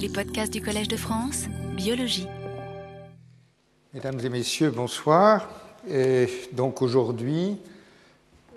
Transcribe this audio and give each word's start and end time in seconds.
Les 0.00 0.08
podcasts 0.08 0.50
du 0.50 0.62
Collège 0.62 0.88
de 0.88 0.96
France, 0.96 1.44
biologie. 1.76 2.26
Mesdames 3.92 4.18
et 4.24 4.30
messieurs, 4.30 4.70
bonsoir. 4.70 5.50
Donc 6.52 6.80
aujourd'hui, 6.80 7.58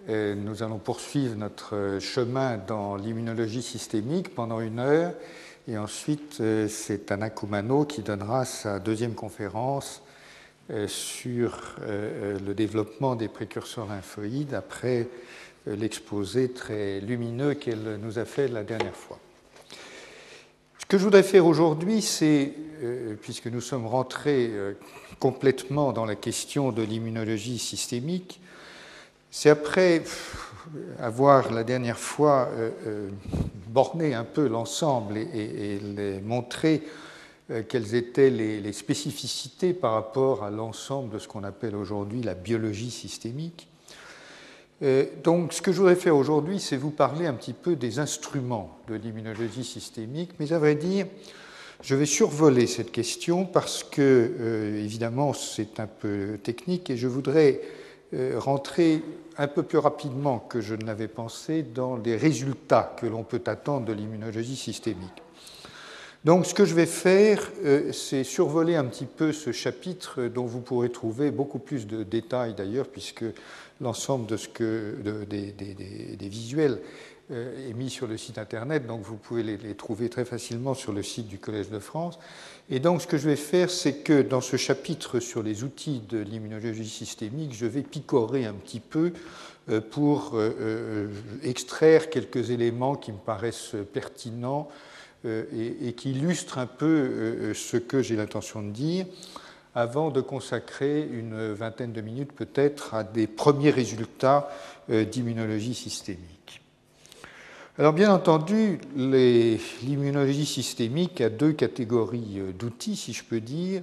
euh, 0.08 0.36
nous 0.36 0.64
allons 0.64 0.78
poursuivre 0.78 1.36
notre 1.36 1.98
chemin 2.00 2.58
dans 2.58 2.96
l'immunologie 2.96 3.62
systémique 3.62 4.34
pendant 4.34 4.62
une 4.62 4.80
heure. 4.80 5.14
Et 5.68 5.78
ensuite, 5.78 6.38
euh, 6.40 6.70
c'est 6.70 7.12
Anna 7.12 7.30
Koumano 7.30 7.84
qui 7.84 8.04
donnera 8.04 8.46
sa 8.46 8.80
deuxième 8.80 9.14
conférence 9.14 10.02
euh, 10.70 10.88
sur 10.88 11.76
le 11.86 12.54
développement 12.54 13.16
des 13.18 13.28
précurseurs 13.28 13.88
lymphoïdes 13.88 14.54
après 14.54 15.10
l'exposé 15.68 16.50
très 16.50 17.02
lumineux 17.02 17.54
qu'elle 17.54 18.00
nous 18.02 18.18
a 18.18 18.24
fait 18.24 18.48
la 18.48 18.64
dernière 18.64 18.96
fois. 18.96 19.20
Ce 20.94 20.96
que 20.96 21.00
je 21.00 21.06
voudrais 21.06 21.24
faire 21.24 21.48
aujourd'hui, 21.48 22.04
c'est, 22.04 22.54
euh, 22.84 23.16
puisque 23.20 23.48
nous 23.48 23.62
sommes 23.62 23.88
rentrés 23.88 24.52
euh, 24.52 24.74
complètement 25.18 25.92
dans 25.92 26.06
la 26.06 26.14
question 26.14 26.72
de 26.72 26.84
l'immunologie 26.84 27.58
systémique, 27.58 28.40
c'est 29.32 29.50
après 29.50 30.04
avoir 31.00 31.52
la 31.52 31.64
dernière 31.64 31.98
fois 31.98 32.48
euh, 32.56 33.10
borné 33.70 34.14
un 34.14 34.24
peu 34.24 34.48
l'ensemble 34.48 35.18
et, 35.18 35.80
montré 36.24 36.84
quelles 37.70 37.96
étaient 37.96 38.30
les 38.30 38.72
spécificités 38.72 39.74
par 39.74 39.94
rapport 39.94 40.44
à 40.44 40.52
l'ensemble 40.52 41.16
de 41.16 41.18
ce 41.18 41.28
qu'on 41.28 41.44
appelle 41.44 41.76
aujourd'hui 41.76 42.22
la 42.22 42.36
biologie 42.36 42.92
systémique, 42.92 43.68
donc, 45.24 45.54
ce 45.54 45.62
que 45.62 45.72
je 45.72 45.78
voudrais 45.78 45.96
faire 45.96 46.16
aujourd'hui, 46.16 46.60
c'est 46.60 46.76
vous 46.76 46.90
parler 46.90 47.26
un 47.26 47.34
petit 47.34 47.54
peu 47.54 47.78
des 47.78 48.00
instruments 48.00 48.78
de 48.90 48.96
l'immunologie 48.96 49.64
systémique, 49.64 50.32
mais 50.40 50.52
à 50.52 50.60
vrai 50.60 50.76
dire, 50.76 51.06
je 51.82 51.96
vais 51.96 52.06
survoler 52.06 52.68
cette 52.68 52.92
question 52.92 53.46
parce 53.46 53.84
que, 53.84 54.02
euh, 54.02 54.84
évidemment, 54.84 55.32
c'est 55.32 55.80
un 55.80 55.88
peu 55.88 56.38
technique 56.44 56.90
et 56.90 56.98
je 56.98 57.08
voudrais 57.08 57.62
euh, 58.14 58.38
rentrer 58.38 59.02
un 59.38 59.48
peu 59.48 59.64
plus 59.64 59.78
rapidement 59.78 60.40
que 60.40 60.60
je 60.60 60.76
ne 60.76 60.86
l'avais 60.86 61.08
pensé 61.08 61.64
dans 61.64 61.96
les 61.96 62.18
résultats 62.18 62.94
que 63.00 63.06
l'on 63.06 63.24
peut 63.24 63.42
attendre 63.46 63.86
de 63.86 63.94
l'immunologie 63.94 64.58
systémique. 64.58 65.24
Donc 66.26 66.46
ce 66.46 66.54
que 66.54 66.64
je 66.64 66.74
vais 66.74 66.86
faire, 66.86 67.52
c'est 67.92 68.24
survoler 68.24 68.76
un 68.76 68.86
petit 68.86 69.06
peu 69.06 69.34
ce 69.34 69.52
chapitre 69.52 70.24
dont 70.28 70.46
vous 70.46 70.62
pourrez 70.62 70.90
trouver 70.90 71.32
beaucoup 71.32 71.60
plus 71.60 71.86
de 71.86 72.04
détails 72.04 72.54
d'ailleurs, 72.54 72.88
puisque 72.88 73.26
l'ensemble 73.82 74.28
de 74.28 74.38
ce 74.38 74.48
que, 74.48 74.96
des, 75.28 76.30
visuels 76.30 76.80
euh, 77.32 77.70
est 77.70 77.74
mis 77.74 77.90
sur 77.90 78.08
le 78.08 78.18
site 78.18 78.38
internet, 78.38 78.86
donc 78.86 79.02
vous 79.02 79.18
pouvez 79.18 79.44
les, 79.44 79.76
trouver 79.76 80.10
très 80.10 80.26
facilement 80.26 80.74
sur 80.74 80.92
le 80.92 81.04
site 81.04 81.28
du 81.28 81.38
Collège 81.38 81.70
de 81.70 81.80
France. 81.80 82.20
Et 82.70 82.80
donc 82.80 83.02
ce 83.02 83.08
que 83.08 83.18
je 83.18 83.30
vais 83.30 83.36
faire, 83.36 83.70
c'est 83.70 83.98
que 83.98 84.22
dans 84.22 84.42
ce 84.42 84.58
chapitre 84.58 85.20
sur 85.20 85.44
les 85.44 85.64
outils 85.64 86.02
de 86.10 86.20
l'immunologie 86.20 86.90
systémique, 86.90 87.54
je 87.54 87.66
vais 87.66 87.82
picorer 87.82 88.46
un 88.46 88.54
petit 88.54 88.80
peu 88.80 89.14
euh, 89.70 89.80
pour 89.80 90.32
euh, 90.36 91.08
extraire 91.44 92.10
quelques 92.10 92.50
éléments 92.50 92.96
qui 92.96 93.12
me 93.12 93.18
paraissent 93.18 93.76
pertinents 93.94 94.70
et 95.26 95.94
qui 95.96 96.12
illustrent 96.12 96.58
un 96.58 96.66
peu 96.66 97.54
ce 97.54 97.78
que 97.78 98.02
j'ai 98.02 98.18
l'intention 98.18 98.62
de 98.62 98.72
dire 98.72 99.06
avant 99.76 100.12
de 100.12 100.22
consacrer 100.22 101.02
une 101.02 101.52
vingtaine 101.54 101.94
de 101.94 102.02
minutes 102.02 102.32
peut-être 102.32 102.94
à 102.94 103.04
des 103.04 103.28
premiers 103.28 103.72
résultats 103.72 104.50
euh, 104.90 105.06
d'immunologie 105.06 105.74
systémique. 105.74 106.62
Alors 107.80 107.94
bien 107.94 108.14
entendu, 108.14 108.80
l'immunologie 108.96 110.46
systémique 110.46 111.22
a 111.22 111.30
deux 111.30 111.54
catégories 111.54 112.40
euh, 112.40 112.52
d'outils, 112.52 112.96
si 112.96 113.14
je 113.14 113.24
peux 113.24 113.40
dire. 113.40 113.82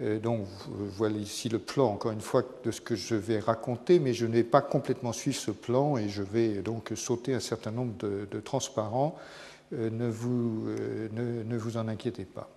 Euh, 0.00 0.18
donc, 0.18 0.46
voilà 0.96 1.16
ici 1.16 1.48
le 1.48 1.60
plan, 1.60 1.86
encore 1.86 2.10
une 2.10 2.20
fois, 2.20 2.42
de 2.64 2.72
ce 2.72 2.80
que 2.80 2.96
je 2.96 3.14
vais 3.14 3.38
raconter, 3.38 4.00
mais 4.00 4.14
je 4.14 4.26
ne 4.26 4.32
vais 4.32 4.42
pas 4.42 4.62
complètement 4.62 5.12
suivre 5.12 5.36
ce 5.36 5.52
plan 5.52 5.96
et 5.96 6.08
je 6.08 6.24
vais 6.24 6.54
donc 6.62 6.90
sauter 6.96 7.34
un 7.34 7.40
certain 7.40 7.70
nombre 7.70 7.94
de, 7.98 8.40
transparents. 8.40 9.16
ne, 9.70 10.08
vous, 10.08 10.66
ne, 11.12 11.56
vous 11.56 11.76
en 11.76 11.86
inquiétez 11.86 12.24
pas. 12.24 12.50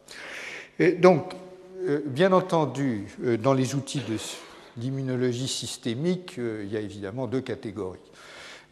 Et 0.79 0.93
donc, 0.93 1.35
bien 2.05 2.33
entendu, 2.33 3.07
euh, 3.23 3.37
dans 3.37 3.53
les 3.53 3.75
outils 3.75 4.01
de 4.01 4.17
l'immunologie 4.77 5.47
systémique, 5.47 6.35
euh, 6.37 6.63
il 6.65 6.71
y 6.71 6.77
a 6.77 6.79
évidemment 6.79 7.27
deux 7.27 7.41
catégories. 7.41 7.99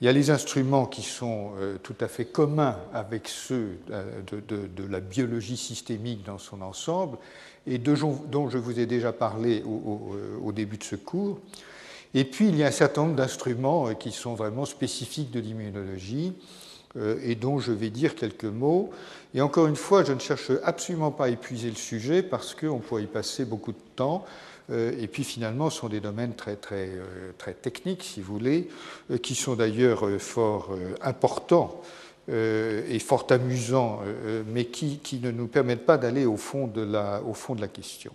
Il 0.01 0.05
y 0.05 0.07
a 0.09 0.11
les 0.11 0.29
instruments 0.29 0.85
qui 0.85 1.01
sont 1.01 1.51
tout 1.81 1.95
à 2.01 2.09
fait 2.09 2.25
communs 2.25 2.77
avec 2.93 3.29
ceux 3.29 3.77
de, 3.87 4.87
la 4.89 4.99
biologie 4.99 5.55
systémique 5.55 6.25
dans 6.25 6.37
son 6.37 6.61
ensemble, 6.61 7.17
et 7.65 7.77
dont 7.77 8.49
je 8.49 8.57
vous 8.57 8.77
ai 8.77 8.87
déjà 8.87 9.13
parlé 9.13 9.63
au, 9.63 10.51
début 10.51 10.77
de 10.77 10.83
ce 10.83 10.97
cours. 10.97 11.39
Et 12.13 12.25
puis, 12.25 12.49
il 12.49 12.57
y 12.57 12.63
a 12.65 12.67
un 12.67 12.71
certain 12.71 13.03
nombre 13.03 13.15
d'instruments 13.15 13.95
qui 13.95 14.11
sont 14.11 14.33
vraiment 14.33 14.65
spécifiques 14.65 15.31
de 15.31 15.39
l'immunologie 15.39 16.33
et 17.23 17.35
dont 17.35 17.59
je 17.59 17.71
vais 17.71 17.89
dire 17.89 18.15
quelques 18.15 18.45
mots. 18.45 18.89
Et 19.33 19.41
encore 19.41 19.67
une 19.67 19.75
fois, 19.75 20.03
je 20.03 20.13
ne 20.13 20.19
cherche 20.19 20.51
absolument 20.63 21.11
pas 21.11 21.25
à 21.25 21.29
épuiser 21.29 21.69
le 21.69 21.75
sujet 21.75 22.23
parce 22.23 22.55
qu'on 22.55 22.79
pourrait 22.79 23.03
y 23.03 23.07
passer 23.07 23.43
beaucoup 23.43 23.73
de 23.73 23.81
temps. 23.95 24.25
Euh, 24.71 24.93
et 24.99 25.07
puis 25.07 25.23
finalement, 25.23 25.69
ce 25.69 25.79
sont 25.79 25.89
des 25.89 25.99
domaines 25.99 26.35
très, 26.35 26.55
très, 26.55 26.87
euh, 26.87 27.31
très 27.37 27.53
techniques, 27.53 28.03
si 28.03 28.21
vous 28.21 28.33
voulez, 28.33 28.69
euh, 29.11 29.17
qui 29.17 29.35
sont 29.35 29.55
d'ailleurs 29.55 30.09
fort 30.19 30.75
importants 31.01 31.81
et 32.27 32.97
fort 32.97 33.27
amusants, 33.29 33.99
mais 34.47 34.65
qui, 34.65 34.97
qui, 34.97 35.19
ne 35.19 35.29
nous 35.29 35.45
permettent 35.45 35.85
pas 35.85 35.99
d'aller 35.99 36.25
au, 36.25 36.33
au 36.33 36.37
fond 36.37 36.65
de 36.67 37.61
la 37.61 37.67
question. 37.67 38.11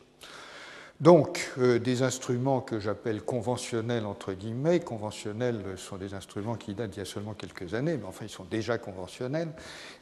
Donc, 1.01 1.51
euh, 1.59 1.79
des 1.79 2.03
instruments 2.03 2.61
que 2.61 2.79
j'appelle 2.79 3.23
conventionnels, 3.23 4.05
entre 4.05 4.35
guillemets. 4.35 4.81
Conventionnels 4.81 5.63
sont 5.77 5.97
des 5.97 6.13
instruments 6.13 6.57
qui 6.57 6.75
datent 6.75 6.91
d'il 6.91 6.99
y 6.99 7.03
a 7.03 7.07
seulement 7.07 7.33
quelques 7.33 7.73
années, 7.73 7.97
mais 7.97 8.07
enfin, 8.07 8.27
ils 8.27 8.31
sont 8.31 8.45
déjà 8.45 8.77
conventionnels. 8.77 9.49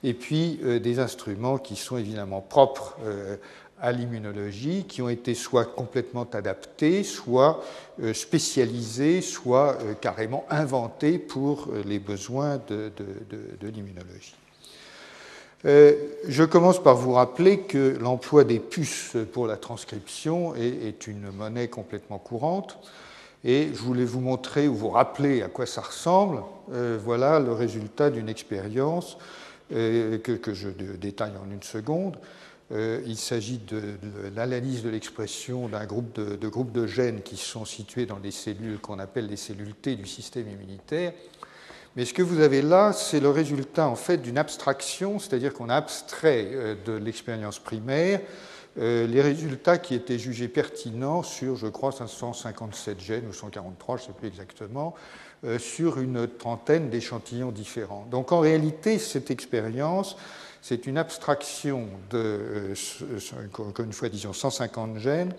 Et 0.03 0.13
puis, 0.13 0.59
euh, 0.65 0.81
des 0.81 0.99
instruments 0.99 1.59
qui 1.59 1.77
sont 1.77 1.99
évidemment 1.99 2.41
propres 2.41 2.97
euh, 3.05 3.37
à 3.81 3.93
l'immunologie, 3.93 4.87
qui 4.89 5.01
ont 5.01 5.09
été 5.09 5.35
soit 5.35 5.67
complètement 5.67 6.29
adaptés, 6.33 7.05
soit 7.05 7.63
spécialisés, 8.13 9.21
soit 9.21 9.79
carrément 10.01 10.45
inventés 10.51 11.17
pour 11.21 11.69
les 11.87 12.01
besoins 12.01 12.61
de 12.69 12.91
l'immunologie. 13.63 14.35
Euh, 15.65 15.95
je 16.29 16.45
commence 16.45 16.83
par 16.83 16.97
vous 16.97 17.13
rappeler 17.13 17.61
que 17.61 17.97
l'emploi 18.01 18.45
des 18.45 18.61
puces 18.61 19.17
pour 19.33 19.47
la 19.47 19.57
transcription 19.57 20.55
est, 20.55 21.07
une 21.07 21.31
monnaie 21.31 21.69
complètement 21.69 22.19
courante. 22.19 22.79
Et 23.45 23.69
je 23.73 23.79
voulais 23.79 24.05
vous 24.05 24.21
montrer 24.21 24.69
ou 24.69 24.75
vous 24.75 24.91
rappeler 24.91 25.43
à 25.43 25.49
quoi 25.49 25.67
ça 25.67 25.81
ressemble. 25.81 26.43
Euh, 26.73 26.99
voilà 27.03 27.41
le 27.41 27.53
résultat 27.53 28.11
d'une 28.11 28.29
expérience 28.29 29.17
euh, 29.73 30.19
que, 30.19 30.55
je 30.55 30.69
détaille 30.69 31.33
en 31.37 31.51
une 31.51 31.63
seconde. 31.63 32.17
il 32.71 33.17
s'agit 33.17 33.59
de, 33.59 33.83
l'analyse 34.37 34.83
de 34.83 34.91
l'expression 34.91 35.69
d'un 35.69 35.87
groupe 35.87 36.13
de, 36.15 36.37
de 36.37 36.49
groupes 36.49 36.73
de 36.73 36.87
gènes 36.87 37.23
qui 37.23 37.37
sont 37.37 37.65
situés 37.65 38.07
dans 38.07 38.19
des 38.19 38.31
cellules 38.31 38.79
qu'on 38.79 38.99
appelle 38.99 39.27
les 39.27 39.37
cellules 39.37 39.75
T 39.75 39.97
du 39.97 40.07
système 40.07 40.49
immunitaire. 40.49 41.13
Mais 41.99 42.05
ce 42.05 42.15
que 42.15 42.23
vous 42.23 42.39
avez 42.39 42.63
là, 42.63 42.93
c'est 42.93 43.19
le 43.19 43.29
résultat 43.29 43.89
en 43.89 43.97
fait 43.97 44.19
d'une 44.19 44.39
abstraction, 44.39 45.19
c'est-à-dire 45.19 45.53
qu'on 45.53 45.69
a 45.69 45.75
abstrait 45.75 46.47
euh, 46.53 46.77
de 46.87 46.93
l'expérience 46.93 47.59
primaire 47.59 48.21
euh, 48.79 49.05
les 49.09 49.21
résultats 49.21 49.79
qui 49.79 49.97
étaient 49.97 50.17
jugés 50.17 50.47
pertinents 50.47 51.25
sur, 51.25 51.57
je 51.57 51.67
crois, 51.67 51.91
557 51.91 53.01
gènes 53.01 53.27
ou 53.27 53.33
143, 53.33 53.97
je 53.97 54.03
ne 54.03 54.07
sais 54.07 54.13
plus 54.13 54.29
exactement, 54.29 54.95
euh, 55.43 55.59
sur 55.59 55.99
une 55.99 56.29
trentaine 56.29 56.89
d'échantillons 56.89 57.51
différents. 57.51 58.07
Donc 58.09 58.31
en 58.31 58.39
réalité, 58.39 59.01
cette 59.01 59.33
expérience, 59.33 60.17
c'est 60.63 60.87
une 60.87 60.99
abstraction 60.99 61.89
de, 62.11 62.75
encore 63.59 63.85
une 63.85 63.93
fois, 63.93 64.09
disons 64.09 64.33
150 64.33 64.99
gènes 64.99 65.33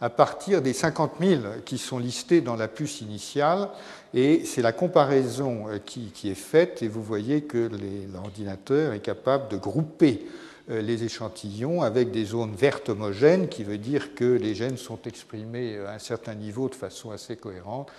à 0.00 0.10
partir 0.10 0.62
des 0.62 0.72
50 0.72 1.12
000 1.20 1.40
qui 1.64 1.78
sont 1.78 1.98
listés 1.98 2.40
dans 2.40 2.56
la 2.56 2.68
puce 2.68 3.00
initiale. 3.00 3.68
Et 4.14 4.44
c'est 4.44 4.62
la 4.62 4.72
comparaison 4.72 5.66
euh, 5.68 5.78
qui, 5.78 6.12
est 6.24 6.34
faite, 6.34 6.82
et 6.82 6.88
vous 6.88 7.02
voyez 7.02 7.42
que 7.42 7.70
l'ordinateur 8.12 8.92
est 8.92 9.00
capable 9.00 9.48
de 9.48 9.56
grouper 9.56 10.26
euh, 10.70 10.80
les 10.80 11.04
échantillons 11.04 11.82
avec 11.82 12.10
des 12.10 12.24
zones 12.24 12.54
vertes 12.54 12.88
homogènes, 12.88 13.48
qui 13.48 13.64
veut 13.64 13.78
dire 13.78 14.14
que 14.14 14.24
les 14.24 14.54
gènes 14.54 14.78
sont 14.78 15.00
exprimés 15.04 15.78
à 15.78 15.92
un 15.92 15.98
certain 15.98 16.34
niveau 16.34 16.68
de 16.68 16.74
façon 16.74 17.10
assez 17.10 17.36
cohérente, 17.36 17.90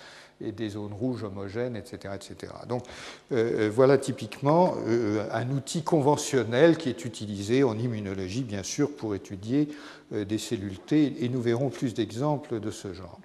et 0.44 0.52
des 0.52 0.70
zones 0.70 0.92
rouges 0.92 1.24
homogènes, 1.24 1.76
etc. 1.76 2.14
etc. 2.14 2.52
Donc 2.68 2.84
euh, 3.32 3.70
voilà 3.72 3.98
typiquement 3.98 4.74
un 5.32 5.50
outil 5.50 5.82
conventionnel 5.82 6.76
qui 6.76 6.88
est 6.88 7.04
utilisé 7.04 7.62
en 7.64 7.78
immunologie, 7.78 8.42
bien 8.42 8.62
sûr, 8.62 8.90
pour 8.90 9.14
étudier 9.14 9.68
euh, 10.12 10.24
des 10.24 10.38
cellules 10.38 10.78
T, 10.78 11.24
et 11.24 11.28
nous 11.28 11.40
verrons 11.40 11.70
plus 11.70 11.94
d'exemples 11.94 12.58
de 12.58 12.72
ce 12.72 12.92
genre. 12.92 13.20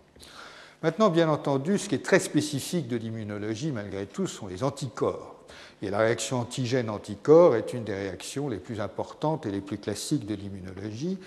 Maintenant, 0.83 1.09
bien 1.09 1.29
entendu, 1.29 1.79
ce 1.79 1.89
qui 1.89 1.95
est 1.95 2.06
très 2.06 2.19
spécifique 2.19 2.88
de 2.88 2.95
l'immunologie, 2.95 3.71
malgré 3.71 4.06
tout, 4.06 4.27
sont 4.27 4.45
les 4.45 4.63
anticorps. 4.63 5.35
Et 5.81 5.89
la 5.89 5.97
réaction 5.97 6.39
antigène-anticorps 6.39 7.56
est 7.56 7.73
une 7.73 7.83
des 7.83 7.95
réactions 7.95 8.50
les 8.50 8.57
plus 8.57 8.79
importantes 8.79 9.47
et 9.47 9.51
les 9.51 9.62
plus 9.62 9.79
classiques 9.79 10.27
de 10.27 10.35
l'immunologie. 10.35 11.17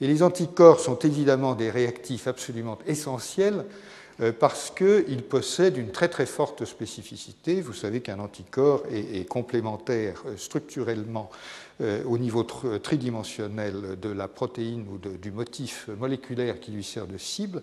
Et 0.00 0.06
les 0.06 0.22
anticorps 0.22 0.78
sont 0.78 0.98
évidemment 1.00 1.54
des 1.54 1.70
réactifs 1.70 2.28
absolument 2.28 2.78
essentiels 2.86 3.64
euh, 3.64 3.64
parce 4.38 4.70
qu'ils 4.70 5.22
possèdent 5.22 5.78
une 5.78 5.92
très 5.92 6.08
très 6.08 6.26
forte 6.26 6.64
spécificité. 6.64 7.60
Vous 7.62 7.72
savez 7.72 8.00
qu'un 8.00 8.18
anticorps 8.18 8.82
est, 8.92 9.26
complémentaire 9.28 10.22
euh, 10.26 10.36
structurellement 10.36 11.30
euh, 11.80 12.02
au 12.04 12.18
niveau 12.18 12.42
tridimensionnel 12.42 13.98
de 14.00 14.08
la 14.10 14.28
protéine 14.28 14.84
ou 14.92 14.98
du 14.98 15.30
motif 15.30 15.88
moléculaire 15.98 16.60
qui 16.60 16.72
lui 16.72 16.84
sert 16.84 17.06
de 17.06 17.16
cible. 17.16 17.62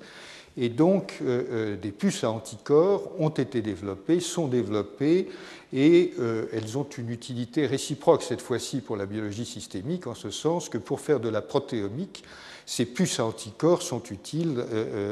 Et 0.59 0.69
donc, 0.69 1.21
des 1.21 1.91
puces 1.91 2.23
à 2.23 2.31
anticorps 2.31 3.11
ont 3.19 3.29
été 3.29 3.61
développées, 3.61 4.19
sont 4.19 4.47
développées, 4.47 5.29
et 5.71 6.15
elles 6.51 6.79
ont 6.79 6.87
une 6.97 7.11
utilité 7.11 7.67
réciproque 7.67 8.23
cette 8.23 8.41
fois-ci 8.41 8.81
pour 8.81 8.97
la 8.97 9.05
biologie 9.05 9.45
systémique, 9.45 10.07
en 10.07 10.15
ce 10.15 10.31
sens 10.31 10.67
que 10.69 10.79
pour 10.79 10.99
faire 10.99 11.19
de 11.19 11.29
la 11.29 11.43
protéomique, 11.43 12.23
ces 12.65 12.85
puces 12.85 13.19
à 13.19 13.25
anticorps 13.25 13.83
sont 13.83 14.01
utiles 14.05 14.65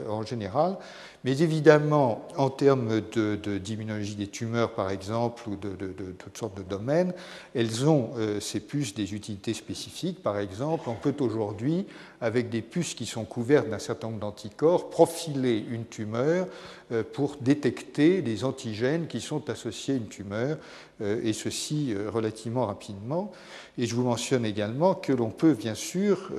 en 0.09 0.23
général, 0.23 0.77
mais 1.25 1.41
évidemment, 1.41 2.27
en 2.37 2.51
termes 2.51 3.01
d'immunologie 3.01 4.13
des 4.13 4.27
tumeurs, 4.27 4.73
par 4.73 4.91
exemple, 4.91 5.49
ou 5.49 5.55
de, 5.55 5.75
toutes 6.19 6.37
sortes 6.37 6.55
de 6.55 6.61
domaines, 6.61 7.13
elles 7.55 7.89
ont, 7.89 8.11
euh, 8.17 8.39
ces 8.39 8.59
puces, 8.59 8.93
des 8.93 9.15
utilités 9.15 9.55
spécifiques. 9.55 10.21
Par 10.21 10.37
exemple, 10.37 10.87
on 10.87 10.93
peut 10.93 11.15
aujourd'hui, 11.19 11.87
avec 12.21 12.49
des 12.49 12.61
puces 12.61 12.93
qui 12.93 13.05
sont 13.05 13.25
couvertes 13.25 13.69
d'un 13.69 13.79
certain 13.79 14.07
nombre 14.07 14.19
d'anticorps, 14.19 14.89
profiler 14.89 15.65
une 15.69 15.85
tumeur 15.85 16.47
euh, 16.91 17.03
pour 17.03 17.37
détecter 17.41 18.21
les 18.21 18.43
antigènes 18.43 19.07
qui 19.07 19.19
sont 19.19 19.49
associés 19.49 19.95
à 19.95 19.97
une 19.97 20.07
tumeur, 20.07 20.57
euh, 21.01 21.19
et 21.23 21.33
ceci 21.33 21.93
relativement 22.07 22.67
rapidement. 22.67 23.31
Et 23.77 23.87
je 23.87 23.95
vous 23.95 24.03
mentionne 24.03 24.45
également 24.45 24.93
que 24.93 25.11
l'on 25.11 25.31
peut 25.31 25.53
bien 25.53 25.75
sûr 25.75 26.31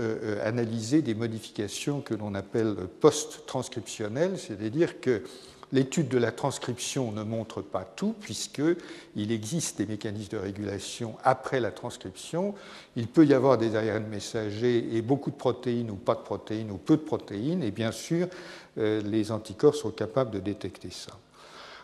analyser 0.43 1.02
des 1.02 1.14
modifications 1.14 2.00
que 2.00 2.14
l'on 2.14 2.34
appelle 2.34 2.75
post-transcriptionnelles, 3.00 4.38
c'est-à-dire 4.38 4.76
dire 4.76 5.00
que 5.00 5.23
l'étude 5.72 6.08
de 6.08 6.18
la 6.18 6.32
transcription 6.32 7.12
ne 7.12 7.22
montre 7.22 7.62
pas 7.62 7.84
tout, 7.84 8.14
puisqu'il 8.20 9.32
existe 9.32 9.78
des 9.78 9.86
mécanismes 9.86 10.36
de 10.36 10.42
régulation 10.42 11.16
après 11.24 11.60
la 11.60 11.70
transcription. 11.70 12.54
Il 12.94 13.08
peut 13.08 13.26
y 13.26 13.34
avoir 13.34 13.58
des 13.58 13.74
ARN 13.76 14.06
messagers 14.06 14.96
et 14.96 15.02
beaucoup 15.02 15.30
de 15.30 15.36
protéines 15.36 15.90
ou 15.90 15.96
pas 15.96 16.14
de 16.14 16.20
protéines 16.20 16.70
ou 16.70 16.76
peu 16.76 16.96
de 16.96 17.02
protéines, 17.02 17.62
et 17.62 17.70
bien 17.70 17.92
sûr, 17.92 18.28
euh, 18.78 19.02
les 19.02 19.32
anticorps 19.32 19.74
sont 19.74 19.90
capables 19.90 20.30
de 20.30 20.40
détecter 20.40 20.90
ça. 20.90 21.12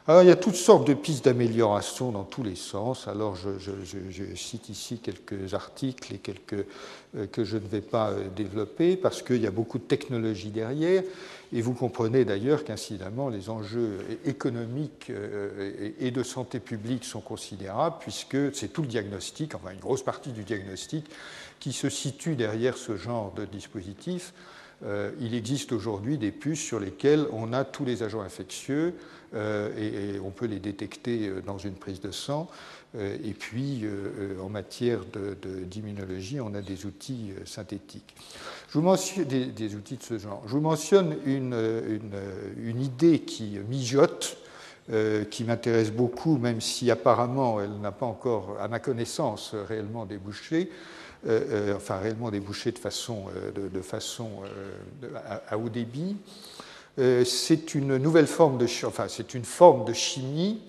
Alors, 0.08 0.24
il 0.24 0.28
y 0.28 0.32
a 0.32 0.36
toutes 0.36 0.56
sortes 0.56 0.84
de 0.84 0.94
pistes 0.94 1.26
d'amélioration 1.26 2.10
dans 2.10 2.24
tous 2.24 2.42
les 2.42 2.56
sens. 2.56 3.06
Alors, 3.06 3.36
je, 3.36 4.34
cite 4.34 4.68
ici 4.68 4.98
quelques 4.98 5.54
articles 5.54 6.18
quelques 6.18 6.66
euh, 7.16 7.28
que 7.28 7.44
je 7.44 7.56
ne 7.56 7.68
vais 7.68 7.82
pas 7.82 8.10
euh, 8.10 8.26
développer 8.34 8.96
parce 8.96 9.22
qu'il 9.22 9.40
y 9.40 9.46
a 9.46 9.52
beaucoup 9.52 9.78
de 9.78 9.84
technologies 9.84 10.50
derrière. 10.50 11.04
Et 11.52 11.60
vous 11.60 11.74
comprenez 11.74 12.24
d'ailleurs 12.24 12.64
qu'incidemment, 12.64 13.28
les 13.28 13.48
enjeux 13.48 13.98
économiques 14.24 15.06
euh, 15.10 15.92
et 16.00 16.10
de 16.10 16.22
santé 16.24 16.58
publique 16.58 17.04
sont 17.04 17.20
considérables, 17.20 17.96
puisque 18.00 18.52
c'est 18.56 18.72
tout 18.72 18.82
le 18.82 18.88
diagnostic, 18.88 19.54
enfin 19.54 19.70
une 19.70 19.78
grosse 19.78 20.02
partie 20.02 20.30
du 20.30 20.42
diagnostic, 20.42 21.06
qui 21.60 21.72
se 21.72 21.88
situe 21.88 22.34
derrière 22.34 22.76
ce 22.76 22.96
genre 22.96 23.32
de 23.36 23.44
dispositif. 23.44 24.32
Euh, 24.84 25.10
il 25.20 25.34
existe 25.34 25.72
aujourd'hui 25.72 26.18
des 26.18 26.32
puces 26.32 26.62
sur 26.62 26.80
lesquelles 26.80 27.26
on 27.32 27.52
a 27.52 27.64
tous 27.64 27.84
les 27.84 28.02
agents 28.02 28.20
infectieux 28.20 28.94
euh, 29.34 30.14
et, 30.16 30.18
on 30.20 30.30
peut 30.30 30.46
les 30.46 30.58
détecter 30.58 31.30
dans 31.46 31.58
une 31.58 31.74
prise 31.74 32.00
de 32.00 32.10
sang. 32.10 32.48
et 32.98 33.32
puis, 33.32 33.84
en 34.42 34.50
matière 34.50 35.00
d'immunologie, 35.64 36.40
on 36.40 36.54
a 36.54 36.60
des 36.60 36.84
outils 36.84 37.32
synthétiques. 37.46 38.14
Je 38.68 38.78
vous 38.78 38.84
mentionne 38.84 39.24
des, 39.24 39.74
outils 39.74 39.96
de 39.96 40.02
ce 40.02 40.18
genre. 40.18 40.42
Je 40.46 40.52
vous 40.52 40.60
mentionne 40.60 41.16
une, 41.24 41.54
idée 42.80 43.20
qui 43.20 43.58
mijote, 43.68 44.36
euh, 44.90 45.24
qui 45.24 45.44
m'intéresse 45.44 45.92
beaucoup, 45.92 46.38
même 46.38 46.60
si 46.60 46.90
apparemment 46.90 47.60
elle 47.60 47.80
n'a 47.80 47.92
pas 47.92 48.04
encore, 48.04 48.56
à 48.60 48.66
ma 48.66 48.80
connaissance, 48.80 49.54
réellement 49.68 50.06
débouché. 50.06 50.70
Euh, 51.26 51.70
euh, 51.70 51.76
enfin, 51.76 51.98
réellement 51.98 52.30
débouché 52.30 52.72
de 52.72 52.78
façon, 52.78 53.26
façon 53.82 54.28
à, 55.48 55.56
haut 55.56 55.68
débit. 55.68 56.16
c'est 56.96 57.74
une 57.74 57.96
nouvelle 57.96 58.26
forme 58.26 58.58
de, 58.58 58.66
c'est 58.66 59.34
une 59.34 59.44
forme 59.44 59.84
de 59.84 59.92
chimie 59.92 60.60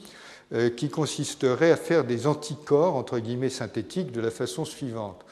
qui 0.77 0.89
consisterait 0.89 1.71
à 1.71 1.75
faire 1.75 2.03
des 2.03 2.27
anticorps 2.27 2.95
entre 2.95 3.17
guillemets 3.17 3.49
synthétiques 3.49 4.11
de 4.11 4.21
la 4.21 4.29
façon 4.29 4.65
suivante 4.65 5.25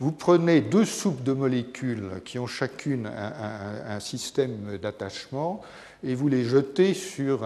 vous 0.00 0.12
prenez 0.12 0.60
deux 0.60 0.84
soupes 0.84 1.22
de 1.22 1.32
molécules 1.32 2.20
qui 2.24 2.38
ont 2.38 2.46
chacune 2.46 3.06
un, 3.06 4.00
système 4.00 4.76
d'attachement 4.76 5.62
et 6.04 6.14
vous 6.14 6.28
les 6.28 6.44
jetez 6.44 6.92
sur 6.92 7.44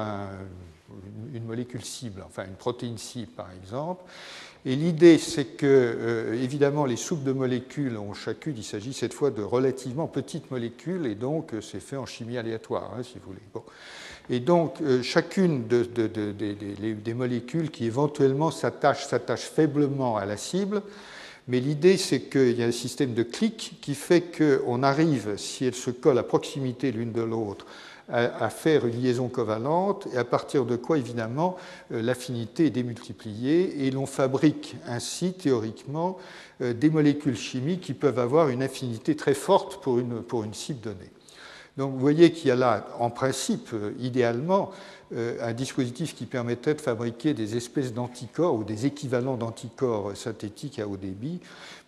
une 1.32 1.44
molécule 1.44 1.84
cible, 1.84 2.24
enfin 2.26 2.44
une 2.46 2.56
protéine 2.56 2.98
cible 2.98 3.30
par 3.32 3.48
exemple. 3.52 4.02
Et 4.66 4.76
l'idée, 4.76 5.16
c'est 5.16 5.56
que, 5.56 5.66
euh, 5.66 6.42
évidemment, 6.42 6.84
les 6.84 6.96
soupes 6.96 7.24
de 7.24 7.32
molécules 7.32 7.96
ont 7.96 8.12
chacune, 8.12 8.54
il 8.58 8.64
s'agit 8.64 8.92
cette 8.92 9.14
fois 9.14 9.30
de 9.30 9.42
relativement 9.42 10.06
petites 10.06 10.50
molécules, 10.50 11.06
et 11.06 11.14
donc 11.14 11.54
euh, 11.54 11.62
c'est 11.62 11.80
fait 11.80 11.96
en 11.96 12.04
chimie 12.04 12.36
aléatoire, 12.36 12.92
hein, 12.94 13.02
si 13.02 13.14
vous 13.14 13.28
voulez. 13.28 13.40
Et 14.28 14.40
donc, 14.40 14.82
euh, 14.82 15.02
chacune 15.02 15.66
des 15.66 17.14
molécules 17.14 17.70
qui 17.70 17.86
éventuellement 17.86 18.50
s'attachent 18.50 19.06
s'attache 19.06 19.44
faiblement 19.44 20.18
à 20.18 20.26
la 20.26 20.36
cible, 20.36 20.82
mais 21.48 21.58
l'idée, 21.58 21.96
c'est 21.96 22.20
qu'il 22.20 22.58
y 22.58 22.62
a 22.62 22.66
un 22.66 22.72
système 22.72 23.14
de 23.14 23.22
clics 23.22 23.78
qui 23.80 23.94
fait 23.94 24.20
qu'on 24.20 24.82
arrive, 24.82 25.36
si 25.38 25.64
elles 25.64 25.74
se 25.74 25.90
collent 25.90 26.18
à 26.18 26.22
proximité 26.22 26.92
l'une 26.92 27.12
de 27.12 27.22
l'autre, 27.22 27.64
à, 28.12 28.50
faire 28.50 28.86
une 28.86 29.00
liaison 29.00 29.28
covalente, 29.28 30.08
et 30.12 30.16
à 30.16 30.24
partir 30.24 30.64
de 30.64 30.76
quoi, 30.76 30.98
évidemment, 30.98 31.56
euh, 31.92 32.02
l'affinité 32.02 32.66
est 32.66 32.70
démultipliée, 32.70 33.86
et 33.86 33.90
l'on 33.90 34.06
fabrique 34.06 34.76
ainsi, 34.86 35.32
théoriquement, 35.32 36.18
euh, 36.60 36.72
des 36.72 36.90
molécules 36.90 37.36
chimiques 37.36 37.82
qui 37.82 37.94
peuvent 37.94 38.18
avoir 38.18 38.48
une 38.48 38.62
affinité 38.62 39.14
très 39.16 39.34
forte 39.34 39.82
pour 39.82 39.98
une, 39.98 40.22
pour 40.22 40.44
une 40.44 40.54
cible 40.54 40.80
donnée. 40.80 41.10
Donc 41.76 41.92
vous 41.92 42.00
voyez 42.00 42.32
qu'il 42.32 42.48
y 42.48 42.50
a 42.50 42.56
là, 42.56 42.86
en 42.98 43.10
principe, 43.10 43.70
euh, 43.72 43.92
idéalement, 44.00 44.70
un 45.12 45.52
dispositif 45.52 46.14
qui 46.14 46.26
permettrait 46.26 46.74
de 46.74 46.80
fabriquer 46.80 47.34
des 47.34 47.56
espèces 47.56 47.92
d'anticorps 47.92 48.54
ou 48.54 48.62
des 48.62 48.86
équivalents 48.86 49.36
d'anticorps 49.36 50.16
synthétiques 50.16 50.78
à 50.78 50.86
haut 50.86 50.96
débit. 50.96 51.40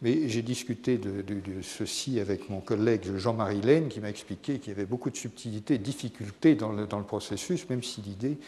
Mais 0.03 0.29
j'ai 0.29 0.43
discuté 0.43 0.99
de, 0.99 1.25
ceci 1.63 2.19
avec 2.19 2.51
mon 2.51 2.61
collègue 2.61 3.17
Jean-Marie 3.17 3.61
Laine 3.61 3.89
qui 3.89 4.01
m'a 4.01 4.11
expliqué 4.11 4.59
qu'il 4.59 4.71
y 4.71 4.75
avait 4.75 4.87
beaucoup 4.87 5.11
de 5.11 5.17
subtilités 5.17 5.75
et 5.75 5.79
de 5.79 5.85
difficultés 5.85 6.57
dans 6.57 6.73
le, 6.73 6.87
processus, 7.05 7.69
même 7.71 7.83
si 7.83 8.01
l'idée 8.01 8.39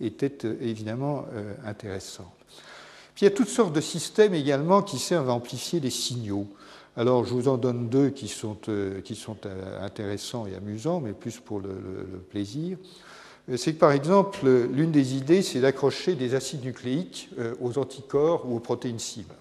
était 0.00 0.44
euh, 0.44 0.56
évidemment 0.60 1.26
euh, 1.34 1.54
intéressante. 1.64 2.32
Puis 3.14 3.26
il 3.26 3.28
y 3.28 3.32
a 3.32 3.36
toutes 3.36 3.48
sortes 3.48 3.72
de 3.72 3.80
systèmes 3.80 4.34
également 4.34 4.82
qui 4.82 4.98
servent 4.98 5.30
à 5.30 5.32
amplifier 5.32 5.78
les 5.78 5.90
signaux. 5.90 6.48
Alors, 6.96 7.24
je 7.24 7.32
vous 7.32 7.46
en 7.48 7.56
donne 7.56 7.88
deux 7.88 8.10
qui 8.10 8.28
sont 8.28 8.56
intéressants 9.80 10.46
et 10.46 10.54
amusants, 10.54 11.00
mais 11.00 11.12
plus 11.12 11.38
pour 11.38 11.60
le 11.60 11.74
plaisir. 12.30 12.78
Euh, 13.50 13.56
c'est 13.56 13.74
que 13.74 13.78
par 13.78 13.92
exemple, 13.92 14.46
l'une 14.46 14.90
des 14.90 15.14
idées, 15.14 15.42
c'est 15.42 15.60
d'accrocher 15.60 16.14
des 16.14 16.34
acides 16.34 16.64
nucléiques 16.64 17.30
euh, 17.38 17.54
aux 17.60 17.78
anticorps 17.78 18.46
ou 18.48 18.56
aux 18.56 18.60
protéines 18.60 18.98
cibles. 18.98 19.34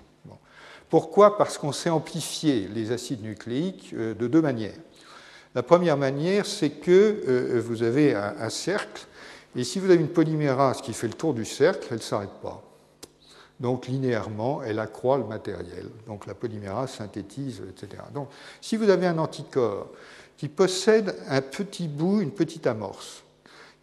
Pourquoi? 0.89 1.39
Parce 1.39 1.57
qu'on 1.57 1.71
sait 1.71 1.89
amplifier 1.89 2.67
les 2.67 2.91
acides 2.91 3.23
nucléiques 3.23 3.91
euh, 3.95 4.13
de 4.13 4.27
deux 4.27 4.41
manières. 4.41 4.77
La 5.55 5.63
première 5.63 5.97
manière, 5.97 6.45
c'est 6.45 6.71
que 6.71 7.59
vous 7.63 7.83
avez 7.83 8.15
un, 8.15 8.49
cercle, 8.49 9.05
et 9.55 9.63
si 9.63 9.77
vous 9.77 9.91
avez 9.91 10.01
une 10.01 10.07
polymérase 10.07 10.81
qui 10.81 10.93
fait 10.93 11.05
le 11.05 11.13
tour 11.13 11.35
du 11.35 11.45
cercle, 11.45 11.85
elle 11.91 11.97
ne 11.97 12.01
s'arrête 12.01 12.41
pas. 12.41 12.63
Donc 13.59 13.85
linéairement, 13.85 14.63
elle 14.63 14.79
accroît 14.79 15.19
le 15.19 15.25
matériel. 15.25 15.89
Donc 16.07 16.25
la 16.25 16.33
polymérase 16.33 16.93
synthétise, 16.93 17.61
etc. 17.69 18.01
Donc 18.15 18.29
si 18.61 18.77
vous 18.77 18.89
avez 18.89 19.05
un 19.05 19.19
anticorps 19.19 19.89
qui 20.37 20.47
possède 20.47 21.15
un 21.27 21.41
petit 21.41 21.87
bout, 21.87 22.21
une 22.21 22.31
petite 22.31 22.65
amorce, 22.65 23.22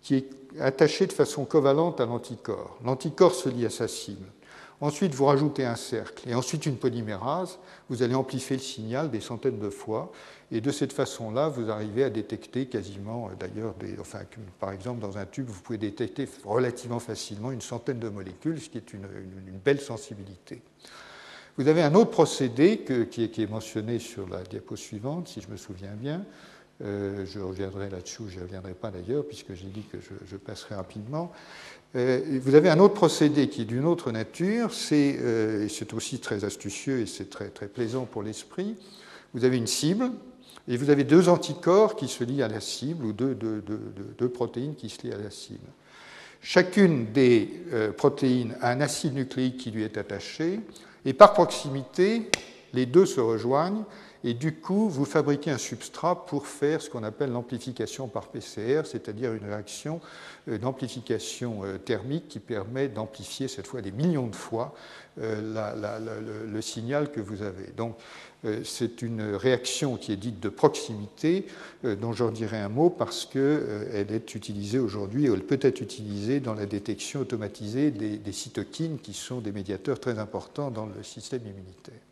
qui 0.02 0.16
est 0.16 0.28
attaché 0.60 1.06
de 1.06 1.12
façon 1.12 1.44
covalente 1.44 2.00
à 2.00 2.06
l'anticorps. 2.06 2.78
L'anticorps 2.84 3.34
se 3.34 3.48
lie 3.48 3.66
à 3.66 3.70
sa 3.70 3.88
cible. 3.88 4.26
Ensuite, 4.80 5.14
vous 5.14 5.26
rajoutez 5.26 5.66
un 5.66 5.76
cercle 5.76 6.26
et 6.28 6.34
ensuite 6.34 6.64
une 6.64 6.76
polymérase. 6.76 7.58
Vous 7.90 8.02
allez 8.02 8.14
amplifier 8.14 8.56
le 8.56 8.62
signal 8.62 9.10
des 9.10 9.20
centaines 9.20 9.58
de 9.58 9.68
fois. 9.68 10.10
Et 10.52 10.60
de 10.60 10.72
cette 10.72 10.92
façon-là, 10.92 11.48
vous 11.48 11.70
arrivez 11.70 12.02
à 12.02 12.10
détecter 12.10 12.66
quasiment, 12.66 13.28
euh, 13.28 13.34
d'ailleurs, 13.38 13.74
enfin, 14.00 14.20
par 14.58 14.72
exemple, 14.72 15.00
dans 15.00 15.18
un 15.18 15.26
tube, 15.26 15.46
vous 15.48 15.60
pouvez 15.60 15.78
détecter 15.78 16.26
relativement 16.44 16.98
facilement 16.98 17.52
une 17.52 17.60
centaine 17.60 18.00
de 18.00 18.08
molécules, 18.08 18.60
ce 18.60 18.68
qui 18.68 18.78
est 18.78 18.92
une, 18.92 19.06
belle 19.64 19.80
sensibilité. 19.80 20.62
Vous 21.56 21.68
avez 21.68 21.82
un 21.82 21.94
autre 21.94 22.10
procédé 22.10 22.80
qui, 23.10 23.22
est, 23.22 23.50
mentionné 23.50 23.98
sur 23.98 24.28
la 24.28 24.42
diapo 24.42 24.76
suivante, 24.76 25.28
si 25.28 25.40
je 25.40 25.48
me 25.48 25.56
souviens 25.56 25.94
bien, 25.94 26.24
je 26.80 27.38
reviendrai 27.38 27.90
là-dessus, 27.90 28.24
je 28.28 28.36
n'y 28.36 28.42
reviendrai 28.42 28.74
pas 28.74 28.90
d'ailleurs, 28.90 29.24
puisque 29.26 29.54
j'ai 29.54 29.66
dit 29.66 29.84
que 29.92 29.98
je, 30.00 30.36
passerai 30.36 30.74
rapidement. 30.74 31.30
vous 31.94 32.54
avez 32.54 32.70
un 32.70 32.78
autre 32.78 32.94
procédé 32.94 33.48
qui 33.48 33.62
est 33.62 33.66
d'une 33.66 33.84
autre 33.84 34.12
nature, 34.12 34.72
c'est, 34.72 35.18
c'est 35.68 35.92
aussi 35.92 36.20
très 36.20 36.44
astucieux 36.44 37.00
et 37.00 37.06
c'est 37.06 37.28
très, 37.28 37.48
très 37.48 37.68
plaisant 37.68 38.06
pour 38.06 38.22
l'esprit. 38.22 38.76
Vous 39.34 39.44
avez 39.44 39.58
une 39.58 39.66
cible, 39.66 40.10
et 40.68 40.76
vous 40.76 40.90
avez 40.90 41.04
deux 41.04 41.28
anticorps 41.28 41.96
qui 41.96 42.06
se 42.06 42.22
lient 42.22 42.42
à 42.42 42.48
la 42.48 42.60
cible, 42.60 43.04
ou 43.04 43.12
deux, 43.12 44.28
protéines 44.32 44.76
qui 44.76 44.88
se 44.88 45.02
lient 45.02 45.12
à 45.12 45.18
la 45.18 45.30
cible. 45.30 45.66
Chacune 46.42 47.12
des 47.12 47.50
euh, 47.72 47.92
protéines 47.92 48.56
a 48.60 48.70
un 48.70 48.80
acide 48.80 49.14
nucléique 49.14 49.58
qui 49.58 49.72
lui 49.72 49.82
est 49.82 49.98
attaché, 49.98 50.60
et 51.04 51.12
par 51.12 51.32
proximité, 51.32 52.30
les 52.72 52.86
deux 52.86 53.04
se 53.04 53.20
rejoignent, 53.20 53.84
et 54.24 54.34
du 54.34 54.54
coup, 54.54 54.88
vous 54.88 55.04
fabriquez 55.04 55.50
un 55.50 55.58
substrat 55.58 56.26
pour 56.26 56.46
faire 56.46 56.82
ce 56.82 56.90
qu'on 56.90 57.02
appelle 57.02 57.30
l'amplification 57.30 58.08
par 58.08 58.28
PCR, 58.28 58.82
c'est-à-dire 58.84 59.32
une 59.32 59.44
réaction 59.44 60.00
euh, 60.48 60.58
d'amplification 60.58 61.64
euh, 61.64 61.78
thermique 61.78 62.28
qui 62.28 62.40
permet 62.40 62.88
d'amplifier 62.88 63.48
cette 63.48 63.66
fois 63.66 63.82
des 63.82 63.92
millions 63.92 64.26
de 64.26 64.36
fois 64.36 64.74
le, 65.16 66.60
signal 66.60 67.10
que 67.10 67.20
vous 67.20 67.42
avez. 67.42 67.72
Donc, 67.76 67.96
euh, 68.44 68.62
c'est 68.64 69.02
une 69.02 69.34
réaction 69.34 69.96
qui 69.96 70.12
est 70.12 70.16
dite 70.16 70.40
de 70.40 70.48
proximité, 70.48 71.46
euh, 71.84 71.94
dont 71.94 72.12
j'en 72.12 72.30
dirai 72.30 72.58
un 72.58 72.68
mot 72.68 72.88
parce 72.88 73.26
qu'elle 73.26 73.42
euh, 73.42 74.04
est 74.08 74.34
utilisée 74.34 74.78
aujourd'hui, 74.78 75.28
ou 75.28 75.34
elle 75.34 75.44
peut 75.44 75.58
être 75.60 75.80
utilisée 75.80 76.40
dans 76.40 76.54
la 76.54 76.66
détection 76.66 77.20
automatisée 77.20 77.90
des 77.90 78.32
cytokines, 78.32 78.98
qui 78.98 79.12
sont 79.12 79.40
des 79.40 79.52
médiateurs 79.52 80.00
très 80.00 80.18
importants 80.18 80.70
dans 80.70 80.86
le 80.86 81.02
système 81.02 81.42
immunitaire. 81.42 82.09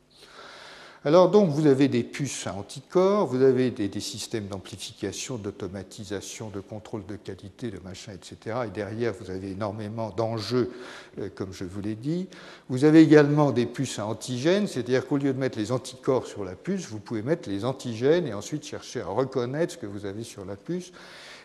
Alors 1.09 1.31
donc 1.31 1.49
vous 1.49 1.67
avez 1.67 1.89
des 1.89 2.03
puces 2.03 2.47
à 2.47 2.55
anticorps, 2.55 3.27
vous 3.29 3.41
avez 3.41 3.71
des, 3.71 3.89
systèmes 3.99 4.47
d'amplification, 4.47 5.39
d'automatisation, 5.39 6.51
de 6.51 6.61
contrôle 6.61 7.07
de 7.07 7.17
qualité, 7.17 7.71
de 7.71 7.79
machin, 7.83 8.13
etc. 8.13 8.59
Et 8.67 8.71
derrière 8.71 9.15
vous 9.19 9.31
avez 9.31 9.53
énormément 9.53 10.11
d'enjeux, 10.11 10.71
euh, 11.19 11.31
comme 11.35 11.55
je 11.55 11.65
vous 11.65 11.81
l'ai 11.81 11.95
dit. 11.95 12.29
Vous 12.69 12.85
avez 12.85 13.01
également 13.01 13.53
des 13.53 13.65
puces 13.65 13.99
à 13.99 14.05
antigènes, 14.05 14.67
c'est-à-dire 14.67 15.07
qu'au 15.07 15.17
lieu 15.17 15.33
de 15.33 15.39
mettre 15.39 15.57
les 15.57 15.73
anticorps 15.73 16.27
sur 16.27 16.45
la 16.45 16.55
puce, 16.55 16.91
vous 16.91 17.01
pouvez 17.01 17.23
mettre 17.23 17.49
les 17.49 17.65
antigènes 17.65 18.27
et 18.27 18.35
ensuite 18.35 18.67
chercher 18.67 19.01
à 19.01 19.07
reconnaître 19.07 19.73
ce 19.73 19.79
que 19.79 19.87
vous 19.87 20.05
avez 20.05 20.25
sur 20.25 20.45
la 20.45 20.57
puce. 20.57 20.93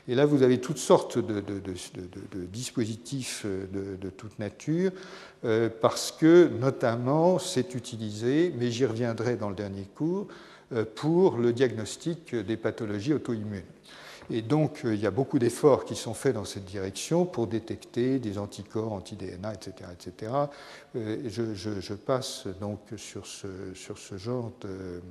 Et 0.08 0.16
là, 0.16 0.26
vous 0.26 0.44
avez 0.44 0.60
toutes 0.60 0.80
sortes 0.80 1.18
de, 1.18 1.42
dispositifs 2.52 3.44
euh, 3.46 3.98
de, 3.98 4.10
toute 4.10 4.38
nature, 4.38 4.92
euh, 5.46 5.70
parce 5.82 6.12
que 6.12 6.50
notamment 6.60 7.40
c'est 7.40 7.74
utilisé, 7.74 8.54
mais 8.58 8.70
j'y 8.70 8.86
reviendrai 8.86 9.38
dans 9.38 9.50
le 9.50 9.56
dernier 9.56 9.88
cours, 9.96 10.28
euh, 10.74 10.84
pour 10.84 11.38
le 11.38 11.54
diagnostic 11.54 12.36
des 12.36 12.58
pathologies 12.58 13.14
auto-immunes. 13.14 13.64
Et 14.30 14.42
donc, 14.42 14.82
il 14.86 15.00
y 15.00 15.06
a 15.06 15.12
beaucoup 15.12 15.38
d'efforts 15.38 15.84
qui 15.84 15.96
sont 15.96 16.14
faits 16.14 16.36
dans 16.36 16.46
cette 16.46 16.64
direction 16.64 17.26
pour 17.26 17.46
détecter 17.48 18.20
des 18.20 18.38
anticorps, 18.38 18.94
anti-DNA, 18.94 19.54
etc. 19.54 19.90
etc. 19.92 20.32
Je, 20.96 21.94
passe 21.94 22.48
donc 22.62 22.80
sur 22.96 23.26
ce, 23.26 23.48
genre 24.16 24.54
de, 24.62 25.02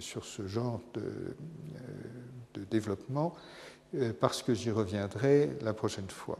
sur 0.00 0.24
ce 0.24 0.46
genre 0.46 0.80
de 0.94 2.64
développement. 2.70 3.34
Euh, 3.96 4.12
parce 4.18 4.42
que 4.42 4.54
j'y 4.54 4.70
reviendrai 4.70 5.50
la 5.62 5.72
prochaine 5.72 6.08
fois. 6.08 6.38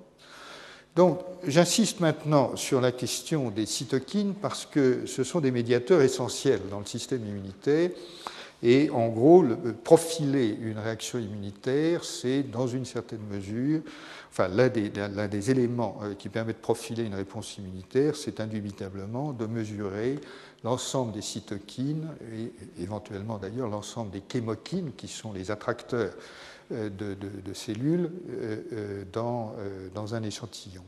Donc, 0.96 1.20
j'insiste 1.46 2.00
maintenant 2.00 2.56
sur 2.56 2.80
la 2.80 2.92
question 2.92 3.50
des 3.50 3.66
cytokines 3.66 4.34
parce 4.34 4.66
que 4.66 5.06
ce 5.06 5.24
sont 5.24 5.40
des 5.40 5.50
médiateurs 5.50 6.02
essentiels 6.02 6.60
dans 6.70 6.78
le 6.78 6.86
système 6.86 7.26
immunitaire. 7.26 7.90
Et 8.62 8.88
en 8.90 9.08
gros, 9.08 9.44
profiler 9.82 10.56
une 10.60 10.78
réaction 10.78 11.18
immunitaire, 11.18 12.04
c'est 12.04 12.42
dans 12.44 12.66
une 12.66 12.86
certaine 12.86 13.26
mesure, 13.30 13.82
enfin, 14.30 14.48
l'un 14.48 14.68
des, 14.68 14.88
des, 14.88 15.50
éléments 15.50 16.00
euh, 16.02 16.14
qui 16.14 16.28
permet 16.28 16.54
de 16.54 16.58
profiler 16.58 17.04
une 17.04 17.14
réponse 17.14 17.58
immunitaire, 17.58 18.16
c'est 18.16 18.40
indubitablement 18.40 19.32
de 19.32 19.46
mesurer 19.46 20.18
l'ensemble 20.62 21.12
des 21.12 21.22
cytokines 21.22 22.08
et 22.32 22.82
éventuellement 22.82 23.38
d'ailleurs 23.38 23.68
l'ensemble 23.68 24.12
des 24.12 24.22
chémokines 24.30 24.92
qui 24.96 25.08
sont 25.08 25.32
les 25.32 25.50
attracteurs 25.50 26.14
euh, 26.72 26.88
de, 26.88 27.52
cellules 27.52 28.10
euh, 28.30 28.56
euh, 28.72 29.04
dans, 29.12 29.54
dans, 29.94 30.14
un 30.14 30.22
échantillon. 30.22 30.82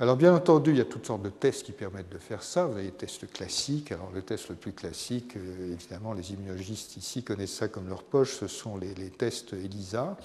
Alors 0.00 0.16
bien 0.16 0.34
entendu, 0.34 0.72
il 0.72 0.78
y 0.78 0.80
a 0.80 0.84
toutes 0.84 1.06
sortes 1.06 1.22
de 1.22 1.30
tests 1.30 1.64
qui 1.64 1.72
permettent 1.72 2.10
de 2.10 2.18
faire 2.18 2.42
ça. 2.42 2.66
Vous 2.66 2.74
avez 2.74 2.84
les 2.84 2.90
tests 2.90 3.30
classiques. 3.30 3.92
Alors 3.92 4.10
le 4.12 4.22
test 4.22 4.48
le 4.48 4.56
plus 4.56 4.72
classique, 4.72 5.36
évidemment, 5.70 6.14
les 6.14 6.32
immunologistes 6.32 6.96
ici 6.96 7.22
connaissent 7.22 7.54
ça 7.54 7.68
comme 7.68 7.88
leur 7.88 8.02
poche, 8.02 8.34
ce 8.34 8.48
sont 8.48 8.76
les, 8.76 8.92
tests 9.10 9.52
ELISA. 9.52 10.16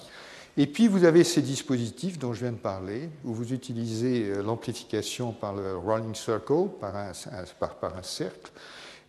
Et 0.56 0.66
puis 0.66 0.88
vous 0.88 1.04
avez 1.04 1.24
ces 1.24 1.42
dispositifs 1.42 2.18
dont 2.18 2.32
je 2.32 2.40
viens 2.40 2.52
de 2.52 2.56
parler, 2.56 3.08
où 3.24 3.32
vous 3.32 3.52
utilisez 3.52 4.42
l'amplification 4.42 5.32
par 5.32 5.54
le 5.54 5.76
rolling 5.76 6.14
circle, 6.14 6.68
par 6.80 6.96
un, 6.96 7.12
par, 7.58 7.96
un 7.96 8.02
cercle. 8.02 8.50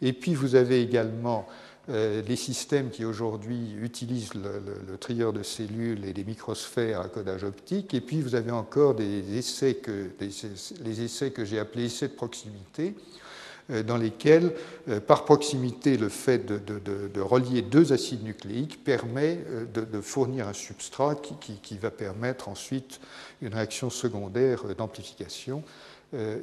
Et 0.02 0.14
puis 0.14 0.34
vous 0.36 0.56
avez 0.56 0.82
également 0.82 1.48
les 1.88 2.36
systèmes 2.36 2.90
qui 2.90 3.06
aujourd'hui 3.06 3.76
utilisent 3.80 4.34
le, 4.34 4.98
trieur 4.98 5.34
de 5.34 5.44
cellules 5.44 6.06
et 6.06 6.14
des 6.14 6.24
microsphères 6.24 7.02
à 7.02 7.10
codage 7.10 7.44
optique. 7.44 7.94
Et 7.94 8.02
puis 8.02 8.22
vous 8.22 8.36
avez 8.36 8.52
encore 8.52 8.96
essais 9.00 9.80
les 10.84 11.02
essais 11.02 11.32
que 11.32 11.46
j'ai 11.46 11.60
appelés 11.60 11.86
essais 11.86 12.08
de 12.08 12.14
proximité, 12.14 12.96
euh, 13.72 13.84
dans 13.84 13.98
lesquels, 13.98 14.54
euh, 14.90 15.00
par 15.00 15.26
proximité, 15.26 15.98
le 15.98 16.10
fait 16.10 16.46
de, 16.46 17.22
relier 17.22 17.62
deux 17.62 17.94
acides 17.94 18.24
nucléiques 18.24 18.84
permet 18.84 19.40
de, 19.74 20.02
fournir 20.02 20.48
un 20.48 20.54
substrat 20.54 21.16
qui, 21.16 21.78
va 21.78 21.92
permettre 21.92 22.50
ensuite 22.50 23.00
une 23.42 23.54
réaction 23.54 23.90
secondaire 23.90 24.64
d'amplification. 24.76 25.64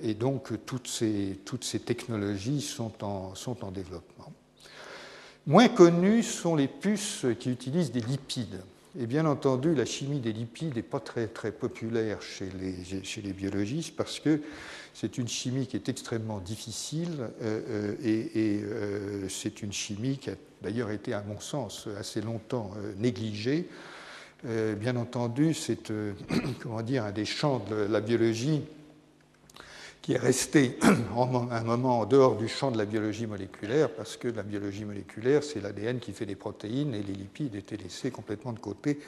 Et 0.02 0.14
donc 0.14 0.52
toutes 0.66 0.88
ces, 0.88 1.38
technologies 1.84 2.60
sont 2.60 2.92
en 3.04 3.70
développement. 3.70 4.32
Moins 5.46 5.68
connues 5.68 6.22
sont 6.22 6.54
les 6.54 6.68
puces 6.68 7.26
qui 7.40 7.50
utilisent 7.50 7.90
des 7.90 8.00
lipides. 8.00 8.62
Et 8.96 9.06
bien 9.06 9.26
entendu, 9.26 9.74
la 9.74 9.84
chimie 9.84 10.20
des 10.20 10.32
lipides 10.32 10.76
n'est 10.76 10.82
pas 10.82 11.00
très, 11.00 11.26
très 11.26 11.50
populaire 11.50 12.22
chez 12.22 12.48
les, 12.60 13.02
chez 13.02 13.22
les 13.22 13.32
biologistes 13.32 13.96
parce 13.96 14.20
que 14.20 14.40
c'est 14.94 15.18
une 15.18 15.26
chimie 15.26 15.66
qui 15.66 15.76
est 15.76 15.88
extrêmement 15.88 16.38
difficile 16.38 17.28
euh, 17.42 17.60
euh, 17.68 17.94
et, 18.04 18.60
euh, 18.62 19.28
c'est 19.28 19.62
une 19.62 19.72
chimie 19.72 20.18
qui 20.18 20.30
a 20.30 20.34
d'ailleurs 20.60 20.90
été, 20.90 21.12
à 21.12 21.24
mon 21.26 21.40
sens, 21.40 21.88
assez 21.98 22.20
longtemps 22.20 22.70
négligée. 22.98 23.68
bien 24.44 24.94
entendu, 24.94 25.54
c'est 25.54 25.90
comment 26.62 26.78
un 26.78 27.10
des 27.10 27.24
champs 27.24 27.64
de 27.68 27.74
la 27.74 28.00
biologie 28.00 28.62
qui 30.02 30.14
est 30.14 30.18
resté 30.18 30.78
un 30.82 31.62
moment 31.62 32.00
en 32.00 32.06
dehors 32.06 32.36
du 32.36 32.48
champ 32.48 32.72
de 32.72 32.78
la 32.78 32.84
biologie 32.84 33.26
moléculaire, 33.26 33.88
parce 33.88 34.16
que 34.16 34.28
la 34.28 34.42
biologie 34.42 34.84
moléculaire, 34.84 35.44
c'est 35.44 35.60
l'ADN 35.60 36.00
qui 36.00 36.12
fait 36.12 36.26
des 36.26 36.34
protéines 36.34 36.94
et 36.94 37.02
les 37.02 37.14
lipides 37.14 37.54
étaient 37.54 37.76
laissés 37.76 38.10
complètement 38.10 38.52
de 38.52 38.58
côté 38.58 38.98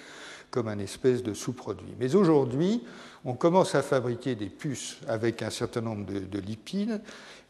comme 0.53 0.69
un 0.69 0.79
espèce 0.79 1.25
de 1.25 1.35
sous-produit. 1.35 1.95
Mais 1.99 2.15
aujourd'hui, 2.15 2.85
on 3.25 3.35
commence 3.35 3.75
à 3.75 3.83
fabriquer 3.83 4.37
des 4.37 4.49
puces 4.49 4.99
avec 5.09 5.43
un 5.43 5.51
certain 5.51 5.81
nombre 5.81 6.07
de, 6.07 6.39
lipides. 6.39 7.01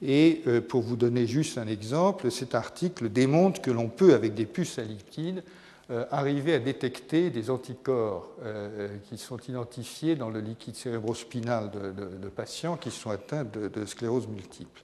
Et 0.01 0.41
euh, 0.47 0.63
pour 0.63 0.81
vous 0.81 0.97
donner 0.97 1.27
juste 1.27 1.59
un 1.59 1.67
exemple, 1.67 2.31
cet 2.31 2.55
article 2.55 3.11
démontre 3.11 3.61
que 3.61 3.71
l'on 3.71 3.89
peut, 3.89 4.15
avec 4.15 4.33
des 4.33 4.47
puces 4.47 4.79
à 4.79 4.85
lipides, 4.85 5.43
euh, 5.91 6.07
arriver 6.11 6.55
à 6.55 6.59
détecter 6.61 7.29
des 7.29 7.50
anticorps 7.50 8.31
euh, 8.43 8.88
qui 9.11 9.19
sont 9.19 9.37
identifiés 9.37 10.17
dans 10.17 10.31
le 10.31 10.41
liquide 10.41 10.76
cérébrospinal 10.76 11.71
de, 11.71 12.29
patients 12.31 12.79
qui 12.79 12.91
sont 12.91 13.11
atteints 13.11 13.45
de, 13.45 13.85
sclérose 13.85 14.26
multiple. 14.26 14.81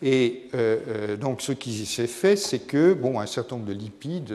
Et 0.00 0.48
euh, 0.54 1.18
donc 1.18 1.42
ce 1.42 1.52
qui 1.52 1.84
s'est 1.84 2.06
fait, 2.06 2.36
c'est 2.36 2.60
que 2.60 2.94
bon, 2.94 3.20
un 3.20 3.26
certain 3.26 3.56
nombre 3.56 3.68
de 3.68 3.74
lipides, 3.74 4.34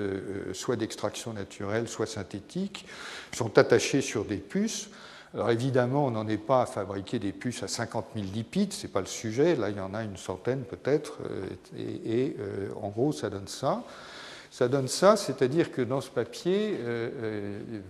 soit 0.53 0.75
d'extraction 0.75 1.33
naturelle, 1.33 1.87
soit 1.87 2.05
synthétique, 2.05 2.85
sont 3.35 3.57
attachés 3.57 4.01
sur 4.01 4.23
des 4.23 4.37
puces. 4.37 4.89
Alors 5.33 5.49
évidemment, 5.49 6.05
on 6.05 6.11
n'en 6.11 6.27
est 6.27 6.37
pas 6.37 6.61
à 6.61 6.65
fabriquer 6.67 7.17
des 7.17 7.31
puces 7.31 7.63
à 7.63 7.67
50 7.67 8.05
000 8.13 8.27
lipides, 8.35 8.71
ce 8.71 8.85
n'est 8.85 8.93
pas 8.93 9.01
le 9.01 9.07
sujet, 9.07 9.55
là 9.55 9.71
il 9.71 9.77
y 9.77 9.81
en 9.81 9.95
a 9.95 10.03
une 10.03 10.17
centaine 10.17 10.61
peut-être, 10.61 11.17
et, 11.75 12.35
en 12.79 12.89
gros 12.89 13.11
ça 13.13 13.31
donne 13.31 13.47
ça. 13.47 13.83
Ça 14.49 14.67
donne 14.67 14.87
ça, 14.87 15.15
c'est-à-dire 15.15 15.71
que 15.71 15.81
dans 15.81 16.01
ce 16.01 16.09
papier, 16.09 16.77
euh, 16.79 17.09
euh, 17.21 17.81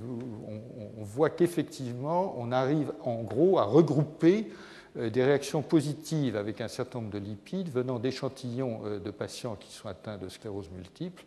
on, 0.98 1.04
voit 1.04 1.30
qu'effectivement, 1.30 2.36
on 2.38 2.52
arrive 2.52 2.92
en 3.04 3.24
gros 3.24 3.60
à 3.60 3.64
regrouper 3.64 4.52
euh, 4.98 5.10
des 5.10 5.24
réactions 5.24 5.62
positives 5.62 6.36
avec 6.36 6.60
un 6.62 6.68
certain 6.68 7.00
nombre 7.00 7.12
de 7.12 7.20
lipides 7.20 7.70
venant 7.70 8.00
d'échantillons 8.00 8.82
de 9.04 9.12
patients 9.12 9.56
qui 9.56 9.72
sont 9.72 9.88
atteints 9.88 10.18
de 10.18 10.30
sclérose 10.30 10.70
multiple, 10.72 11.24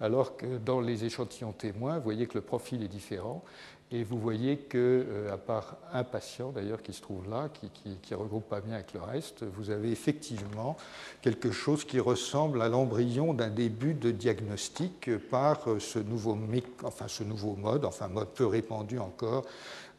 alors 0.00 0.36
que 0.36 0.58
dans 0.58 0.80
les 0.80 1.04
échantillons 1.04 1.52
témoins, 1.52 1.98
vous 1.98 2.04
voyez 2.04 2.26
que 2.26 2.34
le 2.34 2.42
profil 2.42 2.82
est 2.82 2.88
différent. 2.88 3.44
Et 3.92 4.04
vous 4.04 4.18
voyez 4.18 4.56
que, 4.56 5.04
euh, 5.08 5.32
à 5.32 5.36
part 5.36 5.76
un 5.92 6.04
patient 6.04 6.50
d'ailleurs 6.50 6.80
qui 6.80 6.92
se 6.92 7.02
trouve 7.02 7.28
là, 7.28 7.48
qui 7.48 7.98
ne 8.10 8.16
regroupe 8.16 8.48
pas 8.48 8.60
bien 8.60 8.74
avec 8.74 8.94
le 8.94 9.00
reste, 9.00 9.42
vous 9.42 9.70
avez 9.70 9.90
effectivement 9.90 10.76
quelque 11.22 11.50
chose 11.50 11.84
qui 11.84 11.98
ressemble 11.98 12.62
à 12.62 12.68
l'embryon 12.68 13.34
d'un 13.34 13.50
début 13.50 13.94
de 13.94 14.12
diagnostic 14.12 15.10
par 15.30 15.68
euh, 15.68 15.80
ce 15.80 15.98
nouveau, 15.98 16.38
enfin, 16.84 17.08
ce 17.08 17.24
nouveau 17.24 17.56
mode, 17.56 17.84
enfin 17.84 18.06
mode 18.06 18.28
peu 18.28 18.46
répandu 18.46 19.00
encore, 19.00 19.44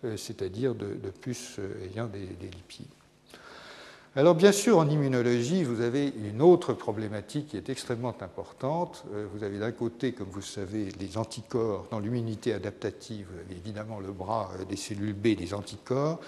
euh, 0.05 0.15
c'est-à-dire 0.15 0.74
de, 0.74 0.95
puces 1.10 1.60
ayant 1.83 2.07
des 2.07 2.27
lipides. 2.48 2.88
Alors 4.13 4.35
bien 4.35 4.51
sûr, 4.51 4.77
en 4.77 4.89
immunologie, 4.89 5.63
vous 5.63 5.79
avez 5.79 6.07
une 6.09 6.41
autre 6.41 6.73
problématique 6.73 7.47
qui 7.47 7.55
est 7.55 7.69
extrêmement 7.69 8.13
importante. 8.19 9.05
Euh, 9.13 9.25
vous 9.33 9.45
avez 9.45 9.57
d'un 9.57 9.71
côté, 9.71 10.11
comme 10.11 10.27
vous 10.27 10.41
savez, 10.41 10.89
les 10.99 11.17
anticorps. 11.17 11.87
Dans 11.91 11.99
l'immunité 11.99 12.53
adaptative, 12.53 13.27
vous 13.31 13.39
avez 13.39 13.55
évidemment 13.55 14.01
le 14.01 14.11
bras 14.11 14.51
euh, 14.59 14.65
des 14.65 14.75
cellules 14.75 15.13
B, 15.13 15.37
des 15.37 15.53
anticorps. 15.53 16.19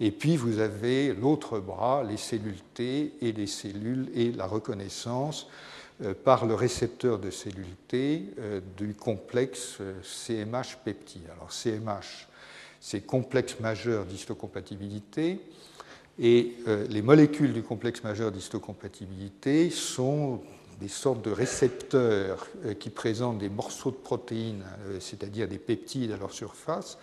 Et 0.00 0.12
puis 0.12 0.38
vous 0.38 0.60
avez 0.60 1.12
l'autre 1.12 1.58
bras, 1.58 2.02
les 2.04 2.16
cellules 2.16 2.62
T 2.72 3.12
et 3.20 3.32
les 3.32 3.46
cellules 3.46 4.08
et 4.14 4.32
la 4.32 4.46
reconnaissance 4.46 5.46
euh, 6.02 6.14
par 6.14 6.46
le 6.46 6.54
récepteur 6.54 7.18
de 7.18 7.28
cellules 7.28 7.76
T 7.86 8.30
du 8.78 8.94
complexe 8.94 9.76
CMH 10.02 10.78
peptide. 10.86 11.28
Alors 11.36 11.52
CMH, 11.52 12.28
c'est 12.80 13.02
complexe 13.02 13.60
majeur 13.60 14.06
d'histocompatibilité. 14.06 15.38
Et 16.18 16.54
euh, 16.66 16.86
les 16.88 17.02
molécules 17.02 17.52
du 17.52 17.62
complexe 17.62 18.02
majeur 18.02 18.32
d'histocompatibilité 18.32 19.68
sont 19.70 20.40
des 20.80 20.88
sortes 20.88 21.22
de 21.22 21.30
récepteurs 21.30 22.46
euh, 22.64 22.74
qui 22.74 22.90
présentent 22.90 23.38
des 23.38 23.50
morceaux 23.50 23.90
de 23.90 23.96
protéines, 23.96 24.64
euh, 24.88 24.98
c'est-à-dire 25.00 25.46
des 25.46 25.58
peptides 25.58 26.12
à 26.12 26.16
leur 26.16 26.32
surface. 26.32 26.98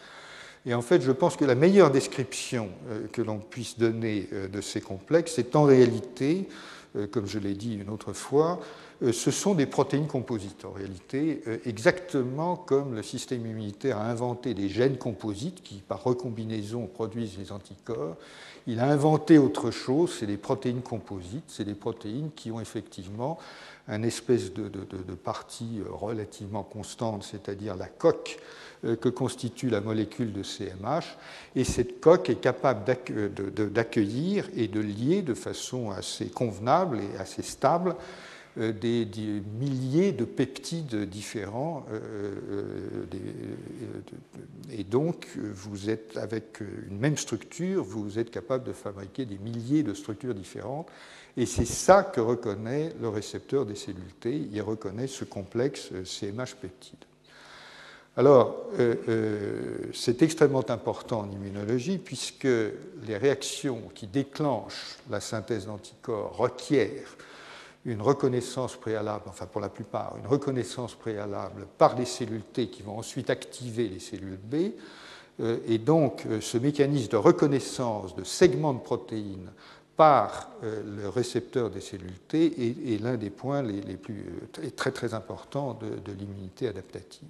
Et 0.66 0.74
en 0.74 0.82
fait, 0.82 1.02
je 1.02 1.12
pense 1.12 1.36
que 1.36 1.46
la 1.46 1.56
meilleure 1.56 1.92
description 1.92 2.70
que 3.12 3.22
l'on 3.22 3.38
puisse 3.38 3.78
donner 3.78 4.30
de 4.50 4.62
ces 4.62 4.80
complexes 4.80 5.38
est 5.38 5.58
en 5.58 5.64
réalité, 5.64 6.48
comme 7.12 7.28
je 7.28 7.38
l'ai 7.38 7.54
dit 7.54 7.76
une 7.76 7.90
autre 7.90 8.14
fois, 8.14 8.62
ce 9.02 9.32
sont 9.32 9.54
des 9.56 9.66
protéines 9.66 10.08
composites. 10.08 10.66
En 10.66 10.72
réalité, 10.72 11.42
exactement 11.66 12.56
comme 12.56 12.96
le 12.96 13.04
système 13.04 13.46
immunitaire 13.46 13.98
a 13.98 14.06
inventé 14.06 14.54
des 14.54 14.70
gènes 14.70 14.98
composites 14.98 15.62
qui, 15.64 15.76
par 15.76 16.04
recombinaison, 16.04 16.88
produisent 16.88 17.38
les 17.38 17.52
anticorps, 17.52 18.16
il 18.66 18.80
a 18.80 18.86
inventé 18.88 19.38
autre 19.38 19.72
chose, 19.72 20.16
c'est 20.18 20.26
des 20.26 20.38
protéines 20.38 20.82
composites, 20.82 21.44
c'est 21.48 21.66
des 21.66 21.74
protéines 21.74 22.32
qui 22.34 22.50
ont 22.50 22.62
effectivement 22.62 23.38
une 23.90 24.06
espèce 24.06 24.54
de, 24.54 24.70
partie 25.14 25.82
euh, 25.82 25.92
relativement 25.92 26.64
constante, 26.64 27.24
c'est-à-dire 27.24 27.76
la 27.76 27.88
coque 27.88 28.40
euh, 28.86 28.96
que 28.96 29.10
constitue 29.10 29.70
la 29.70 29.82
molécule 29.82 30.32
de 30.32 30.42
CMH, 30.42 31.18
et 31.58 31.66
cette 31.66 32.00
coque 32.00 32.30
est 32.30 32.40
capable 32.40 32.86
d'accueillir 32.86 34.50
et 34.56 34.70
de 34.70 34.80
lier 34.80 35.22
de 35.22 35.34
façon 35.34 35.92
assez 35.92 36.28
convenable 36.28 37.00
et 37.00 37.18
assez 37.20 37.42
stable 37.42 37.96
euh, 38.60 38.72
des, 38.72 39.08
milliers 39.60 40.12
de 40.12 40.26
peptides 40.26 41.10
différents. 41.10 41.88
Euh, 41.92 42.36
euh, 42.52 43.06
et 44.72 44.84
donc, 44.84 45.28
vous 45.36 45.90
êtes 45.90 46.18
avec 46.18 46.60
une 46.62 47.00
même 47.00 47.18
structure, 47.18 47.84
vous 47.84 48.20
êtes 48.20 48.30
capable 48.30 48.64
de 48.64 48.74
fabriquer 48.74 49.26
des 49.26 49.40
milliers 49.40 49.82
de 49.82 49.96
structures 49.96 50.36
différentes. 50.36 50.88
Et 51.36 51.48
c'est 51.48 51.66
ça 51.66 52.04
que 52.04 52.22
reconnaît 52.22 52.94
le 53.02 53.10
récepteur 53.10 53.66
des 53.66 53.74
cellules 53.74 54.14
T. 54.20 54.48
Il 54.52 54.62
reconnaît 54.62 55.08
ce 55.08 55.26
complexe 55.26 55.90
CMH 56.04 56.56
peptide. 56.62 57.06
Alors, 58.16 58.68
c'est 59.94 60.22
extrêmement 60.22 60.70
important 60.70 61.22
en 61.22 61.32
immunologie 61.32 61.98
puisque 61.98 62.44
les 62.44 63.18
réactions 63.18 63.82
qui 63.96 64.06
déclenchent 64.06 65.00
la 65.10 65.20
synthèse 65.20 65.66
d'anticorps 65.66 66.38
requièrent 66.38 67.18
une 67.86 68.02
reconnaissance 68.02 68.76
préalable, 68.76 69.26
enfin 69.28 69.46
pour 69.46 69.62
la 69.62 69.70
plupart, 69.70 70.16
une 70.18 70.28
reconnaissance 70.28 70.96
préalable 70.96 71.68
par 71.78 71.98
les 71.98 72.06
cellules 72.06 72.44
T 72.44 72.68
qui 72.68 72.82
vont 72.82 72.98
ensuite 72.98 73.30
activer 73.30 73.90
les 73.90 74.00
cellules 74.00 74.40
B. 74.42 74.72
Euh, 75.40 75.58
et 75.68 75.80
donc 75.80 76.26
euh, 76.26 76.42
ce 76.42 76.58
mécanisme 76.58 77.10
de 77.10 77.18
reconnaissance 77.18 78.16
de 78.16 78.24
segments 78.24 78.74
de 78.74 78.80
protéines 78.80 79.50
par 79.98 80.52
euh, 80.64 80.84
le 81.02 81.10
récepteur 81.10 81.70
des 81.72 81.82
cellules 81.82 82.20
T 82.28 82.94
est, 82.94 83.02
l'un 83.02 83.18
des 83.18 83.32
points 83.32 83.64
les, 83.64 83.98
plus 83.98 84.26
très 84.76 84.92
très 84.92 85.14
importants 85.14 85.78
de, 85.82 86.12
l'immunité 86.12 86.68
adaptative. 86.68 87.28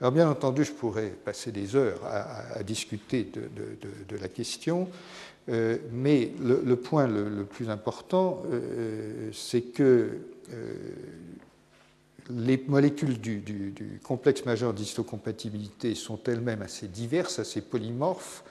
Alors 0.00 0.12
bien 0.12 0.28
entendu, 0.28 0.64
je 0.64 0.72
pourrais 0.72 1.08
passer 1.08 1.52
des 1.52 1.76
heures 1.76 2.00
à, 2.04 2.62
discuter 2.62 3.24
de, 3.24 3.48
de, 4.08 4.16
la 4.16 4.28
question, 4.28 4.88
euh, 5.50 5.76
mais 5.92 6.32
le, 6.40 6.76
point 6.76 7.06
le, 7.06 7.44
plus 7.44 7.68
important, 7.68 8.42
euh, 8.50 9.28
c'est 9.32 9.60
que 9.60 10.20
euh, 10.52 10.74
les 12.30 12.62
molécules 12.66 13.20
du, 13.20 13.40
du 13.40 14.00
complexe 14.02 14.46
majeur 14.46 14.72
d'histocompatibilité 14.72 15.94
sont 15.94 16.18
elles-mêmes 16.26 16.62
assez 16.62 16.88
diverses, 16.88 17.38
assez 17.38 17.60
polymorphes, 17.60 18.44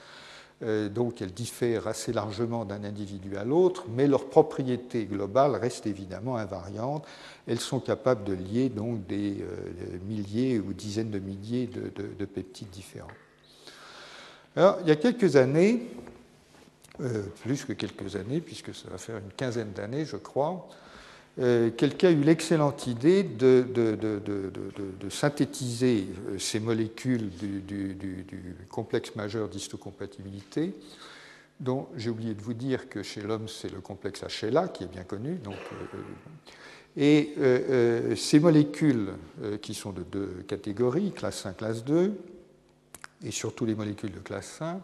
donc 0.96 1.22
elles 1.22 1.34
diffèrent 1.34 1.88
assez 1.88 2.14
largement 2.14 2.64
d'un 2.64 2.86
individu 2.86 3.36
à 3.36 3.44
l'autre, 3.44 3.84
mais 3.90 4.08
leurs 4.08 4.30
propriétés 4.30 5.04
globales 5.06 5.56
restent 5.56 5.88
évidemment 5.88 6.38
invariantes. 6.38 7.06
Elles 7.48 7.60
sont 7.60 7.82
capables 7.82 8.24
de 8.24 8.32
lier 8.32 8.70
donc 8.70 9.06
des 9.06 9.44
milliers 10.08 10.60
ou 10.60 10.72
dizaines 10.72 11.10
de 11.10 11.20
milliers 11.20 11.68
de, 11.68 11.92
de 12.18 12.26
peptides 12.26 12.70
différents. 12.70 13.10
Alors, 14.56 14.78
il 14.84 14.88
y 14.88 14.92
a 14.92 14.96
quelques 14.96 15.36
années, 15.36 15.90
euh, 17.02 17.24
plus 17.42 17.66
que 17.66 17.74
quelques 17.74 18.16
années, 18.16 18.40
puisque 18.40 18.76
ça 18.76 18.88
va 18.92 19.00
faire 19.00 19.18
une 19.18 19.32
quinzaine 19.36 19.72
d'années, 19.72 20.06
je 20.06 20.16
crois, 20.16 20.70
euh, 21.40 21.72
quelqu'un 21.72 22.10
a 22.10 22.12
eu 22.12 22.22
l'excellente 22.22 22.86
idée 22.86 23.24
de, 23.24 23.66
synthétiser 25.10 26.06
euh, 26.28 26.38
ces 26.38 26.60
molécules 26.60 27.32
du, 27.32 27.98
complexe 28.70 29.16
majeur 29.16 29.50
d'histocompatibilité, 29.50 30.76
dont 31.60 31.88
j'ai 31.96 32.12
oublié 32.12 32.36
de 32.36 32.42
vous 32.44 32.54
dire 32.54 32.88
que 32.88 33.02
chez 33.02 33.22
l'homme, 33.22 33.48
c'est 33.48 33.72
le 33.72 33.82
complexe 33.82 34.24
HLA 34.44 34.68
qui 34.68 34.84
est 34.84 34.92
bien 34.92 35.04
connu. 35.04 35.40
Et 36.96 37.34
ces 38.16 38.40
molécules, 38.40 39.14
qui 39.64 39.74
sont 39.74 39.94
de 39.94 40.04
deux 40.04 40.44
catégories, 40.48 41.12
classe 41.12 41.48
1, 41.48 41.54
classe 41.54 41.84
2, 41.84 42.14
et 43.24 43.32
surtout 43.32 43.66
les 43.66 43.74
molécules 43.74 44.12
de 44.12 44.20
classe 44.20 44.62
1, 44.62 44.80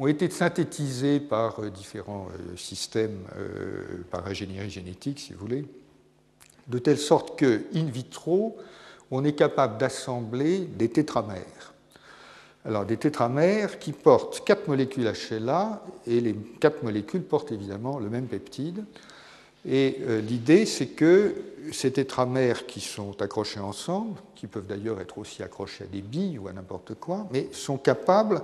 ont 0.00 0.06
été 0.06 0.30
synthétisés 0.30 1.20
par 1.20 1.60
euh, 1.60 1.70
différents 1.70 2.28
euh, 2.32 2.56
systèmes, 2.56 3.20
euh, 3.36 4.02
par 4.10 4.26
ingénierie 4.26 4.70
génétique, 4.70 5.20
si 5.20 5.34
vous 5.34 5.40
voulez, 5.40 5.66
de 6.68 6.78
telle 6.78 6.98
sorte 6.98 7.38
que, 7.38 7.64
in 7.74 7.84
vitro, 7.84 8.56
on 9.10 9.24
est 9.24 9.34
capable 9.34 9.76
d'assembler 9.76 10.60
des 10.60 10.88
tétramères. 10.88 11.74
Alors, 12.64 12.86
des 12.86 12.96
tétramères 12.96 13.78
qui 13.78 13.92
portent 13.92 14.42
quatre 14.44 14.68
molécules 14.68 15.04
HLA, 15.04 15.82
et 16.06 16.20
les 16.20 16.34
quatre 16.60 16.82
molécules 16.82 17.22
portent 17.22 17.52
évidemment 17.52 17.98
le 17.98 18.08
même 18.08 18.26
peptide. 18.26 18.84
Et 19.66 19.98
l'idée, 20.22 20.64
c'est 20.64 20.86
que 20.86 21.34
ces 21.72 21.92
tétramères 21.92 22.66
qui 22.66 22.80
sont 22.80 23.20
accrochés 23.20 23.60
ensemble, 23.60 24.18
qui 24.34 24.46
peuvent 24.46 24.66
d'ailleurs 24.66 25.00
être 25.00 25.18
aussi 25.18 25.42
accrochés 25.42 25.84
à 25.84 25.86
des 25.86 26.02
billes 26.02 26.38
ou 26.38 26.48
à 26.48 26.52
n'importe 26.52 26.94
quoi, 26.94 27.26
mais 27.32 27.48
sont 27.52 27.78
capables 27.78 28.42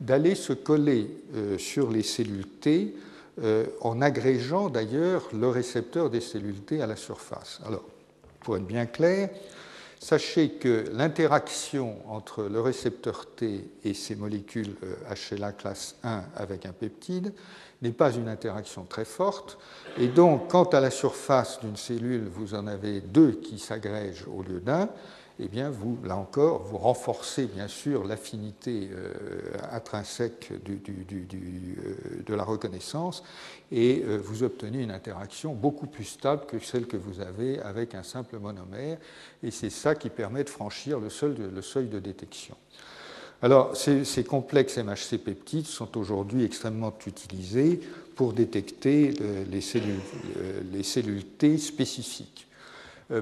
d'aller 0.00 0.34
se 0.34 0.52
coller 0.52 1.10
euh, 1.34 1.58
sur 1.58 1.90
les 1.90 2.02
cellules 2.02 2.46
T 2.46 2.94
euh, 3.42 3.66
en 3.80 4.00
agrégeant 4.00 4.68
d'ailleurs 4.68 5.28
le 5.32 5.48
récepteur 5.48 6.10
des 6.10 6.20
cellules 6.20 6.60
T 6.60 6.80
à 6.80 6.86
la 6.86 6.96
surface. 6.96 7.60
Alors, 7.66 7.84
pour 8.40 8.56
être 8.56 8.66
bien 8.66 8.86
clair, 8.86 9.30
sachez 9.98 10.50
que 10.50 10.84
l'interaction 10.92 11.96
entre 12.08 12.44
le 12.44 12.60
récepteur 12.60 13.26
T 13.26 13.68
et 13.84 13.94
ces 13.94 14.14
molécules 14.14 14.74
HLA 15.30 15.48
euh, 15.48 15.52
classe 15.52 15.96
1 16.02 16.24
avec 16.36 16.66
un 16.66 16.72
peptide 16.72 17.32
n'est 17.82 17.92
pas 17.92 18.12
une 18.12 18.28
interaction 18.28 18.84
très 18.84 19.04
forte. 19.04 19.58
Et 19.98 20.08
donc, 20.08 20.48
quand 20.48 20.72
à 20.72 20.80
la 20.80 20.90
surface 20.90 21.60
d'une 21.60 21.76
cellule, 21.76 22.26
vous 22.30 22.54
en 22.54 22.66
avez 22.66 23.00
deux 23.00 23.32
qui 23.32 23.58
s'agrègent 23.58 24.26
au 24.34 24.42
lieu 24.42 24.60
d'un, 24.60 24.88
eh 25.38 25.48
bien, 25.48 25.68
vous, 25.68 25.98
là 26.02 26.16
encore, 26.16 26.62
vous 26.62 26.78
renforcez 26.78 27.44
bien 27.44 27.68
sûr 27.68 28.04
l'affinité 28.04 28.88
euh, 28.90 29.10
intrinsèque 29.70 30.50
euh, 30.50 32.22
de 32.26 32.34
la 32.34 32.42
reconnaissance 32.42 33.22
et 33.70 34.02
euh, 34.06 34.16
vous 34.16 34.44
obtenez 34.44 34.82
une 34.82 34.90
interaction 34.90 35.52
beaucoup 35.52 35.86
plus 35.86 36.04
stable 36.04 36.46
que 36.46 36.58
celle 36.58 36.86
que 36.86 36.96
vous 36.96 37.20
avez 37.20 37.60
avec 37.60 37.94
un 37.94 38.02
simple 38.02 38.38
monomère. 38.38 38.96
Et 39.42 39.50
c'est 39.50 39.68
ça 39.68 39.94
qui 39.94 40.08
permet 40.08 40.42
de 40.42 40.48
franchir 40.48 40.98
le 41.00 41.10
seuil 41.10 41.34
de, 41.88 41.98
détection. 41.98 42.56
Alors, 43.42 43.76
ces, 43.76 44.24
complexes 44.24 44.78
MHC 44.78 45.18
peptides 45.18 45.66
sont 45.66 45.98
aujourd'hui 45.98 46.44
extrêmement 46.44 46.94
utilisés 47.06 47.80
pour 48.14 48.32
détecter 48.32 49.12
les 49.50 50.82
cellules 50.82 51.24
T 51.36 51.58
spécifiques. 51.58 52.45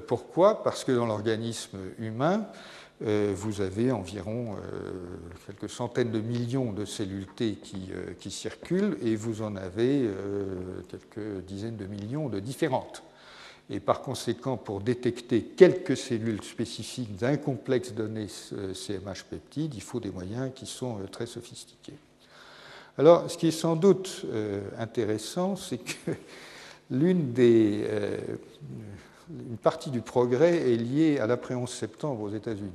Pourquoi? 0.07 0.63
Parce 0.63 0.85
que 0.85 0.93
dans 0.93 1.07
l'organisme 1.07 1.79
humain, 1.99 2.47
vous 3.01 3.61
avez 3.61 3.93
environ 3.93 4.57
quelques 5.47 5.69
centaines 5.69 6.11
de 6.11 6.21
millions 6.21 6.73
de 6.73 6.85
cellules 6.85 7.27
T 7.27 7.57
qui, 8.19 8.31
circulent 8.31 8.97
et 9.03 9.15
vous 9.15 9.43
en 9.43 9.57
avez 9.57 10.09
quelques 10.89 11.45
dizaines 11.45 11.77
de 11.77 11.87
millions 11.87 12.31
de 12.31 12.41
différentes. 12.41 13.03
Et 13.71 13.81
par 13.81 14.03
conséquent, 14.03 14.57
pour 14.57 14.81
détecter 14.81 15.43
quelques 15.43 15.97
cellules 15.97 16.43
spécifiques 16.43 17.17
d'un 17.17 17.37
complexe 17.37 17.93
donné 17.93 18.27
CMH 18.29 19.25
peptide, 19.31 19.75
il 19.75 19.81
faut 19.81 20.01
des 20.01 20.11
moyens 20.11 20.51
qui 20.55 20.67
sont 20.67 20.99
euh, 20.99 21.07
très 21.11 21.27
sophistiqués. 21.27 21.97
Alors, 22.99 23.31
ce 23.31 23.39
qui 23.39 23.49
est 23.49 23.53
sans 23.53 23.75
doute 23.75 24.27
euh, 24.27 24.61
intéressant, 24.79 25.57
c'est 25.57 25.79
que 25.79 26.11
l'une 26.91 27.33
des, 27.33 27.85
euh, 27.89 28.19
une 29.31 29.57
partie 29.57 29.91
du 29.91 30.01
progrès 30.01 30.73
est 30.73 30.77
liée 30.77 31.19
à 31.19 31.27
l'après 31.27 31.55
11 31.55 31.71
septembre 31.71 32.23
aux 32.23 32.31
États-Unis. 32.31 32.71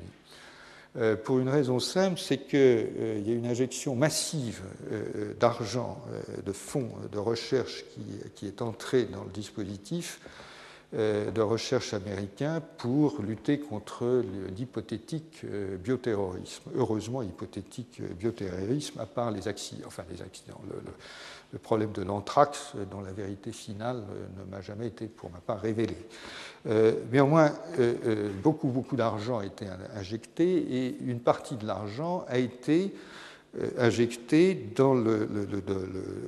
Pour 1.23 1.39
une 1.39 1.49
raison 1.49 1.79
simple, 1.79 2.19
c'est 2.19 2.39
qu'il 2.39 3.23
y 3.23 3.31
a 3.31 3.35
une 3.35 3.45
injection 3.45 3.95
massive 3.95 4.63
d'argent, 5.39 6.01
de 6.43 6.51
fonds 6.51 6.89
de 7.11 7.19
recherche 7.19 7.85
qui, 8.35 8.47
est 8.47 8.63
entrée 8.63 9.05
dans 9.05 9.23
le 9.23 9.29
dispositif 9.29 10.19
euh, 10.95 11.29
de 11.29 11.41
recherche 11.41 11.93
américain 11.93 12.63
pour 12.79 13.21
lutter 13.21 13.59
contre 13.59 14.23
l'hypothétique 14.57 15.41
euh, 15.43 15.77
bioterrorisme. 15.77 16.63
Heureusement, 16.75 17.21
hypothétique 17.21 17.99
euh, 18.01 18.11
bioterrorisme, 18.15 18.99
à 18.99 19.05
part 19.05 19.29
les 19.29 19.47
accidents, 19.47 19.87
problème 21.57 21.91
de 21.91 22.03
l'anthrax, 22.03 22.73
dont 22.91 23.01
la 23.01 23.11
vérité 23.11 23.51
finale 23.51 24.03
ne 24.37 24.51
m'a 24.51 24.61
jamais 24.61 24.87
été, 24.87 25.07
pour 25.07 25.31
ma 25.31 25.39
part, 25.39 25.59
révélée. 25.59 25.97
mais 26.65 27.19
au 27.19 27.27
moins, 27.27 27.51
beaucoup, 28.43 28.67
beaucoup 28.67 28.95
d'argent 28.95 29.39
a 29.39 29.45
été 29.45 29.65
injecté 29.95 30.85
et 30.85 30.97
une 31.01 31.19
partie 31.19 31.55
de 31.55 31.65
l'argent 31.65 32.25
a 32.27 32.37
été 32.37 32.93
euh, 33.57 33.67
injecté 33.79 34.69
dans 34.75 34.93
le, 34.93 35.27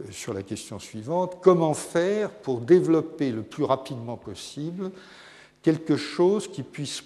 sur 0.10 0.34
la 0.34 0.42
question 0.42 0.80
suivante 0.80 1.38
comment 1.40 1.76
faire 1.76 2.32
pour 2.32 2.62
développer 2.62 3.32
le 3.32 3.44
plus 3.44 3.64
rapidement 3.64 4.18
possible 4.18 4.90
quelque 5.62 5.98
chose 5.98 6.48
qui 6.52 6.64
puisse, 6.64 7.04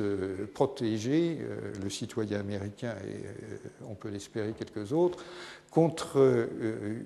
euh, 0.00 0.50
protéger 0.52 1.38
euh, 1.40 1.72
le 1.80 1.88
citoyen 1.88 2.40
américain 2.40 2.96
et 3.06 3.84
on 3.88 3.94
peut 3.94 4.08
l'espérer 4.08 4.52
quelques 4.58 4.92
autres 4.92 5.24
contre 5.76 6.48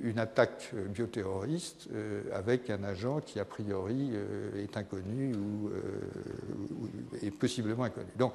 une 0.04 0.20
attaque 0.20 0.70
bioterroriste 0.90 1.88
avec 2.33 2.70
un 2.70 2.85
agent 2.85 3.18
qui 3.18 3.40
a 3.40 3.44
priori 3.44 4.12
est 4.56 4.76
inconnu 4.76 5.35
ou 5.35 5.70
est 7.20 7.33
possiblement 7.33 7.83
inconnu. 7.83 8.06
Donc, 8.16 8.33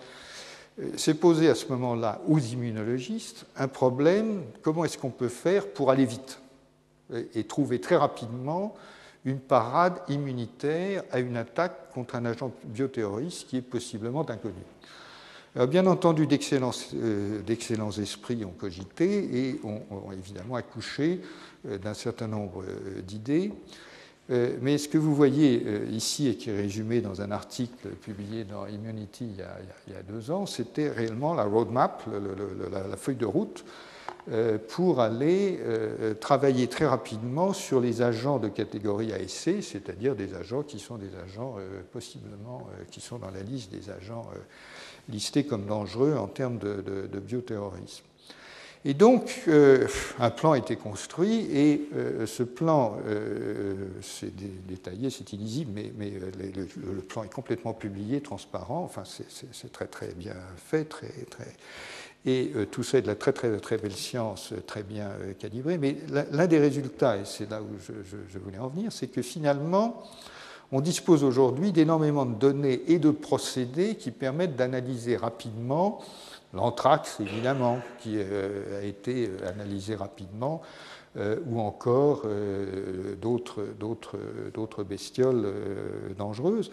s'est 0.97 1.13
posé 1.13 1.47
à 1.47 1.55
ce 1.55 1.69
moment-là 1.69 2.19
aux 2.27 2.39
immunologistes 2.39 3.45
un 3.55 3.69
problème, 3.69 4.43
comment 4.61 4.83
est-ce 4.83 4.97
qu'on 4.97 5.09
peut 5.09 5.29
faire 5.29 5.69
pour 5.69 5.89
aller 5.89 6.05
vite 6.05 6.41
et 7.33 7.45
trouver 7.45 7.79
très 7.79 7.95
rapidement 7.95 8.75
une 9.23 9.39
parade 9.39 10.01
immunitaire 10.09 11.03
à 11.13 11.21
une 11.21 11.37
attaque 11.37 11.93
contre 11.93 12.15
un 12.15 12.25
agent 12.25 12.51
bioterroriste 12.65 13.47
qui 13.47 13.55
est 13.55 13.61
possiblement 13.61 14.29
inconnu? 14.29 14.65
Bien 15.67 15.85
entendu, 15.87 16.27
euh, 16.27 17.41
d'excellents 17.41 17.91
esprits 17.91 18.43
ont 18.45 18.53
cogité 18.57 19.49
et 19.49 19.61
ont 19.63 20.11
évidemment 20.11 20.55
accouché 20.55 21.21
euh, 21.67 21.77
d'un 21.77 21.93
certain 21.93 22.27
nombre 22.27 22.63
euh, 22.63 23.01
d'idées. 23.01 23.51
Euh, 24.31 24.57
mais 24.61 24.79
ce 24.79 24.89
que 24.89 24.97
vous 24.97 25.13
voyez 25.13 25.61
euh, 25.65 25.85
ici 25.91 26.27
et 26.27 26.35
qui 26.35 26.49
est 26.49 26.55
résumé 26.55 26.99
dans 26.99 27.21
un 27.21 27.29
article 27.29 27.89
publié 27.89 28.43
dans 28.43 28.65
Immunity 28.65 29.27
il 29.29 29.93
y 29.93 29.95
a, 29.95 30.01
deux 30.01 30.31
ans, 30.31 30.47
c'était 30.47 30.89
réellement 30.89 31.35
la 31.35 31.43
roadmap, 31.43 32.03
la, 32.71 32.97
feuille 32.97 33.17
de 33.17 33.25
route 33.25 33.63
euh, 33.63 33.84
pour 34.69 35.01
aller 35.01 35.59
travailler 36.19 36.67
très 36.67 36.85
rapidement 36.85 37.53
sur 37.53 37.79
les 37.79 38.01
agents 38.01 38.39
de 38.39 38.47
catégorie 38.47 39.13
ASC, 39.13 39.61
c'est-à-dire 39.61 40.15
des 40.15 40.33
agents 40.33 40.63
qui 40.63 40.79
sont 40.79 40.97
des 40.97 41.15
agents 41.23 41.55
possiblement 41.91 42.67
qui 42.89 43.01
sont 43.01 43.19
dans 43.19 43.29
la 43.29 43.41
liste 43.41 43.71
des 43.71 43.89
agents 43.89 44.29
listés 45.09 45.45
comme 45.45 45.65
dangereux 45.65 46.15
en 46.17 46.27
termes 46.27 46.57
de 46.57 47.19
bioterrorisme. 47.19 48.03
Et 48.87 48.93
donc, 48.93 49.41
euh, 49.47 49.87
un 50.19 50.29
plan 50.29 50.51
a 50.51 50.59
été 50.59 50.75
construit, 50.75 51.47
et 51.51 51.89
euh, 51.95 52.27
ce 52.27 52.43
plan, 52.43 52.99
euh, 53.07 53.73
c'est 54.03 54.31
détaillé, 54.67 55.09
c'est 55.09 55.33
illisible, 55.33 55.71
mais, 55.97 56.13
le, 56.55 57.01
plan 57.01 57.23
est 57.23 57.33
complètement 57.33 57.73
publié, 57.73 58.21
transparent, 58.21 58.83
enfin, 58.83 59.01
c'est 59.03 59.71
très 59.71 59.87
très 59.87 60.13
bien 60.13 60.35
fait, 60.55 60.85
très, 60.85 61.09
très, 61.31 61.47
et 62.25 62.51
tout 62.71 62.83
ça 62.83 62.97
est 62.97 63.01
de 63.01 63.07
la 63.07 63.15
très 63.15 63.33
très 63.33 63.57
très 63.59 63.77
belle 63.77 63.93
science, 63.93 64.53
très 64.65 64.83
bien 64.83 65.11
calibré. 65.37 65.77
Mais 65.77 65.97
l'un 66.31 66.47
des 66.47 66.59
résultats, 66.59 67.17
et 67.17 67.25
c'est 67.25 67.49
là 67.49 67.61
où 67.61 67.67
je 67.79 68.39
voulais 68.39 68.57
en 68.57 68.67
venir, 68.67 68.91
c'est 68.91 69.07
que 69.07 69.21
finalement, 69.21 70.03
on 70.71 70.81
dispose 70.81 71.23
aujourd'hui 71.23 71.71
d'énormément 71.71 72.25
de 72.25 72.35
données 72.35 72.81
et 72.87 72.97
de 72.97 73.11
procédés 73.11 73.95
qui 73.95 74.11
permettent 74.11 74.55
d'analyser 74.55 75.15
rapidement 75.15 76.01
l'anthrax 76.55 77.19
évidemment, 77.19 77.79
qui 77.99 78.15
euh, 78.17 78.79
a 78.81 78.83
été 78.83 79.27
euh, 79.27 79.49
analysé 79.49 79.95
rapidement, 79.95 80.61
euh, 81.17 81.37
ou 81.47 81.59
encore 81.59 82.23
d'autres 83.21 84.83
bestioles 84.83 85.47
dangereuses. 86.17 86.71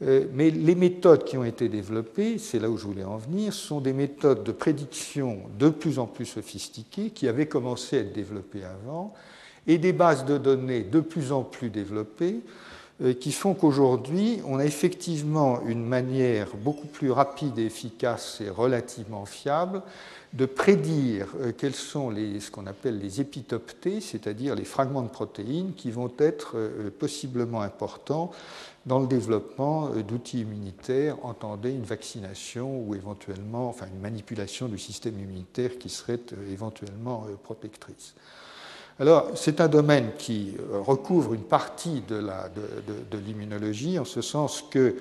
Mais 0.00 0.50
les 0.50 0.76
méthodes 0.76 1.24
qui 1.24 1.36
ont 1.36 1.44
été 1.44 1.68
développées, 1.68 2.38
c'est 2.38 2.60
là 2.60 2.70
où 2.70 2.76
je 2.76 2.84
voulais 2.84 3.04
en 3.04 3.16
venir, 3.16 3.52
sont 3.52 3.80
des 3.80 3.92
méthodes 3.92 4.44
de 4.44 4.52
prédiction 4.52 5.38
de 5.58 5.68
plus 5.70 5.98
en 5.98 6.06
plus 6.06 6.26
sophistiquées 6.26 7.10
qui 7.10 7.26
avaient 7.26 7.48
commencé 7.48 7.96
à 7.96 8.00
être 8.00 8.12
développées 8.12 8.62
avant 8.64 9.12
et 9.68 9.78
des 9.78 9.92
bases 9.92 10.24
de 10.24 10.38
données 10.38 10.82
de 10.82 11.00
plus 11.00 11.30
en 11.30 11.42
plus 11.42 11.70
développées 11.70 12.40
euh, 13.00 13.12
qui 13.12 13.30
font 13.30 13.54
qu'aujourd'hui, 13.54 14.40
on 14.44 14.58
a 14.58 14.64
effectivement 14.64 15.60
une 15.66 15.84
manière 15.84 16.48
beaucoup 16.56 16.88
plus 16.88 17.12
rapide 17.12 17.56
et 17.58 17.66
efficace 17.66 18.40
et 18.40 18.50
relativement 18.50 19.24
fiable 19.24 19.82
de 20.32 20.46
prédire 20.46 21.28
euh, 21.40 21.52
quels 21.56 21.76
sont 21.76 22.10
les, 22.10 22.40
ce 22.40 22.50
qu'on 22.50 22.66
appelle 22.66 22.98
les 22.98 23.20
épitopes 23.20 23.70
c'est-à-dire 24.00 24.56
les 24.56 24.64
fragments 24.64 25.02
de 25.02 25.08
protéines 25.08 25.74
qui 25.74 25.92
vont 25.92 26.10
être 26.18 26.52
euh, 26.56 26.90
possiblement 26.98 27.60
importants 27.62 28.32
dans 28.86 29.00
le 29.00 29.06
développement 29.06 29.90
d'outils 29.90 30.40
immunitaires, 30.40 31.16
entendez 31.22 31.70
une 31.70 31.82
vaccination 31.82 32.80
ou 32.80 32.94
éventuellement 32.94 33.68
enfin, 33.68 33.86
une 33.92 34.00
manipulation 34.00 34.68
du 34.68 34.78
système 34.78 35.18
immunitaire 35.18 35.78
qui 35.78 35.88
serait 35.88 36.20
éventuellement 36.50 37.26
protectrice. 37.42 38.14
Alors, 39.00 39.30
c'est 39.36 39.60
un 39.60 39.68
domaine 39.68 40.10
qui 40.18 40.54
euh, 40.58 40.80
recouvre 40.80 41.34
une 41.34 41.44
partie 41.44 42.02
de, 42.08 42.20
l'immunologie, 43.24 43.96
en 43.96 44.04
ce 44.04 44.20
sens 44.22 44.64
qu'il 44.72 44.94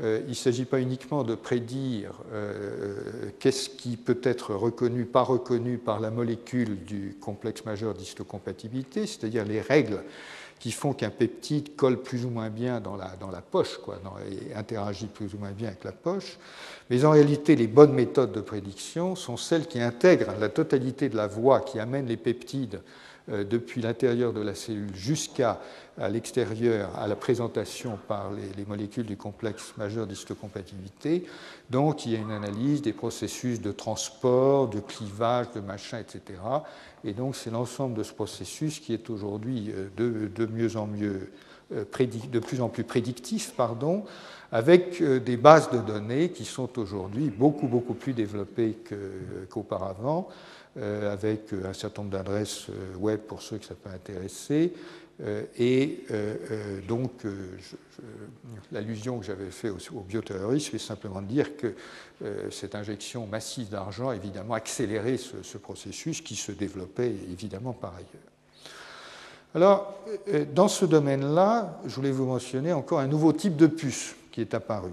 euh, 0.00 0.20
ne 0.26 0.34
s'agit 0.34 0.64
pas 0.64 0.80
uniquement 0.80 1.22
de 1.22 1.36
prédire 1.36 2.10
euh, 2.32 3.30
qu'est-ce 3.38 3.70
qui 3.70 3.96
peut 3.96 4.18
être 4.24 4.52
reconnu, 4.52 5.04
pas 5.04 5.22
reconnu 5.22 5.78
par 5.78 6.00
la 6.00 6.10
molécule 6.10 6.84
du 6.84 7.16
complexe 7.20 7.64
majeur 7.64 7.94
d'histocompatibilité, 7.94 9.06
c'est-à-dire 9.06 9.44
les 9.44 9.60
règles 9.60 10.02
qui 10.58 10.72
font 10.72 10.92
qu'un 10.92 11.10
peptide 11.10 11.76
colle 11.76 12.02
plus 12.02 12.24
ou 12.24 12.30
moins 12.30 12.50
bien 12.50 12.80
dans 12.80 12.96
la, 12.96 13.42
poche 13.42 13.78
quoi, 13.78 13.98
et 14.30 14.54
interagit 14.54 15.06
plus 15.06 15.34
ou 15.34 15.38
moins 15.38 15.52
bien 15.52 15.68
avec 15.68 15.84
la 15.84 15.92
poche. 15.92 16.38
Mais 16.90 17.04
en 17.04 17.10
réalité, 17.10 17.56
les 17.56 17.66
bonnes 17.66 17.92
méthodes 17.92 18.32
de 18.32 18.40
prédiction 18.40 19.16
sont 19.16 19.36
celles 19.36 19.66
qui 19.66 19.80
intègrent 19.80 20.32
la 20.40 20.48
totalité 20.48 21.08
de 21.08 21.16
la 21.16 21.26
voie 21.26 21.60
qui 21.60 21.78
amène 21.78 22.06
les 22.06 22.16
peptides 22.16 22.80
depuis 23.28 23.82
l'intérieur 23.82 24.32
de 24.32 24.40
la 24.40 24.54
cellule 24.54 24.94
jusqu'à 24.94 25.60
l'extérieur, 26.10 26.90
à 26.96 27.08
la 27.08 27.16
présentation 27.16 27.98
par 28.06 28.30
les, 28.32 28.64
molécules 28.64 29.06
du 29.06 29.16
complexe 29.16 29.74
majeur 29.76 30.06
d'histocompatibilité. 30.06 31.24
Donc 31.70 32.06
il 32.06 32.12
y 32.12 32.16
a 32.16 32.18
une 32.18 32.30
analyse 32.30 32.82
des 32.82 32.92
processus 32.92 33.60
de 33.60 33.72
transport, 33.72 34.68
de 34.68 34.80
clivage, 34.80 35.50
de 35.54 35.60
machin, 35.60 35.98
etc. 35.98 36.38
Et 37.04 37.12
donc 37.12 37.36
c'est 37.36 37.50
l'ensemble 37.50 37.94
de 37.94 38.02
ce 38.02 38.12
processus 38.12 38.78
qui 38.78 38.92
est 38.92 39.08
aujourd'hui 39.10 39.72
euh, 39.74 40.28
de, 40.28 40.46
mieux 40.46 40.76
en 40.76 40.86
mieux 40.86 41.30
euh, 41.72 41.84
de 42.30 42.38
plus 42.38 42.60
en 42.60 42.68
plus 42.68 42.84
prédictif, 42.84 43.54
pardon, 43.56 44.04
avec 44.52 45.02
des 45.02 45.36
bases 45.36 45.70
de 45.70 45.78
données 45.78 46.30
qui 46.30 46.44
sont 46.44 46.78
aujourd'hui 46.78 47.30
beaucoup 47.30 47.66
beaucoup 47.66 47.94
plus 47.94 48.12
développées 48.12 48.76
qu'auparavant. 49.50 50.28
Euh, 50.28 50.32
avec 50.80 51.52
euh, 51.52 51.68
un 51.68 51.72
certain 51.72 52.02
nombre 52.02 52.16
d'adresses 52.16 52.66
euh, 52.70 52.96
web 52.96 53.20
pour 53.20 53.42
ceux 53.42 53.58
que 53.58 53.64
ça 53.64 53.74
peut 53.74 53.90
intéresser. 53.90 54.72
Et 55.58 56.04
donc, 56.86 57.22
l'allusion 58.70 59.18
que 59.18 59.24
j'avais 59.24 59.50
faite 59.50 59.72
au, 59.94 60.00
bioterrorisme, 60.00 60.72
c'est 60.72 60.78
simplement 60.78 61.22
de 61.22 61.26
dire 61.26 61.56
que 61.56 61.74
cette 62.50 62.74
injection 62.74 63.26
massive 63.26 63.70
d'argent 63.70 64.10
a 64.10 64.16
évidemment 64.16 64.52
accéléré 64.52 65.16
ce, 65.16 65.56
processus 65.56 66.20
qui 66.20 66.36
se 66.36 66.52
développait 66.52 67.14
évidemment 67.32 67.72
par 67.72 67.94
ailleurs. 67.94 68.30
Alors, 69.54 70.04
dans 70.54 70.68
ce 70.68 70.84
domaine-là, 70.84 71.80
je 71.86 71.94
voulais 71.94 72.10
vous 72.10 72.26
mentionner 72.26 72.74
encore 72.74 73.00
un 73.00 73.08
nouveau 73.08 73.32
type 73.32 73.56
de 73.56 73.68
puce 73.68 74.14
qui 74.30 74.42
est 74.42 74.52
apparu 74.52 74.90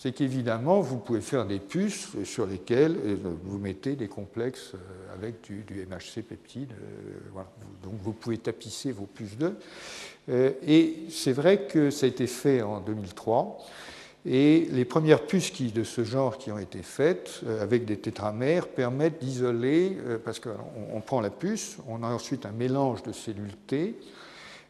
c'est 0.00 0.12
qu'évidemment, 0.12 0.80
vous 0.80 0.96
pouvez 0.96 1.20
faire 1.20 1.44
des 1.44 1.58
puces 1.58 2.08
sur 2.24 2.46
lesquelles 2.46 2.96
euh, 3.04 3.16
vous 3.44 3.58
mettez 3.58 3.96
des 3.96 4.08
complexes 4.08 4.72
euh, 4.74 5.14
avec 5.14 5.42
du, 5.42 5.62
MHC 5.68 6.22
peptide. 6.22 6.72
Euh, 6.72 7.42
donc 7.82 7.92
vous 8.02 8.14
pouvez 8.14 8.38
tapisser 8.38 8.92
vos 8.92 9.04
puces 9.04 9.36
d'œufs. 9.36 9.52
Et 10.66 11.04
c'est 11.10 11.32
vrai 11.32 11.66
que 11.66 11.90
ça 11.90 12.06
a 12.06 12.08
été 12.08 12.26
fait 12.26 12.62
en 12.62 12.80
2003. 12.80 13.58
Et 14.24 14.68
les 14.70 14.86
premières 14.86 15.26
puces 15.26 15.52
de 15.72 15.84
ce 15.84 16.02
genre 16.02 16.38
qui 16.38 16.50
ont 16.50 16.58
été 16.58 16.82
faites 16.82 17.40
avec 17.60 17.84
des 17.84 17.98
tétramères 17.98 18.68
permettent 18.68 19.18
d'isoler, 19.18 19.96
parce 20.24 20.40
qu'on 20.40 21.00
prend 21.00 21.20
la 21.20 21.30
puce, 21.30 21.78
on 21.88 22.02
a 22.02 22.06
ensuite 22.06 22.46
un 22.46 22.52
mélange 22.52 23.02
de 23.02 23.12
cellules 23.12 23.56
T, 23.66 23.96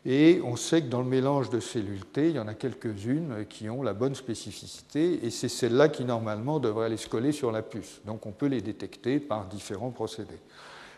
et 0.07 0.41
on 0.45 0.57
sait 0.57 0.81
que 0.81 0.89
dans 0.89 1.03
le 1.03 1.09
mélange 1.09 1.51
de 1.51 1.61
cellules 1.61 2.07
T, 2.07 2.31
il 2.31 2.37
y 2.37 2.39
en 2.39 2.49
a 2.49 2.55
quelques-unes 2.55 3.45
qui 3.49 3.69
ont 3.69 3.83
la 3.83 3.93
bonne 3.93 4.15
spécificité, 4.15 5.25
et 5.27 5.31
c'est 5.31 5.49
celles-là 5.49 5.91
qui 5.91 6.05
normalement 6.05 6.59
devraient 6.59 6.87
aller 6.87 6.97
se 6.97 7.09
coller 7.09 7.33
sur 7.33 7.53
la 7.53 7.63
puce. 7.63 8.01
Donc 8.07 8.25
on 8.25 8.33
peut 8.33 8.47
les 8.47 8.63
détecter 8.63 9.21
par 9.21 9.47
différents 9.47 9.91
procédés. 9.91 10.41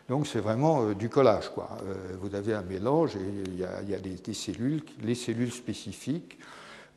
Donc 0.08 0.26
c'est 0.26 0.40
vraiment 0.40 0.82
euh, 0.82 0.94
du 0.94 1.08
collage. 1.08 1.48
Quoi. 1.48 1.68
Euh, 1.84 2.16
vous 2.20 2.34
avez 2.34 2.54
un 2.54 2.62
mélange 2.62 3.16
et 3.16 3.42
il 3.46 3.58
y 3.58 3.64
a, 3.64 3.98
des, 3.98 4.34
cellules, 4.34 4.82
les 5.02 5.14
cellules 5.14 5.52
spécifiques 5.52 6.38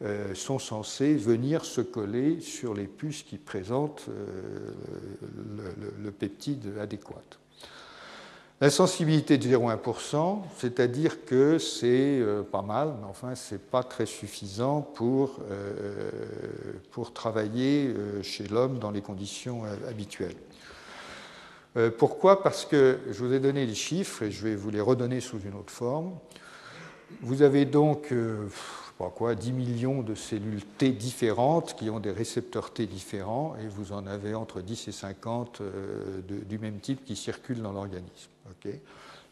euh, 0.04 0.36
sont 0.36 0.60
censées 0.60 1.16
venir 1.16 1.66
se 1.66 1.82
coller 1.82 2.40
sur 2.42 2.74
les 2.74 2.88
puces 2.88 3.24
qui 3.24 3.38
présentent 3.38 4.08
le 6.04 6.12
peptide 6.12 6.74
adéquat. 6.80 7.24
La 8.62 8.70
sensibilité 8.70 9.38
de 9.38 9.50
0,1%, 9.50 10.40
c'est-à-dire 10.58 11.26
que 11.26 11.60
c'est 11.60 12.22
euh, 12.22 12.42
pas 12.42 12.62
mal, 12.62 12.96
mais 13.02 13.08
enfin, 13.10 13.36
ce 13.36 13.56
n'est 13.56 13.60
pas 13.60 13.84
très 13.84 14.06
suffisant 14.06 14.82
pour, 14.82 15.42
euh, 15.52 16.10
pour 16.92 17.12
travailler 17.12 17.88
euh, 17.88 18.24
chez 18.24 18.48
l'homme 18.48 18.80
dans 18.80 18.92
les 18.92 19.02
conditions 19.02 19.64
habituelles. 19.90 20.38
pourquoi? 21.98 22.44
Parce 22.44 22.64
que 22.66 23.00
je 23.12 23.22
vous 23.22 23.34
ai 23.34 23.42
donné 23.42 23.66
les 23.66 23.76
chiffres 23.76 24.24
et 24.24 24.32
je 24.32 24.42
vais 24.42 24.56
vous 24.56 24.70
les 24.70 24.80
redonner 24.80 25.20
sous 25.20 25.42
une 25.42 25.56
autre 25.56 25.74
forme. 25.74 26.14
Vous 27.20 27.42
avez 27.42 27.66
donc 27.66 28.14
quoi, 28.98 29.36
10 29.36 29.52
millions 29.52 30.02
de 30.02 30.16
cellules 30.16 30.64
T 30.78 30.92
différentes 30.92 31.76
qui 31.76 31.90
ont 31.90 32.00
des 32.00 32.12
récepteurs 32.12 32.72
T 32.72 32.86
différents 32.86 33.56
et 33.62 33.68
vous 33.68 33.92
en 33.92 34.08
avez 34.08 34.36
entre 34.36 34.62
10 34.62 34.88
et 34.88 34.92
50 34.92 35.62
du 36.28 36.60
même 36.60 36.80
type 36.80 37.04
qui 37.04 37.16
circulent 37.16 37.62
dans 37.62 37.74
l'organisme 37.74 38.32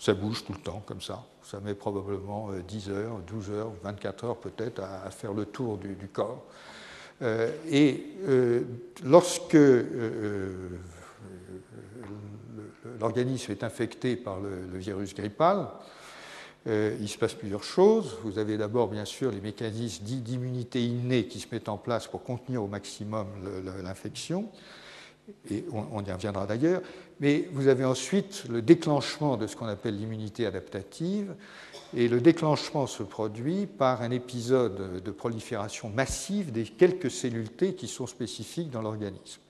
ça 0.03 0.13
bouge 0.13 0.43
tout 0.43 0.51
le 0.51 0.59
temps 0.59 0.83
comme 0.85 1.01
ça. 1.01 1.25
Ça 1.43 1.61
met 1.61 1.75
probablement 1.75 2.49
10 2.67 2.89
euh, 2.89 2.93
heures, 2.93 3.19
12 3.25 3.51
heures, 3.51 3.71
24 3.83 4.25
heures 4.25 4.37
peut-être 4.37 4.81
à, 4.81 5.09
faire 5.11 5.33
le 5.33 5.45
tour 5.45 5.77
du, 5.77 5.95
corps. 6.11 6.43
Euh, 7.21 7.49
et 7.69 8.03
euh, 8.27 8.63
lorsque 9.05 9.57
l'organisme 12.99 13.51
est 13.53 13.63
infecté 13.63 14.17
par 14.17 14.41
le, 14.41 14.77
virus 14.77 15.15
grippal, 15.15 15.67
il 16.65 17.09
se 17.09 17.17
passe 17.17 17.33
plusieurs 17.33 17.63
choses. 17.63 18.17
Vous 18.23 18.39
avez 18.39 18.57
d'abord, 18.57 18.87
bien 18.87 19.05
sûr, 19.05 19.31
les 19.31 19.41
mécanismes 19.41 20.05
d'immunité 20.05 20.83
innée 20.83 21.25
qui 21.25 21.39
se 21.39 21.47
mettent 21.51 21.69
en 21.69 21.77
place 21.77 22.07
pour 22.07 22.23
contenir 22.23 22.63
au 22.63 22.67
maximum 22.67 23.27
l'infection 23.83 24.49
et 25.49 25.63
on, 25.71 26.03
y 26.03 26.11
reviendra 26.11 26.45
d'ailleurs, 26.45 26.81
mais 27.19 27.47
vous 27.51 27.67
avez 27.67 27.85
ensuite 27.85 28.45
le 28.49 28.61
déclenchement 28.61 29.37
de 29.37 29.47
ce 29.47 29.55
qu'on 29.55 29.67
appelle 29.67 29.97
l'immunité 29.97 30.45
adaptative, 30.45 31.35
et 31.95 32.07
le 32.07 32.19
déclenchement 32.19 32.87
se 32.87 33.03
produit 33.03 33.67
par 33.67 34.01
un 34.01 34.11
épisode 34.11 35.03
de 35.03 35.11
prolifération 35.11 35.89
massive 35.89 36.51
des 36.51 36.63
quelques 36.63 37.11
cellules 37.11 37.49
T 37.49 37.75
qui 37.75 37.87
sont 37.87 38.07
spécifiques 38.07 38.71
dans 38.71 38.81
l'organisme. 38.81 39.41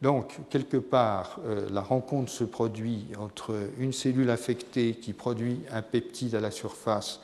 Donc, 0.00 0.38
quelque 0.48 0.76
part, 0.76 1.40
euh, 1.44 1.68
la 1.72 1.80
rencontre 1.80 2.30
se 2.30 2.44
produit 2.44 3.06
entre 3.18 3.54
une 3.78 3.92
cellule 3.92 4.30
infectée 4.30 4.94
qui 4.94 5.12
produit 5.12 5.60
un 5.72 5.82
peptide 5.82 6.36
à 6.36 6.40
la 6.40 6.52
surface 6.52 7.20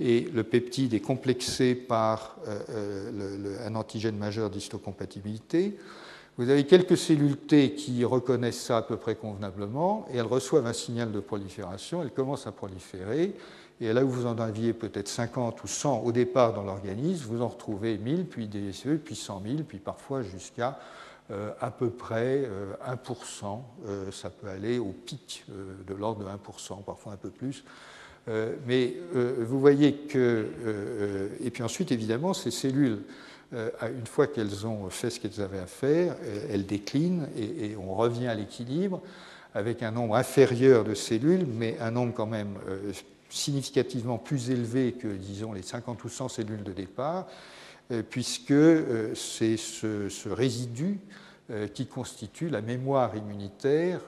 et 0.00 0.22
le 0.32 0.44
peptide 0.44 0.94
est 0.94 1.00
complexé 1.00 1.74
par 1.74 2.36
euh, 2.46 2.60
euh, 2.70 3.66
un 3.66 3.74
antigène 3.74 4.16
majeur 4.16 4.48
d'histocompatibilité. 4.48 5.76
Vous 6.38 6.48
avez 6.48 6.64
quelques 6.64 6.96
cellules 6.96 7.36
T 7.36 7.74
qui 7.74 8.04
reconnaissent 8.04 8.62
ça 8.62 8.78
à 8.78 8.82
peu 8.82 8.96
près 8.96 9.16
convenablement 9.16 10.06
et 10.12 10.18
elles 10.18 10.26
reçoivent 10.26 10.66
un 10.66 10.72
signal 10.72 11.10
de 11.10 11.20
prolifération, 11.20 12.00
elles 12.02 12.12
commencent 12.12 12.46
à 12.46 12.52
proliférer. 12.52 13.34
Et 13.80 13.92
là 13.92 14.04
où 14.04 14.08
vous 14.08 14.26
en 14.26 14.38
aviez 14.38 14.72
peut-être 14.72 15.08
50 15.08 15.62
ou 15.62 15.66
100 15.66 16.00
au 16.00 16.12
départ 16.12 16.54
dans 16.54 16.62
l'organisme, 16.62 17.26
vous 17.28 17.42
en 17.42 17.48
retrouvez 17.48 17.98
1000, 17.98 18.26
puis 18.26 18.46
des 18.46 18.70
puis 19.04 19.16
100 19.16 19.42
000, 19.44 19.56
puis 19.66 19.78
parfois 19.78 20.22
jusqu'à 20.22 20.78
euh, 21.30 21.50
à 21.60 21.70
peu 21.70 21.90
près 21.90 22.48
1%. 22.86 23.44
Euh, 23.44 23.56
euh, 23.86 24.10
ça 24.10 24.30
peut 24.30 24.48
aller 24.48 24.78
au 24.78 24.94
pic 25.04 25.44
de 25.86 25.94
l'ordre 25.94 26.24
de 26.24 26.24
1%, 26.24 26.82
parfois 26.84 27.12
un 27.12 27.16
peu 27.16 27.28
plus. 27.28 27.64
mais 28.66 28.94
vous 29.12 29.60
voyez 29.60 29.92
que. 29.94 30.46
et 31.42 31.50
puis 31.50 31.62
ensuite, 31.62 31.92
évidemment, 31.92 32.34
ces 32.34 32.50
cellules 32.50 33.02
une 33.52 34.06
fois 34.06 34.26
qu'elles 34.26 34.66
ont 34.66 34.90
fait 34.90 35.08
ce 35.08 35.20
qu'elles 35.20 35.40
avaient 35.40 35.58
à 35.58 35.66
faire, 35.66 36.16
elles 36.50 36.66
déclinent 36.66 37.28
et, 37.36 37.74
on 37.76 37.94
revient 37.94 38.26
à 38.26 38.34
l'équilibre 38.34 39.00
avec 39.54 39.82
un 39.82 39.90
nombre 39.90 40.16
inférieur 40.16 40.84
de 40.84 40.94
cellules, 40.94 41.46
mais 41.46 41.78
un 41.80 41.90
nombre 41.90 42.12
quand 42.12 42.26
même 42.26 42.58
significativement 43.30 44.18
plus 44.18 44.50
élevé 44.50 44.92
que, 44.92 45.08
disons, 45.08 45.52
les 45.52 45.62
50 45.62 46.04
ou 46.04 46.08
100 46.08 46.28
cellules 46.28 46.62
de 46.62 46.72
départ, 46.72 47.26
puisque 48.10 48.54
c'est 49.14 49.56
ce, 49.56 50.28
résidu 50.28 50.98
qui 51.72 51.86
constitue 51.86 52.50
la 52.50 52.60
mémoire 52.60 53.16
immunitaire, 53.16 54.00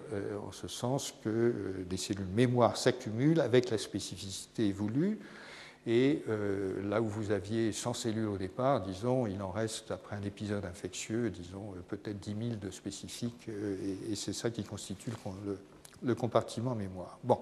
en 0.46 0.52
ce 0.52 0.68
sens 0.68 1.14
que 1.24 1.74
des 1.88 1.96
cellules 1.96 2.26
mémoire 2.26 2.76
s'accumulent 2.76 3.40
avec 3.40 3.70
la 3.70 3.78
spécificité 3.78 4.72
voulue. 4.72 5.18
Et 5.86 6.22
euh, 6.28 6.88
là 6.88 7.00
où 7.00 7.06
vous 7.06 7.30
aviez 7.30 7.72
100 7.72 7.94
cellules 7.94 8.28
au 8.28 8.36
départ, 8.36 8.82
disons, 8.82 9.26
il 9.26 9.40
en 9.42 9.50
reste, 9.50 9.90
après 9.90 10.14
un 10.14 10.22
épisode 10.22 10.64
infectieux, 10.64 11.30
disons, 11.30 11.72
euh, 11.74 11.80
peut-être 11.88 12.20
10 12.20 12.48
000 12.48 12.56
de 12.60 12.70
spécifiques, 12.70 13.48
euh, 13.48 13.76
et, 14.10 14.14
c'est 14.14 14.34
ça 14.34 14.50
qui 14.50 14.62
constitue 14.62 15.10
le, 16.02 16.14
compartiment 16.14 16.74
mémoire. 16.74 17.18
Bon. 17.24 17.38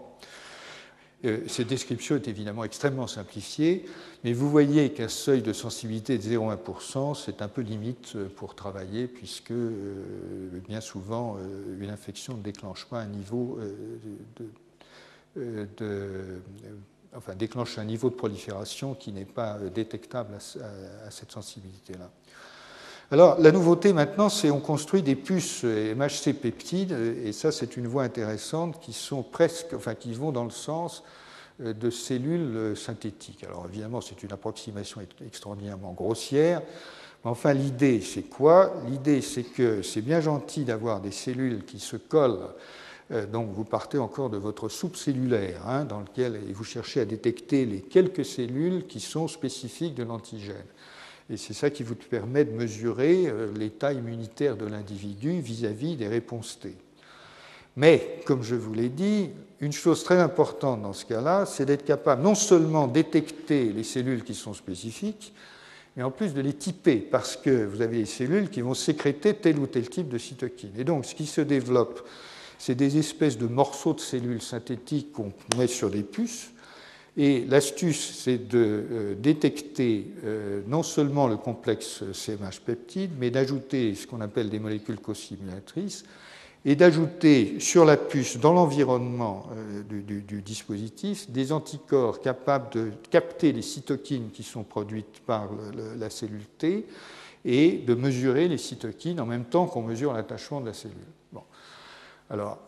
Cette 1.23 1.67
description 1.67 2.17
est 2.17 2.29
évidemment 2.29 2.65
extrêmement 2.65 3.07
simplifiée, 3.07 3.85
mais 4.23 4.33
vous 4.33 4.49
voyez 4.51 4.93
qu'un 4.93 5.09
seuil 5.09 5.43
de 5.43 5.53
sensibilité 5.53 6.17
de 6.17 6.23
0,1%, 6.23 7.15
c'est 7.15 7.43
un 7.43 7.49
peu 7.49 7.61
limite 7.61 8.17
pour 8.37 8.55
travailler, 8.55 9.09
puisque 9.09 9.53
bien 10.69 10.81
souvent, 10.81 11.37
une 11.81 11.91
infection 11.91 12.35
ne 12.35 12.43
déclenche 12.43 12.87
pas 12.87 13.01
un 13.01 13.09
niveau 13.09 13.59
de, 14.37 14.47
déclenche 17.37 17.79
un 17.79 17.85
niveau 17.85 18.11
de 18.11 18.15
prolifération 18.15 18.95
qui 18.95 19.13
n'est 19.13 19.25
pas 19.25 19.57
euh, 19.59 19.71
détectable 19.71 20.35
à, 20.35 21.11
cette 21.11 21.33
sensibilité-là. 21.33 22.11
Alors, 23.11 23.40
la 23.40 23.53
nouveauté 23.53 23.94
maintenant, 23.94 24.29
c'est 24.29 24.49
qu'on 24.49 24.61
construit 24.61 25.03
des 25.03 25.16
puces 25.16 25.64
MHC 25.64 26.35
peptides, 26.35 26.92
et 27.25 27.33
ça, 27.33 27.51
c'est 27.51 27.79
une 27.79 27.87
voie 27.87 28.03
intéressante, 28.03 28.81
qui 28.81 28.92
sont 28.92 29.23
presque, 29.23 29.73
enfin, 29.75 29.94
qui 29.94 30.12
vont 30.12 30.31
dans 30.31 30.44
le 30.44 30.51
sens 30.51 31.03
euh, 31.62 31.73
de 31.73 31.88
cellules 31.88 32.57
euh, 32.57 32.75
synthétiques. 32.75 33.44
Alors, 33.44 33.66
évidemment, 33.66 34.03
c'est 34.03 34.23
une 34.23 34.33
approximation 34.33 35.01
extraordinairement 35.25 35.92
grossière. 35.92 36.61
Mais 37.25 37.31
enfin, 37.31 37.55
l'idée, 37.55 38.03
c'est 38.03 38.25
quoi? 38.25 38.75
L'idée, 38.87 39.23
c'est 39.23 39.44
que 39.44 39.81
c'est 39.81 40.03
bien 40.03 40.21
gentil 40.21 40.64
d'avoir 40.64 41.01
des 41.01 41.12
cellules 41.12 41.64
qui 41.64 41.81
se 41.81 41.97
collent 41.97 42.51
euh, 43.11 43.27
donc 43.27 43.51
vous 43.53 43.64
partez 43.64 43.99
encore 43.99 44.31
de 44.31 44.37
votre 44.37 44.68
soupe 44.68 44.97
cellulaire, 44.97 45.66
hein, 45.66 45.85
dans 45.85 46.01
lequel 46.01 46.40
vous 46.53 46.64
cherchez 46.64 47.01
à 47.01 47.05
détecter 47.05 47.64
les 47.64 47.81
quelques 47.81 48.25
cellules 48.25 48.87
qui 48.87 49.01
sont 49.01 49.29
spécifiques 49.29 49.94
de 49.94 50.03
l'antigène. 50.03 50.57
Et 51.31 51.37
c'est 51.37 51.55
ça 51.55 51.71
qui 51.71 51.83
vous 51.83 51.95
permet 51.95 52.45
de 52.45 52.53
mesurer 52.53 53.27
euh, 53.27 53.53
l'état 53.57 53.93
immunitaire 53.93 54.57
de 54.57 54.67
l'individu 54.67 55.41
vis-à-vis 55.41 55.97
des 55.97 56.09
réponses 56.09 56.59
T. 56.59 56.75
Mais, 57.77 58.21
comme 58.25 58.43
je 58.43 58.55
vous 58.55 58.73
l'ai 58.73 58.88
dit, 58.88 59.31
une 59.61 59.73
chose 59.73 60.03
très 60.05 60.19
importante 60.19 60.83
dans 60.83 60.93
ce 60.93 61.05
cas-là, 61.05 61.47
c'est 61.47 61.67
d'être 61.67 61.85
capable 61.85 62.23
non 62.23 62.35
seulement 62.35 62.88
détecter 62.88 63.73
les 63.73 63.85
cellules 63.85 64.25
qui 64.25 64.35
sont 64.35 64.55
spécifiques, 64.55 65.33
mais 65.97 66.03
en 66.03 66.11
plus 66.11 66.33
de 66.33 66.41
les 66.41 66.55
typer, 66.55 66.97
parce 66.97 67.37
que 67.37 67.64
vous 67.64 67.83
avez 67.83 67.99
des 67.99 68.07
cellules 68.07 68.51
qui 68.51 68.62
vont 68.62 68.75
sécréter 68.75 69.35
tel 69.35 69.59
ou 69.59 69.67
tel 69.67 69.88
type 69.88 70.09
de 70.09 70.19
cytokine. 70.19 70.73
Et 70.79 70.85
donc, 70.85 71.05
ce 71.05 71.14
qui 71.14 71.27
se 71.27 71.41
développe 71.41 72.09
c'est 72.59 72.75
des 72.75 72.99
espèces 72.99 73.38
de 73.38 73.47
morceaux 73.47 73.95
de 73.95 74.01
cellules 74.01 74.43
synthétiques 74.43 75.12
qu'on 75.12 75.33
met 75.57 75.69
sur 75.69 75.91
des 75.91 76.03
puces. 76.03 76.51
Et 77.21 77.45
l'astuce, 77.47 78.21
c'est 78.23 78.39
de 78.49 78.87
euh, 78.91 79.15
détecter 79.17 80.07
euh, 80.25 80.63
non 80.69 80.85
seulement 80.85 81.27
le 81.27 81.37
complexe 81.37 82.05
CMH 82.13 82.61
peptide, 82.65 83.11
mais 83.19 83.33
d'ajouter 83.33 83.97
ce 83.97 84.07
qu'on 84.07 84.21
appelle 84.21 84.49
des 84.49 84.61
molécules 84.61 85.01
co-simulatrices. 85.01 86.05
et 86.65 86.77
d'ajouter 86.77 87.59
sur 87.59 87.85
la 87.85 87.97
puce, 87.97 88.39
dans 88.39 88.53
l'environnement 88.53 89.49
euh, 89.53 89.83
du, 89.83 90.43
dispositif, 90.43 91.29
des 91.29 91.51
anticorps 91.51 92.21
capables 92.21 92.73
de 92.73 92.93
capter 93.11 93.51
les 93.51 93.63
cytokines 93.63 94.31
qui 94.31 94.45
sont 94.45 94.63
produites 94.63 95.21
par 95.27 95.51
la 95.99 96.11
cellule 96.11 96.47
T 96.59 96.87
et 97.45 97.79
de 97.79 97.95
mesurer 97.95 98.47
les 98.47 98.59
cytokines 98.59 99.21
en 99.21 99.27
même 99.27 99.45
temps 99.45 99.67
qu'on 99.67 99.83
mesure 99.83 100.13
l'attachement 100.13 100.61
de 100.61 100.67
la 100.67 100.73
cellule. 100.73 100.97
Bon. 101.33 101.43
Alors, 102.31 102.59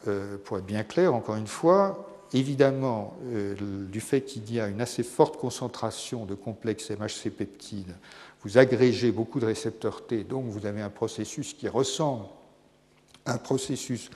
pour 0.45 0.59
être 0.59 0.67
bien 0.67 0.85
clair, 0.85 1.15
encore 1.15 1.37
une 1.37 1.49
fois, 1.49 2.20
évidemment, 2.33 3.17
euh, 3.33 3.55
du 3.91 4.01
fait 4.01 4.23
qu'il 4.23 4.53
y 4.53 4.61
a 4.61 4.69
une 4.69 4.81
assez 4.81 5.03
forte 5.03 5.37
concentration 5.37 6.27
de 6.27 6.35
complexes 6.35 6.91
MHC 6.91 7.31
peptides, 7.31 7.95
vous 8.43 8.59
agrégez 8.59 9.13
beaucoup 9.13 9.41
de 9.41 9.47
récepteurs 9.47 10.07
T, 10.07 10.25
donc 10.25 10.47
vous 10.47 10.67
avez 10.67 10.81
un 10.81 10.91
processus 10.91 11.53
qui 11.55 11.69
ressemble 11.69 12.25
à 13.27 13.35
un 13.35 13.39
processus 13.39 14.11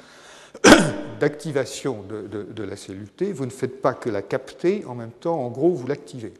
d'activation 1.20 2.02
de, 2.02 2.62
la 2.62 2.76
cellule 2.76 3.10
T. 3.10 3.32
Vous 3.32 3.44
ne 3.44 3.50
faites 3.50 3.82
pas 3.82 3.92
que 3.92 4.08
la 4.08 4.22
capter, 4.22 4.84
en 4.86 4.94
même 4.94 5.12
temps, 5.12 5.40
en 5.40 5.50
gros, 5.50 5.70
vous 5.70 5.86
l'activez. 5.86 6.32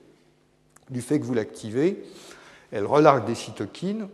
Du 0.90 1.02
fait 1.02 1.18
que 1.18 1.24
vous 1.24 1.34
l'activez, 1.34 2.04
elle 2.72 2.86
relargue 2.86 3.26
des 3.26 3.34
cytokines, 3.34 4.08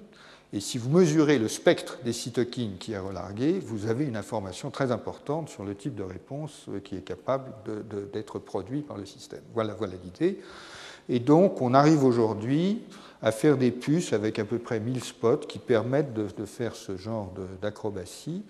et 0.52 0.60
si 0.60 0.78
vous 0.78 0.90
mesurez 0.90 1.38
le 1.38 1.46
spectre 1.46 1.98
des 2.04 2.12
cytokines 2.12 2.76
qui 2.78 2.92
est 2.92 2.98
relargué, 2.98 3.60
vous 3.60 3.86
avez 3.86 4.04
une 4.04 4.16
information 4.16 4.70
très 4.70 4.90
importante 4.90 5.48
sur 5.48 5.64
le 5.64 5.76
type 5.76 5.94
de 5.94 6.02
réponse 6.02 6.66
euh, 6.68 6.80
qui 6.80 6.96
est 6.96 7.02
capable 7.02 7.52
d'être 8.12 8.38
produit 8.40 8.80
par 8.80 8.96
le 8.96 9.06
système. 9.06 9.42
Voilà, 9.54 9.74
voilà 9.74 9.94
l'idée. 10.02 10.40
Et 11.08 11.20
donc, 11.20 11.62
on 11.62 11.72
arrive 11.72 12.04
aujourd'hui 12.04 12.82
à 13.22 13.32
faire 13.32 13.56
des 13.56 13.70
puces 13.70 14.12
avec 14.12 14.38
à 14.38 14.44
peu 14.44 14.58
près 14.58 14.80
1000 14.80 15.04
spots 15.04 15.38
qui 15.38 15.58
permettent 15.58 16.14
de, 16.14 16.44
faire 16.44 16.74
ce 16.74 16.96
genre 16.96 17.32
d'acrobatie. 17.62 18.42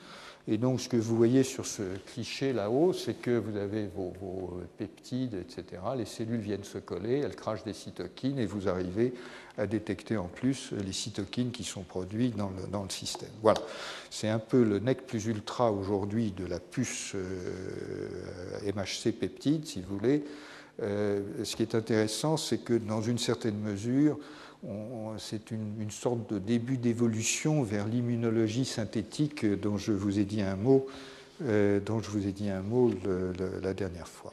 Et 0.49 0.59
donc, 0.59 0.81
ce 0.81 0.89
que 0.89 0.97
vous 0.97 1.17
voyez 1.17 1.43
sur 1.43 1.67
ce 1.67 1.83
cliché 2.07 2.53
là-haut, 2.53 2.93
c'est 2.93 3.15
que 3.15 3.31
vous 3.31 3.57
avez 3.57 3.89
vos, 3.89 4.61
peptides, 4.79 5.35
etc. 5.35 5.83
Les 5.97 6.07
cellules 6.07 6.41
viennent 6.41 6.65
se 6.65 6.79
coller, 6.79 7.19
elles 7.19 7.37
crachent 7.37 7.65
des 7.65 7.73
cytokines 7.73 8.39
et 8.39 8.47
vous 8.47 8.69
arrivez 8.69 9.13
à 9.61 9.67
détecter 9.67 10.17
en 10.17 10.27
plus 10.27 10.73
les 10.73 10.93
cytokines 10.93 11.51
qui 11.51 11.65
sont 11.65 11.83
produites 11.83 12.35
dans 12.35 12.51
le, 12.51 12.89
système. 12.89 13.29
Voilà. 13.43 13.61
C'est 14.09 14.29
un 14.29 14.39
peu 14.39 14.65
le 14.65 14.79
nec 14.79 15.07
plus 15.07 15.27
ultra 15.27 15.71
aujourd'hui 15.71 16.33
de 16.33 16.47
la 16.47 16.59
puce 16.59 17.13
euh, 17.15 18.09
MHC 18.75 19.13
peptide, 19.13 19.67
si 19.67 19.83
vous 19.83 19.99
voulez. 19.99 20.25
Euh, 20.83 21.21
ce 21.45 21.57
qui 21.57 21.63
est 21.63 21.75
intéressant, 21.75 22.37
c'est 22.37 22.59
que 22.59 22.73
dans 22.73 23.03
une 23.03 23.19
certaine 23.19 23.59
mesure, 23.59 24.19
c'est 25.19 25.51
une, 25.51 25.91
sorte 25.91 26.33
de 26.33 26.39
début 26.39 26.77
d'évolution 26.77 27.63
vers 27.63 27.87
l'immunologie 27.87 28.67
synthétique 28.67 29.47
dont 29.47 29.79
je 29.79 29.93
vous 29.93 30.19
ai 30.19 30.25
dit 30.25 30.43
un 30.43 30.57
mot 30.57 30.87
la 31.43 31.81
dernière 33.73 34.09
fois. 34.09 34.33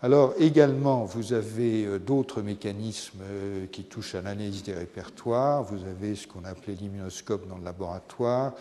Alors 0.00 0.34
également, 0.38 1.04
vous 1.04 1.32
avez 1.32 1.84
euh, 1.84 1.98
d'autres 1.98 2.40
mécanismes 2.40 3.18
euh, 3.22 3.66
qui 3.72 3.82
touchent 3.82 4.14
à 4.14 4.22
l'analyse 4.22 4.62
des 4.62 4.74
répertoires. 4.74 5.64
Vous 5.64 5.84
avez 5.84 6.14
ce 6.14 6.28
qu'on 6.28 6.44
appelait 6.44 6.74
l'immunoscope 6.74 7.48
dans 7.48 7.58
le 7.58 7.64
laboratoire. 7.64 8.52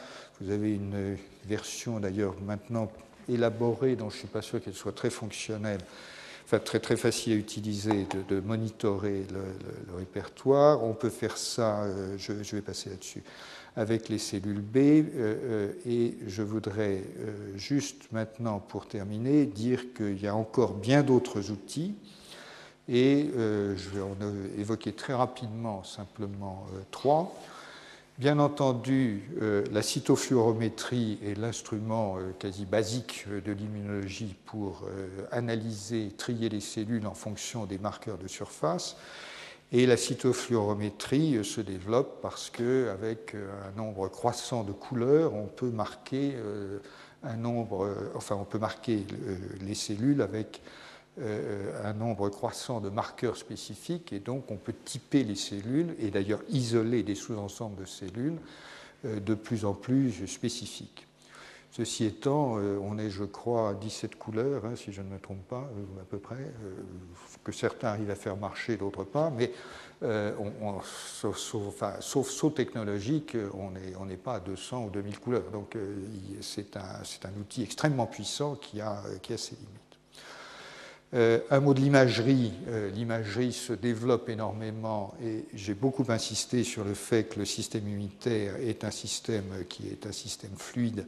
Vous 0.41 0.50
avez 0.50 0.73
une 0.73 1.15
version 1.45 2.00
d'ailleurs 2.00 2.34
maintenant 2.43 2.91
élaborée, 3.30 3.95
dont 3.95 4.10
je 4.10 4.15
ne 4.15 4.19
suis 4.19 4.28
pas 4.28 4.41
sûr 4.41 4.62
qu'elle 4.62 4.73
soit 4.73 4.95
très 4.95 5.12
fonctionnelle, 5.12 5.82
enfin, 6.45 6.60
très, 6.60 6.80
très 6.80 6.97
facile 6.97 7.34
à 7.34 7.36
utiliser, 7.36 8.08
de, 8.30 8.39
monitorer 8.39 9.26
le, 9.32 9.95
répertoire. 9.95 10.84
On 10.84 10.93
peut 10.93 11.10
faire 11.10 11.38
ça, 11.38 11.84
euh, 11.84 12.15
je, 12.17 12.34
vais 12.34 12.62
passer 12.62 12.89
là-dessus, 12.89 13.23
avec 13.78 14.10
les 14.10 14.18
cellules 14.18 14.62
B. 14.62 14.78
Euh, 14.78 15.04
euh, 15.16 15.72
et 15.86 16.18
je 16.28 16.42
voudrais 16.42 17.04
juste 17.56 18.12
maintenant, 18.12 18.60
pour 18.60 18.88
terminer, 18.88 19.46
dire 19.46 19.94
qu'il 19.94 20.22
y 20.22 20.28
a 20.28 20.36
encore 20.36 20.74
bien 20.74 21.02
d'autres 21.02 21.50
outils. 21.50 21.96
Et 22.90 23.30
je 23.36 23.90
vais 23.90 24.02
en 24.02 24.16
évoquer 24.58 24.94
très 24.94 25.13
rapidement 25.13 25.84
simplement 25.84 26.68
trois. 26.90 27.36
Bien 28.18 28.40
entendu, 28.40 29.22
euh, 29.44 29.63
la 29.72 29.84
cytofluorométrie 29.84 31.20
est 31.24 31.38
l'instrument 31.38 32.18
euh, 32.18 32.32
quasi 32.40 32.66
basique 32.66 33.26
euh, 33.30 33.42
de 33.42 33.52
l'immunologie 33.52 34.36
pour 34.46 34.86
analyser, 35.32 36.10
trier 36.18 36.50
les 36.50 36.60
cellules 36.60 37.06
en 37.06 37.13
fonction 37.13 37.68
des 37.68 37.78
marqueurs 37.78 38.18
de 38.18 38.28
surface. 38.28 38.98
Et 39.71 39.86
la 39.86 39.97
cytofluorométrie 39.97 41.43
se 41.43 41.60
développe 41.60 42.21
parce 42.21 42.49
qu'avec 42.49 43.36
un 43.36 43.77
nombre 43.77 44.08
croissant 44.08 44.63
de 44.63 44.71
couleurs, 44.71 45.34
on 45.34 45.47
peut 45.47 45.69
marquer 45.69 46.36
nombre, 47.38 47.93
enfin, 48.15 48.36
on 48.36 48.45
peut 48.45 48.60
marquer 48.60 49.06
les 49.60 49.75
cellules 49.75 50.21
avec 50.21 50.62
euh, 51.19 51.71
un 51.84 51.93
nombre 51.93 52.30
croissant 52.30 52.80
de 52.80 52.89
marqueurs 52.89 53.38
spécifiques 53.38 54.13
et 54.13 54.19
donc 54.19 54.51
on 54.51 54.58
peut 54.58 54.75
typer 54.86 55.23
les 55.23 55.34
cellules 55.34 55.95
et 55.97 56.12
d'ailleurs 56.12 56.41
isoler 56.47 57.01
des 57.01 57.15
sous-ensembles 57.15 57.75
de 57.75 57.86
cellules 57.86 58.38
euh, 59.03 59.19
de 59.19 59.34
plus 59.34 59.65
en 59.65 59.73
plus 59.73 60.27
spécifiques. 60.27 61.07
Ceci 61.71 62.06
étant, 62.06 62.58
euh, 62.58 62.80
on 62.82 62.97
est, 62.97 63.10
je 63.10 63.23
crois, 63.23 63.69
à 63.69 63.73
17 63.73 64.15
couleurs, 64.15 64.65
hein, 64.65 64.75
si 64.75 64.91
je 64.91 65.01
ne 65.01 65.10
me 65.10 65.19
trompe 65.19 65.45
pas, 65.47 65.69
à 66.01 66.06
peu 66.10 66.17
près, 66.17 66.51
que 67.43 67.51
certains 67.51 67.89
arrivent 67.89 68.10
à 68.10 68.15
faire 68.15 68.38
marcher, 68.38 68.77
d'autres 68.77 69.03
pas, 69.03 69.30
mais 69.30 69.51
sauf, 70.84 72.30
saut 72.30 72.49
technologique, 72.49 73.36
on 73.53 74.06
n'est 74.06 74.17
pas 74.17 74.36
à 74.36 74.39
200 74.39 74.86
ou 74.86 74.89
2000 74.89 75.19
couleurs. 75.19 75.51
Donc 75.51 75.77
c'est 76.41 76.77
un, 76.77 77.39
outil 77.39 77.63
extrêmement 77.63 78.08
puissant 78.08 78.56
qui 78.56 78.82
a, 78.82 79.01
ses 79.38 79.56
limites. 79.56 79.88
Euh, 81.13 81.39
un 81.51 81.62
mot 81.62 81.73
de 81.73 81.80
l'imagerie. 81.80 82.51
Euh, 82.67 82.89
l'imagerie 82.89 83.53
se 83.53 83.71
développe 83.71 84.27
énormément 84.27 85.13
et 85.23 85.45
j'ai 85.53 85.73
beaucoup 85.73 86.03
insisté 86.10 86.65
sur 86.65 86.84
le 86.84 86.93
fait 86.93 87.30
que 87.30 87.39
le 87.39 87.45
système 87.45 87.88
immunitaire 87.88 88.58
est 88.58 88.84
un 88.84 88.91
système 88.91 89.45
qui 89.69 89.88
est 89.88 90.06
un 90.06 90.12
système 90.12 90.56
fluide 90.58 91.06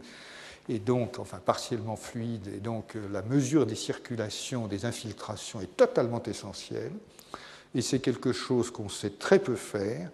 et 0.70 0.80
donc, 0.80 1.20
enfin 1.20 1.40
partiellement 1.44 1.96
fluide, 1.96 2.48
et 2.56 2.60
donc 2.60 2.96
euh, 2.96 3.08
la 3.12 3.22
mesure 3.22 3.66
des 3.66 3.76
circulations, 3.76 4.68
des 4.68 4.86
infiltrations 4.86 5.60
est 5.62 5.76
totalement 5.76 6.24
essentielle. 6.24 6.94
Et 7.76 7.82
c'est 7.82 8.00
quelque 8.00 8.32
chose 8.32 8.72
qu'on 8.72 8.90
sait 8.90 9.12
très 9.12 9.38
peu 9.40 9.56
faire, 9.56 10.10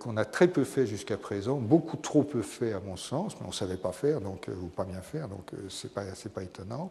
qu'on 0.00 0.16
a 0.16 0.24
très 0.24 0.48
peu 0.48 0.64
fait 0.64 0.86
jusqu'à 0.86 1.16
présent, 1.16 1.56
beaucoup 1.56 1.96
trop 1.96 2.22
peu 2.22 2.42
fait 2.42 2.72
à 2.72 2.80
mon 2.80 2.96
sens, 2.96 3.36
mais 3.38 3.46
on 3.46 3.50
ne 3.50 3.54
savait 3.54 3.76
pas 3.76 3.92
faire, 3.92 4.20
donc, 4.20 4.48
ou 4.48 4.66
pas 4.66 4.84
bien 4.84 5.00
faire, 5.00 5.28
donc 5.28 5.50
ce 5.68 5.86
n'est 5.86 6.30
pas, 6.30 6.42
étonnant. 6.42 6.90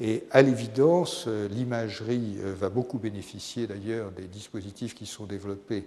Et 0.00 0.24
à 0.32 0.42
l'évidence, 0.42 1.24
euh, 1.28 1.48
l'imagerie 1.48 2.36
euh, 2.40 2.54
va 2.54 2.68
beaucoup 2.68 2.98
bénéficier 2.98 3.66
d'ailleurs 3.66 4.10
des 4.10 4.26
dispositifs 4.26 4.94
qui 4.94 5.06
sont 5.06 5.24
développés 5.24 5.84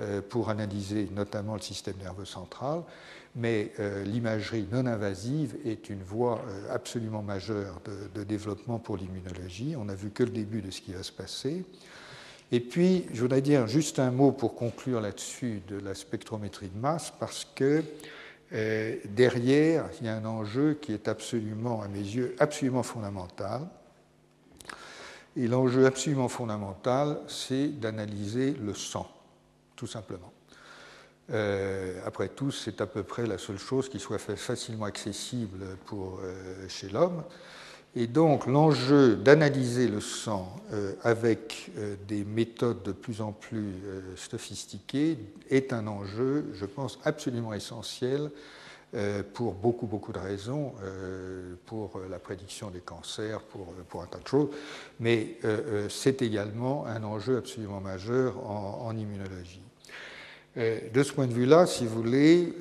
euh, 0.00 0.20
pour 0.20 0.50
analyser 0.50 1.08
notamment 1.14 1.54
le 1.54 1.60
système 1.60 1.96
nerveux 2.02 2.24
central, 2.24 2.82
mais 3.36 3.72
l'imagerie 4.04 4.66
non 4.70 4.86
invasive 4.86 5.56
est 5.64 5.90
une 5.90 6.02
voie 6.02 6.40
absolument 6.70 7.22
majeure 7.22 7.80
de, 8.14 8.22
développement 8.22 8.78
pour 8.78 8.96
l'immunologie. 8.96 9.74
On 9.76 9.86
n'a 9.86 9.94
vu 9.94 10.10
que 10.10 10.22
le 10.22 10.30
début 10.30 10.62
de 10.62 10.70
ce 10.70 10.80
qui 10.80 10.92
va 10.92 11.02
se 11.02 11.12
passer. 11.12 11.64
Et 12.52 12.60
puis, 12.60 13.06
je 13.12 13.20
voudrais 13.20 13.42
dire 13.42 13.66
juste 13.66 13.98
un 13.98 14.12
mot 14.12 14.30
pour 14.30 14.54
conclure 14.54 15.00
là-dessus 15.00 15.62
de 15.66 15.78
la 15.78 15.94
spectrométrie 15.94 16.68
de 16.68 16.78
masse, 16.78 17.12
parce 17.18 17.44
que 17.44 17.82
derrière, 18.52 19.90
il 20.00 20.06
y 20.06 20.08
a 20.08 20.16
un 20.16 20.24
enjeu 20.24 20.74
qui 20.80 20.92
est 20.92 21.08
absolument, 21.08 21.82
à 21.82 21.88
mes 21.88 21.98
yeux, 21.98 22.36
absolument 22.38 22.84
fondamental. 22.84 23.62
Et 25.36 25.48
l'enjeu 25.48 25.86
absolument 25.86 26.28
fondamental, 26.28 27.18
c'est 27.26 27.68
d'analyser 27.68 28.52
le 28.52 28.74
sang, 28.74 29.08
tout 29.74 29.88
simplement. 29.88 30.33
Euh, 31.30 32.00
après 32.04 32.28
tout, 32.28 32.50
c'est 32.50 32.80
à 32.80 32.86
peu 32.86 33.02
près 33.02 33.26
la 33.26 33.38
seule 33.38 33.58
chose 33.58 33.88
qui 33.88 33.98
soit 33.98 34.18
facilement 34.18 34.84
accessible 34.84 35.64
pour, 35.86 36.20
euh, 36.22 36.68
chez 36.68 36.88
l'homme. 36.88 37.22
Et 37.96 38.08
donc 38.08 38.46
l'enjeu 38.46 39.14
d'analyser 39.14 39.86
le 39.86 40.00
sang 40.00 40.56
euh, 40.72 40.94
avec 41.02 41.70
des 42.08 42.24
méthodes 42.24 42.82
de 42.82 42.90
plus 42.90 43.20
en 43.20 43.30
plus 43.30 43.72
sophistiquées 44.16 45.16
est 45.48 45.72
un 45.72 45.86
enjeu, 45.86 46.46
je 46.54 46.66
pense, 46.66 46.98
absolument 47.04 47.54
essentiel 47.54 48.30
pour 49.32 49.54
beaucoup, 49.54 49.86
beaucoup 49.86 50.12
de 50.12 50.20
raisons, 50.20 50.72
pour 51.66 52.00
la 52.08 52.20
prédiction 52.20 52.70
des 52.70 52.78
cancers, 52.78 53.40
pour, 53.40 54.02
un 54.02 54.06
tas 54.06 54.20
de 54.20 54.28
choses, 54.28 54.50
mais 55.00 55.36
c'est 55.88 56.22
également 56.22 56.86
un 56.86 57.02
enjeu 57.02 57.38
absolument 57.38 57.80
majeur 57.80 58.38
en 58.48 58.96
immunologie. 58.96 59.62
De 60.56 61.02
ce 61.02 61.12
point 61.12 61.26
de 61.26 61.32
vue-là, 61.32 61.66
si 61.66 61.84
vous 61.84 62.02
voulez, 62.02 62.54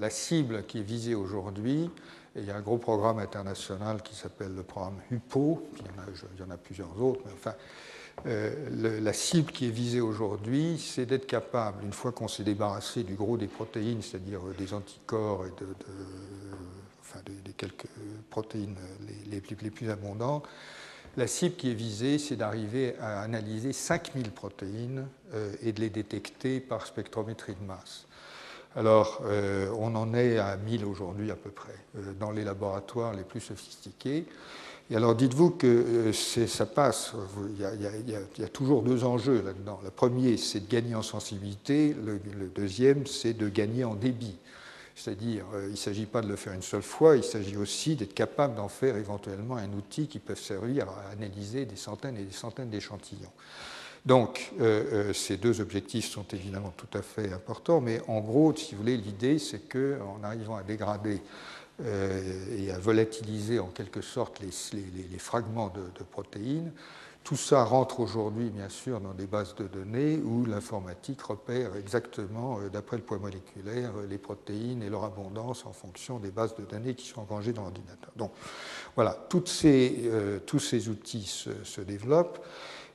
la 0.00 0.10
cible 0.10 0.64
qui 0.64 0.78
est 0.78 0.82
visée 0.82 1.16
aujourd'hui, 1.16 1.90
il 2.36 2.44
y 2.44 2.50
a 2.50 2.56
un 2.56 2.60
gros 2.60 2.78
programme 2.78 3.18
international 3.18 4.00
qui 4.02 4.14
s'appelle 4.14 4.54
le 4.54 4.62
programme 4.62 5.00
HUPO, 5.10 5.68
il 5.78 5.86
y, 6.38 6.42
en 6.42 6.50
a, 6.50 6.56
plusieurs 6.56 7.02
autres, 7.02 7.20
mais 7.26 7.32
enfin, 7.32 7.54
la 8.24 9.12
cible 9.12 9.50
qui 9.50 9.66
est 9.66 9.70
visée 9.70 10.00
aujourd'hui, 10.00 10.78
c'est 10.78 11.04
d'être 11.06 11.26
capable, 11.26 11.82
une 11.82 11.92
fois 11.92 12.12
qu'on 12.12 12.28
s'est 12.28 12.44
débarrassé 12.44 13.02
du 13.02 13.14
gros 13.14 13.36
des 13.36 13.48
protéines, 13.48 14.02
c'est-à-dire 14.02 14.40
des 14.56 14.72
anticorps 14.72 15.46
et 15.46 15.50
de, 15.60 15.66
des, 17.44 17.52
quelques 17.54 17.88
protéines 18.30 18.76
les 19.30 19.40
plus 19.40 19.90
abondantes, 19.90 20.46
la 21.16 21.26
cible 21.26 21.56
qui 21.56 21.70
est 21.70 21.74
visée, 21.74 22.18
c'est 22.18 22.36
d'arriver 22.36 22.94
à 23.00 23.22
analyser 23.22 23.72
5000 23.72 24.30
protéines 24.30 25.06
euh, 25.34 25.52
et 25.62 25.72
de 25.72 25.80
les 25.80 25.90
détecter 25.90 26.60
par 26.60 26.86
spectrométrie 26.86 27.54
de 27.54 27.66
masse. 27.66 28.06
Alors, 28.74 29.22
euh, 29.24 29.70
on 29.78 29.94
en 29.94 30.12
est 30.12 30.38
à 30.38 30.56
1000 30.56 30.84
aujourd'hui 30.84 31.30
à 31.30 31.36
peu 31.36 31.50
près, 31.50 31.76
euh, 31.96 32.12
dans 32.20 32.30
les 32.30 32.44
laboratoires 32.44 33.14
les 33.14 33.24
plus 33.24 33.40
sophistiqués. 33.40 34.26
Et 34.90 34.96
alors, 34.96 35.14
dites-vous 35.14 35.50
que 35.50 36.12
ça 36.12 36.64
passe, 36.64 37.12
il 37.50 37.60
y, 37.60 38.44
a, 38.44 38.48
toujours 38.48 38.82
deux 38.82 39.02
enjeux 39.02 39.42
là-dedans. 39.44 39.80
Le 39.82 39.90
premier, 39.90 40.36
c'est 40.36 40.60
de 40.60 40.70
gagner 40.70 40.94
en 40.94 41.02
sensibilité, 41.02 41.92
le 41.92 42.20
deuxième, 42.54 43.04
c'est 43.04 43.32
de 43.32 43.48
gagner 43.48 43.82
en 43.82 43.96
débit. 43.96 44.36
C'est-à-dire, 44.96 45.44
euh, 45.54 45.66
il 45.66 45.72
ne 45.72 45.76
s'agit 45.76 46.06
pas 46.06 46.22
de 46.22 46.26
le 46.26 46.36
faire 46.36 46.54
une 46.54 46.62
seule 46.62 46.82
fois, 46.82 47.16
il 47.16 47.22
s'agit 47.22 47.58
aussi 47.58 47.96
d'être 47.96 48.14
capable 48.14 48.54
d'en 48.54 48.68
faire 48.68 48.96
éventuellement 48.96 49.56
un 49.56 49.70
outil 49.74 50.08
qui 50.08 50.18
peut 50.18 50.34
servir 50.34 50.88
à 50.88 51.12
analyser 51.12 51.66
des 51.66 51.76
centaines 51.76 52.16
et 52.16 52.22
des 52.22 52.32
centaines 52.32 52.70
d'échantillons. 52.70 53.30
Donc, 54.06 54.52
euh, 54.58 55.08
euh, 55.10 55.12
ces 55.12 55.36
deux 55.36 55.60
objectifs 55.60 56.08
sont 56.08 56.24
évidemment 56.32 56.72
tout 56.78 56.98
à 56.98 57.02
fait 57.02 57.30
importants, 57.30 57.82
mais 57.82 58.00
en 58.08 58.20
gros, 58.20 58.56
si 58.56 58.74
vous 58.74 58.80
voulez, 58.80 58.96
l'idée, 58.96 59.38
c'est 59.38 59.68
qu'en 59.68 60.18
arrivant 60.24 60.56
à 60.56 60.62
dégrader 60.62 61.20
et 61.78 62.70
à 62.70 62.78
volatiliser 62.78 63.58
en 63.58 63.66
quelque 63.66 64.00
sorte 64.00 64.40
les, 64.40 65.18
fragments 65.18 65.68
de 65.68 66.04
protéines, 66.04 66.72
tout 67.26 67.36
ça 67.36 67.64
rentre 67.64 67.98
aujourd'hui, 67.98 68.50
bien 68.50 68.68
sûr, 68.68 69.00
dans 69.00 69.12
des 69.12 69.26
bases 69.26 69.56
de 69.56 69.66
données 69.66 70.16
où 70.18 70.46
l'informatique 70.46 71.20
repère 71.22 71.74
exactement, 71.74 72.60
euh, 72.60 72.68
d'après 72.68 72.98
le 72.98 73.02
poids 73.02 73.18
moléculaire, 73.18 73.90
euh, 73.96 74.06
les 74.06 74.16
protéines 74.16 74.80
et 74.80 74.88
leur 74.88 75.02
abondance 75.02 75.66
en 75.66 75.72
fonction 75.72 76.20
des 76.20 76.30
bases 76.30 76.54
de 76.54 76.64
données 76.64 76.94
qui 76.94 77.08
sont 77.08 77.22
engagées 77.28 77.52
dans 77.52 77.62
l'ordinateur. 77.62 78.12
Donc, 78.14 78.30
voilà, 78.94 79.26
euh, 79.64 80.38
tous 80.46 80.60
ces 80.60 80.88
outils 80.88 81.26
se, 81.64 81.80
développent. 81.80 82.38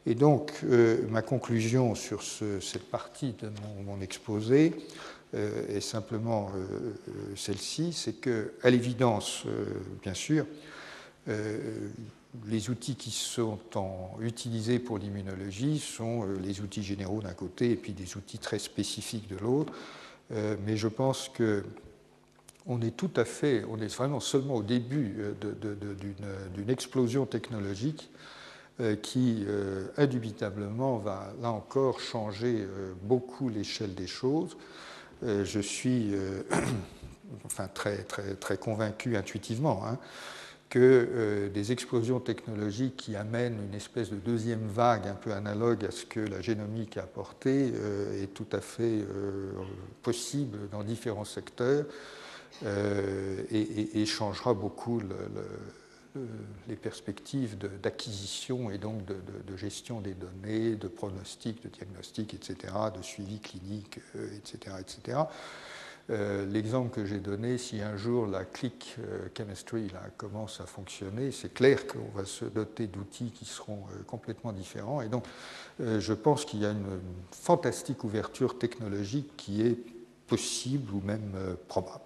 Et 0.06 0.16
donc, 0.16 0.64
ma 1.10 1.22
conclusion 1.22 1.94
sur 1.94 2.24
cette 2.24 2.90
partie 2.90 3.34
de 3.34 3.52
mon, 3.86 4.02
exposé 4.02 4.74
est 5.34 5.80
simplement 5.80 6.52
celle-ci, 7.36 7.94
c'est 7.94 8.14
que, 8.14 8.54
à 8.64 8.72
l'évidence, 8.72 9.44
bien 10.02 10.16
sûr, 10.16 10.48
les 12.46 12.70
outils 12.70 12.96
qui 12.96 13.12
sont 13.12 13.60
utilisés 14.20 14.80
pour 14.80 14.98
l'immunologie 14.98 15.80
sont 15.80 16.26
euh, 16.26 16.38
les 16.42 16.62
outils 16.62 16.84
généraux 16.84 17.22
d'un 17.22 17.34
côté 17.34 17.72
et 17.72 17.76
puis 17.76 17.94
des 17.94 18.16
outils 18.16 18.40
très 18.40 18.60
spécifiques 18.60 19.28
de 19.28 19.38
l'autre. 19.38 19.74
Euh, 20.32 20.56
mais 20.66 20.78
je 20.78 20.88
pense 20.88 21.30
que 21.30 21.64
on 22.68 22.80
est 22.82 22.96
tout 22.96 23.10
à 23.16 23.26
fait, 23.26 23.66
on 23.70 23.80
est 23.80 23.94
vraiment 23.94 24.20
seulement 24.20 24.56
au 24.56 24.64
début 24.64 25.16
euh, 25.20 25.34
d'une 26.54 26.70
explosion 26.70 27.26
technologique 27.26 28.10
qui 29.04 29.46
indubitablement 29.98 30.98
va 30.98 31.34
là 31.40 31.52
encore 31.52 32.00
changer 32.00 32.66
beaucoup 33.04 33.48
l'échelle 33.48 33.94
des 33.94 34.08
choses. 34.08 34.58
Je 35.22 35.60
suis 35.60 36.16
enfin 37.46 37.68
très, 37.68 37.98
très, 38.06 38.34
très 38.36 38.58
convaincu 38.58 39.18
intuitivement. 39.18 39.86
Hein, 39.86 40.00
que 40.72 40.80
euh, 40.80 41.50
des 41.50 41.74
explosions 41.74 42.22
technologiques 42.22 42.96
qui 42.96 43.18
amènent 43.18 43.60
une 43.62 43.76
espèce 43.76 44.10
de 44.10 44.16
deuxième 44.16 44.66
vague 44.68 45.06
un 45.06 45.16
peu 45.16 45.34
analogue 45.34 45.84
à 45.84 45.92
ce 45.92 46.06
que 46.06 46.22
la 46.22 46.40
génomique 46.40 46.96
a 46.96 47.04
apporté 47.04 47.74
euh, 47.76 48.24
est 48.24 48.34
tout 48.34 48.48
à 48.54 48.62
fait 48.62 49.02
euh, 49.02 49.52
possible 50.02 50.70
dans 50.72 50.84
différents 50.84 51.26
secteurs 51.26 51.86
et, 52.64 54.06
changera 54.06 54.54
beaucoup 54.54 55.02
les 56.68 56.76
perspectives 56.76 57.58
d'acquisition 57.82 58.70
et 58.70 58.78
donc 58.78 59.04
de, 59.06 59.58
gestion 59.58 60.00
des 60.00 60.14
données, 60.14 60.76
de 60.76 60.88
pronostic, 60.88 61.64
de 61.64 61.70
diagnostic, 61.70 62.34
etc., 62.36 62.74
de 62.96 63.02
suivi 63.02 63.40
clinique, 63.40 64.00
etc., 64.38 64.76
etc. 64.80 65.18
Euh, 66.10 66.46
l'exemple 66.48 66.90
que 66.90 67.06
j'ai 67.06 67.20
donné, 67.20 67.58
si 67.58 67.82
un 67.82 67.96
jour 67.96 68.26
la 68.26 68.44
click 68.44 68.96
euh, 69.00 69.28
chemistry 69.38 69.88
commence 70.18 70.60
à 70.60 70.66
fonctionner, 70.66 71.32
c'est 71.32 71.54
clair 71.54 71.86
qu'on 71.88 72.18
va 72.18 72.26
se 72.26 72.46
doter 72.46 72.88
d'outils 72.88 73.32
qui 73.32 73.46
seront 73.46 73.84
euh, 73.92 74.04
complètement 74.08 74.52
différents. 74.52 75.02
Et 75.02 75.10
donc, 75.10 75.26
je 75.80 76.14
pense 76.14 76.46
qu'il 76.46 76.62
y 76.62 76.66
a 76.66 76.72
une, 76.72 77.00
fantastique 77.32 78.04
ouverture 78.04 78.60
technologique 78.60 79.36
qui 79.36 79.62
est 79.62 79.78
possible 80.28 80.94
ou 80.94 81.02
même 81.04 81.34
probable. 81.68 82.04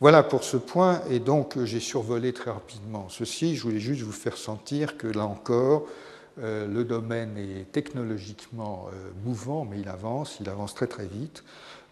Voilà 0.00 0.22
pour 0.22 0.44
ce 0.44 0.58
point, 0.58 1.00
et 1.08 1.20
donc 1.20 1.62
j'ai 1.64 1.80
survolé 1.80 2.34
très 2.34 2.50
rapidement 2.50 3.08
ceci. 3.08 3.56
Je 3.56 3.62
voulais 3.62 3.80
juste 3.80 4.02
vous 4.02 4.12
faire 4.12 4.36
sentir 4.36 4.98
que 4.98 5.06
là 5.06 5.24
encore, 5.24 5.86
le 6.36 6.82
domaine 6.82 7.38
est 7.38 7.72
technologiquement 7.72 8.90
mouvant, 9.24 9.64
mais 9.64 9.80
il 9.80 9.88
avance, 9.88 10.36
il 10.40 10.48
avance 10.50 10.74
très 10.74 10.86
très 10.86 11.06
vite. 11.06 11.42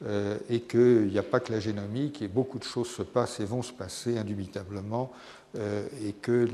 Euh, 0.06 0.38
et 0.48 0.60
qu'il 0.60 1.08
n'y 1.08 1.18
a 1.18 1.24
pas 1.24 1.40
que 1.40 1.52
la 1.52 1.58
génomique, 1.58 2.22
et 2.22 2.28
beaucoup 2.28 2.60
de 2.60 2.64
choses 2.64 2.88
se 2.88 3.02
passent 3.02 3.40
et 3.40 3.44
vont 3.44 3.62
se 3.62 3.72
passer 3.72 4.16
indubitablement, 4.16 5.12
euh, 5.56 5.88
et 6.04 6.12
que 6.12 6.46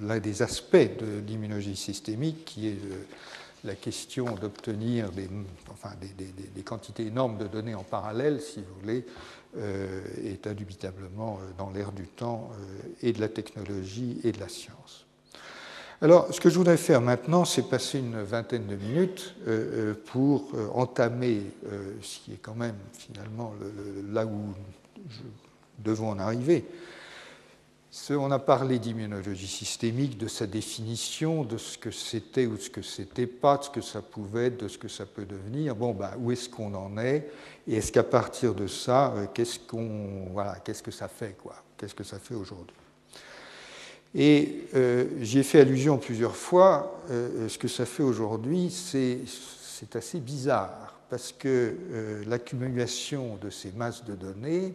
l'un 0.00 0.18
des 0.18 0.40
aspects 0.40 0.76
de 0.76 1.20
l'immunologie 1.26 1.76
systémique, 1.76 2.46
qui 2.46 2.68
est 2.68 2.78
euh, 2.82 3.04
la 3.64 3.74
question 3.74 4.36
d'obtenir 4.36 5.10
des, 5.10 5.28
enfin, 5.70 5.90
des, 6.00 6.62
quantités 6.62 7.06
énormes 7.06 7.36
de 7.36 7.46
données 7.46 7.74
en 7.74 7.82
parallèle, 7.82 8.40
si 8.40 8.60
vous 8.60 8.80
voulez, 8.80 9.04
est 10.22 10.46
indubitablement 10.46 11.40
dans 11.56 11.70
l'ère 11.70 11.90
du 11.90 12.06
temps 12.06 12.50
et 13.02 13.12
de 13.12 13.20
la 13.20 13.28
technologie 13.28 14.20
et 14.22 14.30
de 14.30 14.38
la 14.38 14.48
science. 14.48 15.07
Alors, 16.00 16.32
ce 16.32 16.40
que 16.40 16.48
je 16.48 16.56
voudrais 16.56 16.76
faire 16.76 17.00
maintenant, 17.00 17.44
c'est 17.44 17.68
passer 17.68 17.98
une 17.98 18.22
vingtaine 18.22 18.68
de 18.68 18.76
minutes 18.76 19.34
euh, 19.48 19.90
euh, 19.90 19.94
pour 20.06 20.48
euh, 20.54 20.68
entamer 20.72 21.42
ce 22.00 22.20
qui 22.20 22.34
est 22.34 22.40
quand 22.40 22.54
même 22.54 22.76
finalement 22.92 23.52
là 24.12 24.24
où 24.24 24.30
nous 24.30 24.54
devons 25.80 26.10
en 26.10 26.18
arriver. 26.20 26.64
On 28.10 28.30
a 28.30 28.38
parlé 28.38 28.78
d'immunologie 28.78 29.48
systémique, 29.48 30.16
de 30.18 30.28
sa 30.28 30.46
définition, 30.46 31.42
de 31.42 31.58
ce 31.58 31.76
que 31.76 31.90
c'était 31.90 32.46
ou 32.46 32.56
ce 32.56 32.70
que 32.70 32.82
c'était 32.82 33.26
pas, 33.26 33.56
de 33.56 33.64
ce 33.64 33.70
que 33.70 33.80
ça 33.80 34.00
pouvait 34.00 34.46
être, 34.46 34.60
de 34.60 34.68
ce 34.68 34.78
que 34.78 34.86
ça 34.86 35.04
peut 35.04 35.24
devenir. 35.24 35.74
Bon, 35.74 35.94
ben, 35.94 36.12
où 36.20 36.30
est-ce 36.30 36.48
qu'on 36.48 36.74
en 36.74 36.96
est? 36.96 37.28
Et 37.66 37.74
est-ce 37.74 37.90
qu'à 37.90 38.04
partir 38.04 38.54
de 38.54 38.68
ça, 38.68 39.12
qu'est-ce 39.34 39.58
qu'on, 39.58 40.28
voilà, 40.32 40.60
qu'est-ce 40.64 40.82
que 40.82 40.92
ça 40.92 41.08
fait, 41.08 41.36
quoi? 41.42 41.56
Qu'est-ce 41.76 41.94
que 41.94 42.04
ça 42.04 42.20
fait 42.20 42.34
aujourd'hui? 42.36 42.76
Et 44.14 44.64
euh, 44.74 45.06
j'y 45.20 45.38
ai 45.38 45.42
fait 45.42 45.60
allusion 45.60 45.98
plusieurs 45.98 46.36
fois. 46.36 47.00
Euh, 47.10 47.48
ce 47.48 47.58
que 47.58 47.68
ça 47.68 47.86
fait 47.86 48.02
aujourd'hui, 48.02 48.70
c'est 48.70 49.96
assez 49.96 50.20
bizarre, 50.20 50.94
parce 51.10 51.32
que 51.32 51.76
euh, 51.92 52.24
l'accumulation 52.26 53.38
de 53.40 53.50
ces 53.50 53.72
masses 53.72 54.04
de 54.04 54.14
données, 54.14 54.74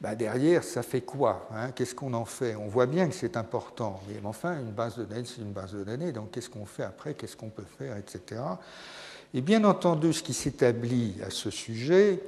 bah, 0.00 0.14
derrière, 0.14 0.64
ça 0.64 0.82
fait 0.82 1.02
quoi 1.02 1.48
hein? 1.54 1.70
Qu'est-ce 1.70 1.94
qu'on 1.94 2.12
en 2.14 2.24
fait? 2.24 2.56
On 2.56 2.66
voit 2.66 2.86
bien 2.86 3.08
que 3.08 3.14
c'est 3.14 3.36
important, 3.36 4.00
mais 4.08 4.16
enfin, 4.24 4.58
une 4.58 4.72
base 4.72 4.96
de 4.96 5.04
données, 5.04 5.24
c'est 5.24 5.42
une 5.42 5.52
base 5.52 5.72
de 5.74 5.84
données, 5.84 6.10
donc 6.10 6.32
qu'est-ce 6.32 6.50
qu'on 6.50 6.66
fait 6.66 6.82
après? 6.82 7.14
Qu'est-ce 7.14 7.36
qu'on 7.36 7.50
peut 7.50 7.66
faire, 7.78 7.96
etc. 7.96 8.40
Et 9.34 9.40
bien 9.40 9.62
entendu, 9.64 10.12
ce 10.12 10.22
qui 10.22 10.34
s'établit 10.34 11.14
à 11.24 11.30
ce 11.30 11.50
sujet, 11.50 12.20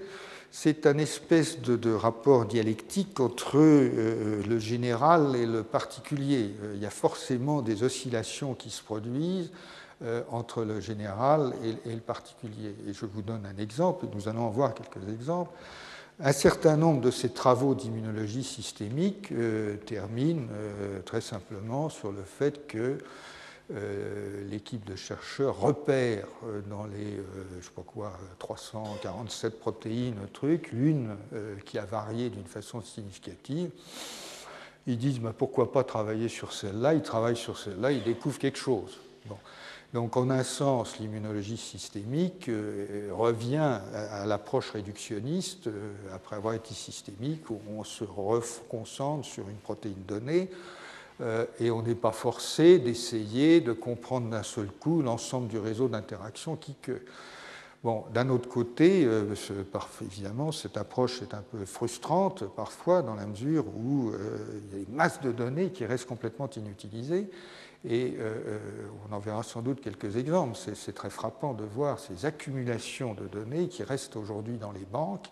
c'est 0.56 0.86
un 0.86 0.98
espèce 0.98 1.60
de, 1.60 1.92
rapport 1.92 2.46
dialectique 2.46 3.18
entre 3.18 3.58
euh, 3.58 4.40
le 4.48 4.58
général 4.60 5.34
et 5.34 5.46
le 5.46 5.64
particulier. 5.64 6.54
Euh, 6.62 6.74
il 6.76 6.80
y 6.80 6.86
a 6.86 6.90
forcément 6.90 7.60
des 7.60 7.82
oscillations 7.82 8.54
qui 8.54 8.70
se 8.70 8.80
produisent 8.80 9.50
euh, 10.04 10.22
entre 10.30 10.62
le 10.62 10.78
général 10.78 11.54
et, 11.64 11.92
le 11.92 12.00
particulier. 12.00 12.76
Et 12.86 12.92
je 12.92 13.04
vous 13.04 13.20
donne 13.20 13.44
un 13.46 13.60
exemple, 13.60 14.06
nous 14.14 14.28
allons 14.28 14.44
en 14.44 14.50
voir 14.50 14.74
quelques 14.74 15.08
exemples. 15.12 15.50
Un 16.20 16.32
certain 16.32 16.76
nombre 16.76 17.00
de 17.00 17.10
ces 17.10 17.30
travaux 17.30 17.74
d'immunologie 17.74 18.44
systémique 18.44 19.32
terminent 19.86 20.46
très 21.04 21.20
simplement 21.20 21.88
sur 21.88 22.12
le 22.12 22.22
fait 22.22 22.68
que 22.68 22.98
euh, 23.72 24.46
l'équipe 24.50 24.84
de 24.84 24.94
chercheurs 24.94 25.58
repère 25.58 26.26
euh, 26.44 26.60
dans 26.68 26.84
les, 26.84 27.16
euh, 27.16 27.22
je 27.58 27.64
sais 27.64 27.72
pas 27.74 27.82
quoi, 27.82 28.12
347 28.38 29.58
protéines, 29.58 30.18
truc, 30.34 30.70
une 30.74 31.16
qui 31.64 31.78
a 31.78 31.86
varié 31.86 32.28
d'une 32.28 32.44
façon 32.44 32.82
significative. 32.82 33.70
Ils 34.86 34.98
disent 34.98 35.18
bah, 35.18 35.32
pourquoi 35.36 35.72
pas 35.72 35.82
travailler 35.82 36.28
sur 36.28 36.52
celle-là? 36.52 36.92
Ils 36.92 37.02
travaillent 37.02 37.36
sur 37.36 37.58
celle-là, 37.58 37.92
ils 37.92 38.02
découvrent 38.02 38.38
quelque 38.38 38.58
chose. 38.58 38.98
Donc, 39.94 40.16
en 40.16 40.28
un 40.28 40.42
sens, 40.42 40.98
l'immunologie 40.98 41.56
systémique 41.56 42.50
revient 43.12 43.78
à, 43.94 44.26
l'approche 44.26 44.72
réductionniste, 44.72 45.70
après 46.12 46.34
avoir 46.34 46.54
été 46.54 46.74
systémique, 46.74 47.48
où 47.48 47.60
on 47.70 47.84
se 47.84 48.04
concentre 48.68 49.24
sur 49.24 49.48
une 49.48 49.56
protéine 49.56 50.02
donnée 50.06 50.50
et 51.60 51.70
on 51.70 51.82
n'est 51.82 51.94
pas 51.94 52.12
forcé 52.12 52.78
d'essayer 52.78 53.60
de 53.60 53.72
comprendre 53.72 54.28
d'un 54.30 54.42
seul 54.42 54.66
coup 54.66 55.00
l'ensemble 55.00 55.48
du 55.48 55.58
réseau 55.58 55.88
d'interaction 55.88 56.56
qui 56.56 56.74
que. 56.82 57.00
Bon, 57.84 58.04
d'un 58.14 58.30
autre 58.30 58.48
côté, 58.48 59.04
euh, 59.04 59.34
évidemment, 60.00 60.52
cette 60.52 60.78
approche 60.78 61.20
est 61.20 61.34
un 61.34 61.42
peu 61.42 61.66
frustrante 61.66 62.44
parfois 62.56 63.02
dans 63.02 63.14
la 63.14 63.26
mesure 63.26 63.66
où 63.76 64.08
euh, 64.08 64.38
il 64.72 64.78
y 64.78 64.80
a 64.80 64.84
une 64.88 64.94
masse 64.94 65.20
de 65.20 65.30
données 65.30 65.68
qui 65.68 65.84
restent 65.84 66.06
complètement 66.08 66.48
inutilisées. 66.48 67.28
Et 67.86 68.14
euh, 68.18 68.58
on 69.06 69.14
en 69.14 69.18
verra 69.18 69.42
sans 69.42 69.60
doute 69.60 69.82
quelques 69.82 70.16
exemples. 70.16 70.56
C'est 70.74 70.94
très 70.94 71.10
frappant 71.10 71.52
de 71.52 71.64
voir 71.64 71.98
ces 71.98 72.24
accumulations 72.24 73.12
de 73.12 73.26
données 73.26 73.68
qui 73.68 73.82
restent 73.82 74.16
aujourd'hui 74.16 74.56
dans 74.56 74.72
les 74.72 74.86
banques. 74.90 75.26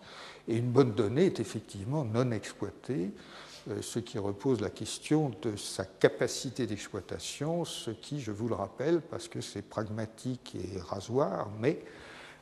Et 0.47 0.57
une 0.57 0.69
bonne 0.69 0.91
donnée 0.91 1.25
est 1.25 1.39
effectivement 1.39 2.05
non 2.05 2.29
exploitée, 2.29 3.09
ce 3.81 3.99
qui 3.99 4.17
repose 4.17 4.61
la 4.61 4.69
question 4.69 5.31
de 5.41 5.55
sa 5.55 5.85
capacité 5.85 6.67
d'exploitation, 6.67 7.65
ce 7.65 7.91
qui, 7.91 8.19
je 8.19 8.31
vous 8.31 8.47
le 8.47 8.55
rappelle, 8.55 9.01
parce 9.01 9.27
que 9.27 9.41
c'est 9.41 9.61
pragmatique 9.61 10.55
et 10.55 10.79
rasoir, 10.79 11.49
mais 11.59 11.79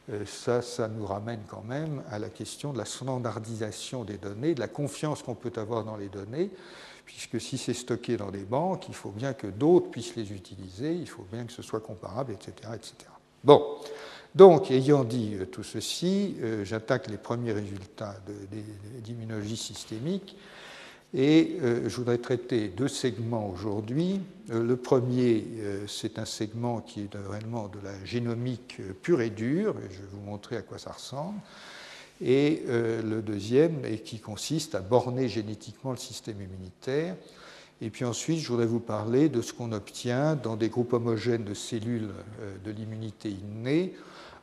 euh, 0.09 0.25
ça, 0.25 0.61
ça 0.61 0.87
nous 0.87 1.05
ramène 1.05 1.41
quand 1.47 1.63
même 1.63 2.01
à 2.09 2.17
la 2.17 2.29
question 2.29 2.73
de 2.73 2.77
la 2.77 2.85
standardisation 2.85 4.03
des 4.03 4.17
données, 4.17 4.55
de 4.55 4.59
la 4.59 4.67
confiance 4.67 5.21
qu'on 5.21 5.35
peut 5.35 5.53
avoir 5.57 5.83
dans 5.83 5.95
les 5.95 6.09
données, 6.09 6.49
puisque 7.05 7.39
si 7.39 7.57
c'est 7.57 7.73
stocké 7.73 8.17
dans 8.17 8.31
des 8.31 8.43
banques, 8.43 8.87
il 8.87 8.95
faut 8.95 9.11
bien 9.11 9.33
que 9.33 9.47
d'autres 9.47 9.89
puissent 9.89 10.15
les 10.15 10.31
utiliser, 10.31 10.93
il 10.93 11.07
faut 11.07 11.25
bien 11.31 11.45
que 11.45 11.53
ce 11.53 11.61
soit 11.61 11.81
comparable, 11.81 12.33
etc. 12.33 12.53
etc. 12.73 12.93
Bon, 13.43 13.63
donc, 14.33 14.71
ayant 14.71 15.03
dit 15.03 15.35
euh, 15.35 15.45
tout 15.45 15.63
ceci, 15.63 16.35
euh, 16.41 16.65
j'attaque 16.65 17.07
les 17.07 17.17
premiers 17.17 17.51
résultats 17.51 18.15
d'immunologie 19.03 19.57
systémique. 19.57 20.35
Et 21.13 21.57
euh, 21.61 21.89
je 21.89 21.95
voudrais 21.97 22.19
traiter 22.19 22.69
deux 22.69 22.87
segments 22.87 23.49
aujourd'hui. 23.49 24.21
Euh, 24.49 24.63
le 24.63 24.77
premier, 24.77 25.45
euh, 25.59 25.85
c'est 25.87 26.19
un 26.19 26.25
segment 26.25 26.79
qui 26.79 27.01
est 27.01 27.15
réellement 27.29 27.67
de 27.67 27.79
la 27.83 28.05
génomique 28.05 28.77
pure 29.01 29.19
et 29.21 29.29
dure, 29.29 29.75
et 29.79 29.93
je 29.93 29.97
vais 29.97 30.07
vous 30.13 30.21
montrer 30.21 30.55
à 30.55 30.61
quoi 30.61 30.77
ça 30.77 30.91
ressemble. 30.91 31.39
Et 32.23 32.61
le 32.67 33.19
deuxième, 33.23 33.83
et 33.83 33.97
qui 33.97 34.19
consiste 34.19 34.75
à 34.75 34.81
borner 34.81 35.27
génétiquement 35.27 35.89
le 35.89 35.97
système 35.97 36.39
immunitaire. 36.39 37.15
Et 37.81 37.89
puis 37.89 38.05
ensuite, 38.05 38.37
je 38.37 38.47
voudrais 38.47 38.67
vous 38.67 38.79
parler 38.79 39.27
de 39.27 39.41
ce 39.41 39.53
qu'on 39.53 39.71
obtient 39.71 40.35
dans 40.35 40.55
des 40.55 40.69
groupes 40.69 40.93
homogènes 40.93 41.45
de 41.45 41.55
cellules 41.55 42.09
de 42.63 42.69
l'immunité 42.69 43.29
innée, 43.31 43.95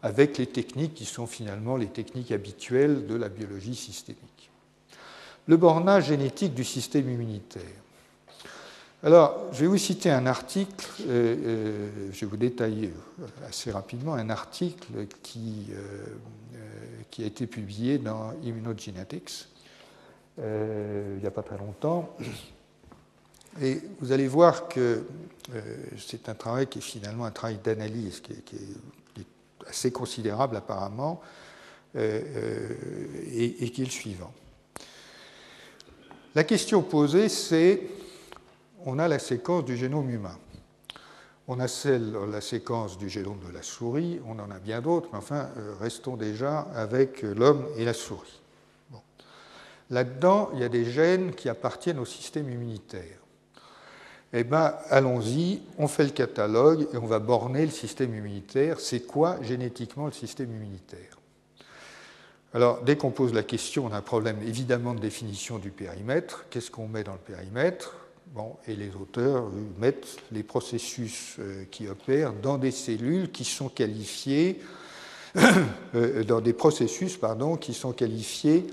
avec 0.03 0.39
les 0.39 0.47
techniques 0.47 0.95
qui 0.95 1.05
sont 1.05 1.29
finalement 1.29 1.77
les 1.77 1.87
techniques 1.87 2.33
habituelles 2.33 3.07
de 3.07 3.15
la 3.15 3.29
biologie 3.29 3.77
systémique 3.77 4.38
le 5.49 5.57
bornage 5.57 6.07
génétique 6.07 6.55
du 6.55 6.63
système 6.63 7.11
immunitaire. 7.11 7.63
Alors, 9.03 9.47
je 9.53 9.61
vais 9.61 9.67
vous 9.67 9.79
citer 9.79 10.11
un 10.11 10.27
article, 10.27 10.87
euh, 11.07 11.37
euh, 11.37 11.89
je 12.13 12.21
vais 12.21 12.27
vous 12.27 12.37
détailler 12.37 12.93
assez 13.49 13.71
rapidement 13.71 14.15
un 14.15 14.29
article 14.29 15.07
qui, 15.23 15.69
euh, 15.73 16.05
a 17.21 17.23
été 17.23 17.49
publié 17.49 17.99
dans 17.99 18.33
Immunogenetics 18.45 19.49
il 20.39 21.19
n'y 21.21 21.27
a 21.27 21.33
pas 21.33 21.43
très 21.43 21.59
longtemps. 21.59 22.17
Et 23.61 23.81
vous 23.99 24.13
allez 24.13 24.29
voir 24.29 24.69
que 24.69 25.05
c'est 25.97 26.29
un 26.29 26.35
travail 26.35 26.69
qui 26.69 26.79
est 26.79 26.83
finalement 26.83 27.25
un 27.25 27.33
travail 27.33 27.59
d'analyse 27.59 28.21
qui, 28.21 28.35
qui, 28.43 28.55
est 28.55 29.69
assez 29.69 29.91
considérable 29.91 30.57
apparemment 30.57 31.21
et, 31.97 33.65
et 33.65 33.71
qui 33.73 33.83
est 33.83 33.87
le 33.87 33.91
suivant. 33.91 34.33
La 36.35 36.45
question 36.45 36.83
posée, 36.83 37.29
c'est 37.29 37.81
on 38.85 38.99
a 38.99 39.09
la 39.09 39.19
séquence 39.19 39.65
du 39.65 39.77
génome 39.77 40.11
humain. 40.11 40.39
On 41.49 41.59
a 41.59 41.69
celle, 41.69 42.13
la 42.31 42.43
séquence 42.43 42.99
du 42.99 43.09
génome 43.09 43.41
de 43.47 43.53
la 43.53 43.63
souris, 43.63 44.21
on 44.27 44.39
en 44.39 44.51
a 44.51 44.59
bien 44.59 44.83
d'autres, 44.83 45.09
mais 45.13 45.19
enfin, 45.19 45.49
euh, 45.57 45.75
restons 45.81 46.17
déjà 46.17 46.61
avec 46.75 47.23
l'homme 47.23 47.67
et 47.77 47.87
la 47.87 47.95
souris. 47.95 48.41
Là-dedans, 49.91 50.51
il 50.53 50.61
y 50.61 50.65
a 50.65 50.69
des 50.69 50.85
gènes 50.85 51.35
qui 51.35 51.49
appartiennent 51.49 51.99
au 51.99 52.05
système 52.05 52.51
immunitaire. 52.51 53.19
Eh 54.35 54.45
bien, 54.45 54.75
allons-y, 54.91 55.63
on 55.79 55.89
fait 55.89 56.05
le 56.05 56.11
catalogue 56.11 56.87
et 56.93 56.99
on 56.99 57.07
va 57.07 57.19
borner 57.19 57.65
le 57.65 57.73
système 57.73 58.15
immunitaire. 58.15 58.79
C'est 58.81 59.07
quoi 59.07 59.43
génétiquement 59.43 60.05
le 60.05 60.13
système 60.13 60.53
immunitaire? 60.55 61.18
Alors, 62.55 62.83
dès 62.83 62.97
qu'on 62.97 63.11
pose 63.11 63.35
la 63.35 63.43
question, 63.43 63.87
on 63.87 63.93
a 63.93 63.99
un 63.99 64.03
problème 64.03 64.39
évidemment 64.43 64.95
de 64.95 65.01
définition 65.01 65.59
du 65.59 65.71
périmètre. 65.71 66.47
Qu'est-ce 66.49 66.71
qu'on 66.71 66.89
met 66.89 67.05
dans 67.05 67.13
le 67.13 67.19
périmètre? 67.19 67.97
Bon, 68.35 68.57
Et 68.67 68.75
les 68.75 68.95
auteurs 68.95 69.45
mettent 69.79 70.17
les 70.33 70.43
processus 70.43 71.37
euh, 71.39 71.65
qui 71.71 71.89
opèrent 71.89 72.33
dans 72.33 72.59
des 72.59 72.71
cellules 72.71 73.31
qui 73.31 73.45
sont 73.45 73.69
qualifiées, 73.69 74.61
euh, 75.95 76.25
dans 76.25 76.41
des 76.41 76.53
processus 76.53 77.17
pardon, 77.17 77.57
qui 77.57 77.75
sont 77.75 77.93
qualifiés 77.93 78.67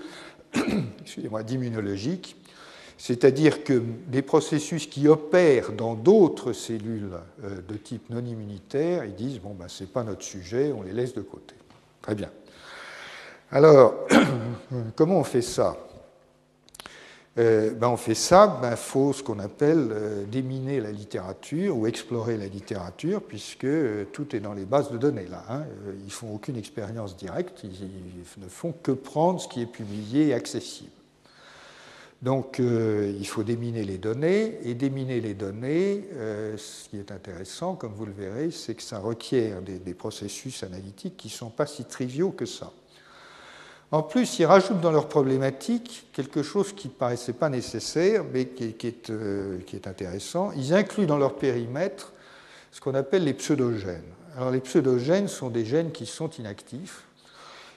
d'immunologiques, 1.45 2.37
c'est-à-dire 2.97 3.63
que 3.63 3.81
des 4.07 4.21
processus 4.21 4.87
qui 4.87 5.07
opèrent 5.07 5.73
dans 5.73 5.95
d'autres 5.95 6.53
cellules 6.53 7.11
euh, 7.43 7.61
de 7.67 7.75
type 7.75 8.09
non 8.09 8.23
immunitaire, 8.25 9.03
ils 9.05 9.15
disent 9.15 9.39
bon 9.39 9.53
ben 9.53 9.67
c'est 9.67 9.91
pas 9.91 10.03
notre 10.03 10.23
sujet, 10.23 10.71
on 10.71 10.81
les 10.81 10.93
laisse 10.93 11.13
de 11.13 11.21
côté. 11.21 11.55
Très 12.01 12.15
bien. 12.15 12.29
Alors, 13.51 14.07
comment 14.95 15.19
on 15.19 15.23
fait 15.23 15.41
ça? 15.41 15.77
Euh, 17.37 17.71
ben 17.71 17.89
On 17.89 17.97
fait 17.97 18.15
ça, 18.15 18.57
il 18.57 18.61
ben, 18.61 18.75
faut 18.75 19.11
ce 19.13 19.21
qu'on 19.21 19.39
appelle 19.39 19.89
euh, 19.91 20.25
déminer 20.25 20.79
la 20.79 20.91
littérature 20.91 21.77
ou 21.77 21.85
explorer 21.85 22.37
la 22.37 22.47
littérature, 22.47 23.21
puisque 23.21 23.65
euh, 23.65 24.05
tout 24.13 24.35
est 24.35 24.39
dans 24.39 24.53
les 24.53 24.65
bases 24.65 24.89
de 24.89 24.97
données 24.97 25.27
là. 25.27 25.43
Hein. 25.49 25.63
Ils 26.05 26.11
font 26.11 26.33
aucune 26.33 26.55
expérience 26.55 27.17
directe, 27.17 27.63
ils, 27.63 28.43
ne 28.43 28.47
font 28.47 28.73
que 28.81 28.91
prendre 28.91 29.41
ce 29.41 29.47
qui 29.47 29.61
est 29.61 29.67
publié 29.67 30.29
et 30.29 30.33
accessible. 30.33 30.89
Donc, 32.21 32.59
il 32.59 33.27
faut 33.27 33.43
déminer 33.43 33.83
les 33.83 33.99
données, 33.99 34.57
et 34.63 34.73
déminer 34.73 35.21
les 35.21 35.35
données, 35.35 36.07
ce 36.57 36.89
qui 36.89 36.97
est 36.97 37.11
intéressant, 37.11 37.75
comme 37.75 37.91
vous 37.93 38.05
le 38.05 38.13
verrez, 38.13 38.49
c'est 38.49 38.73
que 38.73 38.81
ça 38.81 38.97
requiert 38.97 39.61
des 39.61 39.93
processus 39.93 40.63
analytiques 40.63 41.17
qui 41.17 41.27
ne 41.27 41.33
sont 41.33 41.49
pas 41.51 41.67
si 41.67 41.83
triviaux 41.83 42.31
que 42.31 42.47
ça. 42.47 42.71
En 43.91 44.01
plus, 44.01 44.39
ils 44.39 44.45
rajoutent 44.45 44.81
dans 44.81 44.91
leur 44.91 45.07
problématique 45.07 46.07
quelque 46.11 46.43
chose 46.43 46.73
qui 46.73 46.87
ne 46.87 46.93
paraissait 46.93 47.33
pas 47.33 47.49
nécessaire, 47.49 48.23
mais 48.33 48.49
euh, 48.61 49.59
qui, 49.65 49.75
est, 49.75 49.87
intéressant. 49.87 50.51
Ils 50.53 50.73
incluent 50.73 51.05
dans 51.05 51.17
leur 51.17 51.35
périmètre 51.35 52.11
ce 52.71 52.81
qu'on 52.81 52.95
appelle 52.95 53.23
les 53.23 53.33
pseudogènes. 53.33 54.01
Alors, 54.35 54.51
les 54.51 54.59
pseudogènes 54.59 55.27
sont 55.27 55.49
des 55.49 55.65
gènes 55.65 55.91
qui 55.91 56.05
sont 56.05 56.29
inactifs, 56.31 57.03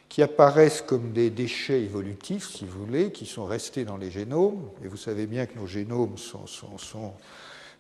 qui 0.09 0.23
apparaissent 0.23 0.83
comme 0.83 1.13
des 1.13 1.31
déchets 1.31 1.83
évolutifs, 1.83 2.49
si 2.49 2.65
vous 2.65 2.87
voulez, 2.87 3.13
qui 3.13 3.27
sont 3.27 3.45
restés 3.45 3.85
dans 3.85 3.99
les 3.99 4.11
génomes. 4.11 4.71
Et 4.83 4.89
vous 4.89 4.97
savez 4.97 5.27
bien 5.27 5.47
que 5.47 5.59
nos 5.59 5.67
génomes 5.67 6.17
sont 6.17 7.13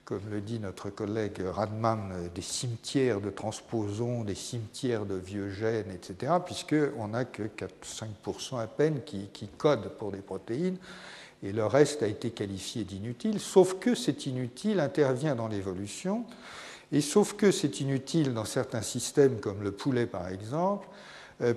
comme 0.08 0.30
le 0.30 0.40
dit 0.40 0.58
notre 0.58 0.88
collègue 0.88 1.42
Radman, 1.44 2.30
des 2.34 2.40
cimetières 2.40 3.20
de 3.20 3.28
transposons, 3.28 4.24
des 4.24 4.34
cimetières 4.34 5.04
de 5.04 5.16
vieux 5.16 5.50
gènes, 5.50 5.90
etc., 5.90 6.32
puisqu'on 6.42 7.08
n'a 7.08 7.26
que 7.26 7.42
4-5% 7.42 8.58
à 8.58 8.66
peine 8.66 9.02
qui, 9.04 9.28
codent 9.58 9.90
pour 9.98 10.10
des 10.10 10.22
protéines, 10.22 10.78
et 11.42 11.52
le 11.52 11.66
reste 11.66 12.02
a 12.02 12.06
été 12.06 12.30
qualifié 12.30 12.84
d'inutile, 12.84 13.38
sauf 13.38 13.74
que 13.78 13.94
cet 13.94 14.24
inutile 14.24 14.80
intervient 14.80 15.34
dans 15.34 15.46
l'évolution, 15.46 16.24
et 16.90 17.02
sauf 17.02 17.34
que 17.34 17.50
c'est 17.50 17.80
inutile 17.80 18.32
dans 18.32 18.46
certains 18.46 18.80
systèmes, 18.80 19.40
comme 19.40 19.62
le 19.62 19.72
poulet 19.72 20.06
par 20.06 20.28
exemple, 20.28 20.88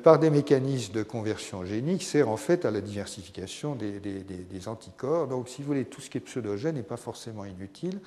par 0.04 0.20
des 0.20 0.30
mécanismes 0.30 0.94
de 0.94 1.02
conversion 1.02 1.66
génique, 1.66 2.04
sert 2.04 2.30
en 2.30 2.38
fait 2.38 2.66
à 2.66 2.72
la 2.72 2.82
diversification 2.82 3.76
des, 3.76 4.68
anticorps. 4.68 5.28
Donc, 5.28 5.50
si 5.50 5.62
vous 5.62 5.68
voulez, 5.70 5.86
tout 5.86 6.02
ce 6.02 6.10
qui 6.10 6.20
est 6.20 6.22
pseudogène 6.22 6.76
n'est 6.76 6.84
pas 6.84 6.98
forcément 6.98 7.46
inutile. 7.46 8.00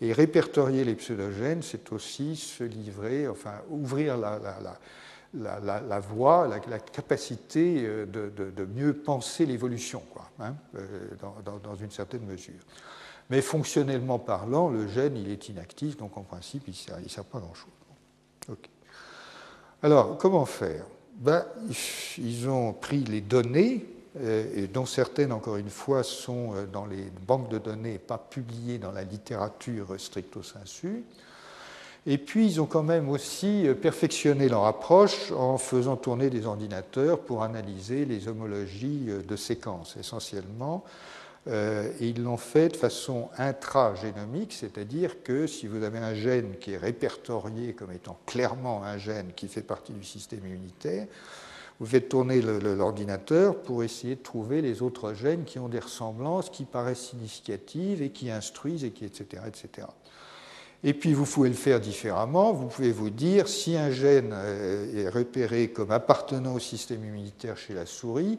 Et 0.00 0.12
répertorier 0.12 0.84
les 0.84 0.94
pseudogènes, 0.94 1.62
c'est 1.62 1.92
aussi 1.92 2.36
se 2.36 2.62
livrer, 2.62 3.26
enfin, 3.26 3.54
ouvrir 3.70 4.16
la, 4.16 4.38
la, 5.34 6.00
voie, 6.00 6.48
la, 6.48 6.78
capacité 6.78 7.82
euh, 7.84 8.06
de, 8.06 8.64
mieux 8.64 8.94
penser 8.94 9.46
l'évolution, 9.46 10.02
quoi, 10.12 10.30
hein, 10.40 10.54
euh, 10.76 11.08
dans, 11.44 11.74
une 11.74 11.90
certaine 11.90 12.24
mesure. 12.24 12.60
Mais 13.30 13.42
fonctionnellement 13.42 14.18
parlant, 14.18 14.68
le 14.68 14.86
gène, 14.86 15.16
il 15.16 15.30
est 15.30 15.48
inactif, 15.48 15.96
donc 15.96 16.16
en 16.16 16.22
principe, 16.22 16.64
il 16.68 17.02
ne 17.02 17.08
sert, 17.08 17.24
pas 17.24 17.40
grand-chose. 17.40 18.56
Alors, 19.82 20.16
comment 20.18 20.46
faire? 20.46 20.84
Ben, 21.16 21.44
ils 22.18 22.48
ont 22.48 22.72
pris 22.72 22.98
les 22.98 23.22
données, 23.22 23.86
euh, 24.20 24.66
dont 24.72 24.86
certaines, 24.86 25.32
encore 25.32 25.56
une 25.56 25.70
fois, 25.70 26.02
sont 26.02 26.54
euh, 26.54 26.66
dans 26.66 26.86
les 26.86 27.10
banques 27.26 27.48
de 27.48 27.58
données, 27.58 27.98
pas 27.98 28.18
publiées 28.18 28.78
dans 28.78 28.92
la 28.92 29.02
littérature 29.02 29.88
stricto 29.98 30.42
sensu. 30.42 31.04
Et 32.06 32.18
puis, 32.18 32.46
ils 32.46 32.60
ont 32.60 32.66
quand 32.66 32.82
même 32.82 33.08
aussi 33.08 33.66
euh, 33.66 33.74
perfectionné 33.74 34.48
leur 34.48 34.64
approche 34.64 35.32
en 35.32 35.58
faisant 35.58 35.96
tourner 35.96 36.30
des 36.30 36.46
ordinateurs 36.46 37.20
pour 37.20 37.42
analyser 37.42 38.04
les 38.04 38.28
homologies 38.28 39.08
de 39.26 39.36
séquences, 39.36 39.96
essentiellement, 39.98 40.84
et 41.48 42.08
ils 42.08 42.22
l'ont 42.22 42.36
fait 42.36 42.70
de 42.70 42.76
façon 42.76 43.28
intragénomique, 43.38 44.52
c'est-à-dire 44.52 45.22
que 45.22 45.46
si 45.46 45.66
vous 45.66 45.84
avez 45.84 45.98
un 45.98 46.14
gène 46.14 46.56
qui 46.60 46.72
est 46.72 46.76
répertorié 46.76 47.72
comme 47.72 47.92
étant 47.92 48.18
clairement 48.26 48.82
un 48.82 48.98
gène 48.98 49.32
qui 49.36 49.46
fait 49.46 49.62
partie 49.62 49.92
du 49.92 50.04
système 50.04 50.40
immunitaire, 50.44 51.06
vous 51.78 51.86
faites 51.86 52.08
tourner 52.08 52.40
l'ordinateur 52.40 53.60
pour 53.60 53.84
essayer 53.84 54.16
de 54.16 54.22
trouver 54.22 54.62
les 54.62 54.80
autres 54.80 55.12
gènes 55.12 55.44
qui 55.44 55.58
ont 55.58 55.68
des 55.68 55.78
ressemblances, 55.78 56.48
qui 56.48 56.64
paraissent 56.64 57.10
significatives 57.10 58.00
et 58.00 58.10
qui 58.10 58.30
instruisent, 58.30 58.84
et 58.84 58.92
qui, 58.92 59.04
etc., 59.04 59.42
etc. 59.46 59.86
Et 60.84 60.94
puis 60.94 61.12
vous 61.12 61.26
pouvez 61.26 61.50
le 61.50 61.54
faire 61.54 61.80
différemment. 61.80 62.52
Vous 62.52 62.68
pouvez 62.68 62.92
vous 62.92 63.10
dire 63.10 63.46
si 63.48 63.76
un 63.76 63.90
gène 63.90 64.30
euh, 64.32 65.04
est 65.04 65.08
repéré 65.08 65.68
comme 65.68 65.90
appartenant 65.90 66.54
au 66.54 66.58
système 66.58 67.04
immunitaire 67.04 67.58
chez 67.58 67.74
la 67.74 67.84
souris, 67.84 68.38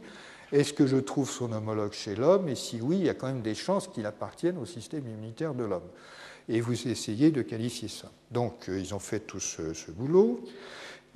est-ce 0.52 0.74
que 0.74 0.88
je 0.88 0.98
trouve 0.98 1.30
son 1.30 1.52
homologue 1.52 1.92
chez 1.92 2.16
l'homme? 2.16 2.48
Et 2.48 2.56
si 2.56 2.80
oui, 2.82 2.98
il 3.00 3.06
y 3.06 3.10
a 3.10 3.14
quand 3.14 3.28
même 3.28 3.42
des 3.42 3.56
chances 3.56 3.88
qu'il 3.88 4.06
appartienne 4.06 4.58
au 4.58 4.66
système 4.66 5.08
immunitaire 5.08 5.54
de 5.54 5.64
l'homme. 5.64 5.88
Et 6.50 6.62
vous 6.62 6.88
essayez 6.88 7.32
de 7.32 7.42
qualifier 7.42 7.90
ça. 7.90 8.10
Donc 8.32 8.70
euh, 8.70 8.80
ils 8.80 8.96
ont 8.96 9.00
fait 9.00 9.20
tout 9.20 9.42
ce, 9.42 9.92
boulot. 9.92 10.42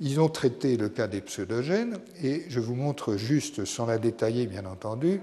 Ils 0.00 0.20
ont 0.20 0.28
traité 0.28 0.76
le 0.76 0.88
cas 0.88 1.06
des 1.06 1.20
pseudogènes, 1.20 1.98
et 2.22 2.44
je 2.48 2.60
vous 2.60 2.74
montre 2.74 3.16
juste, 3.16 3.64
sans 3.64 3.86
la 3.86 3.98
détailler 3.98 4.46
bien 4.46 4.66
entendu, 4.66 5.20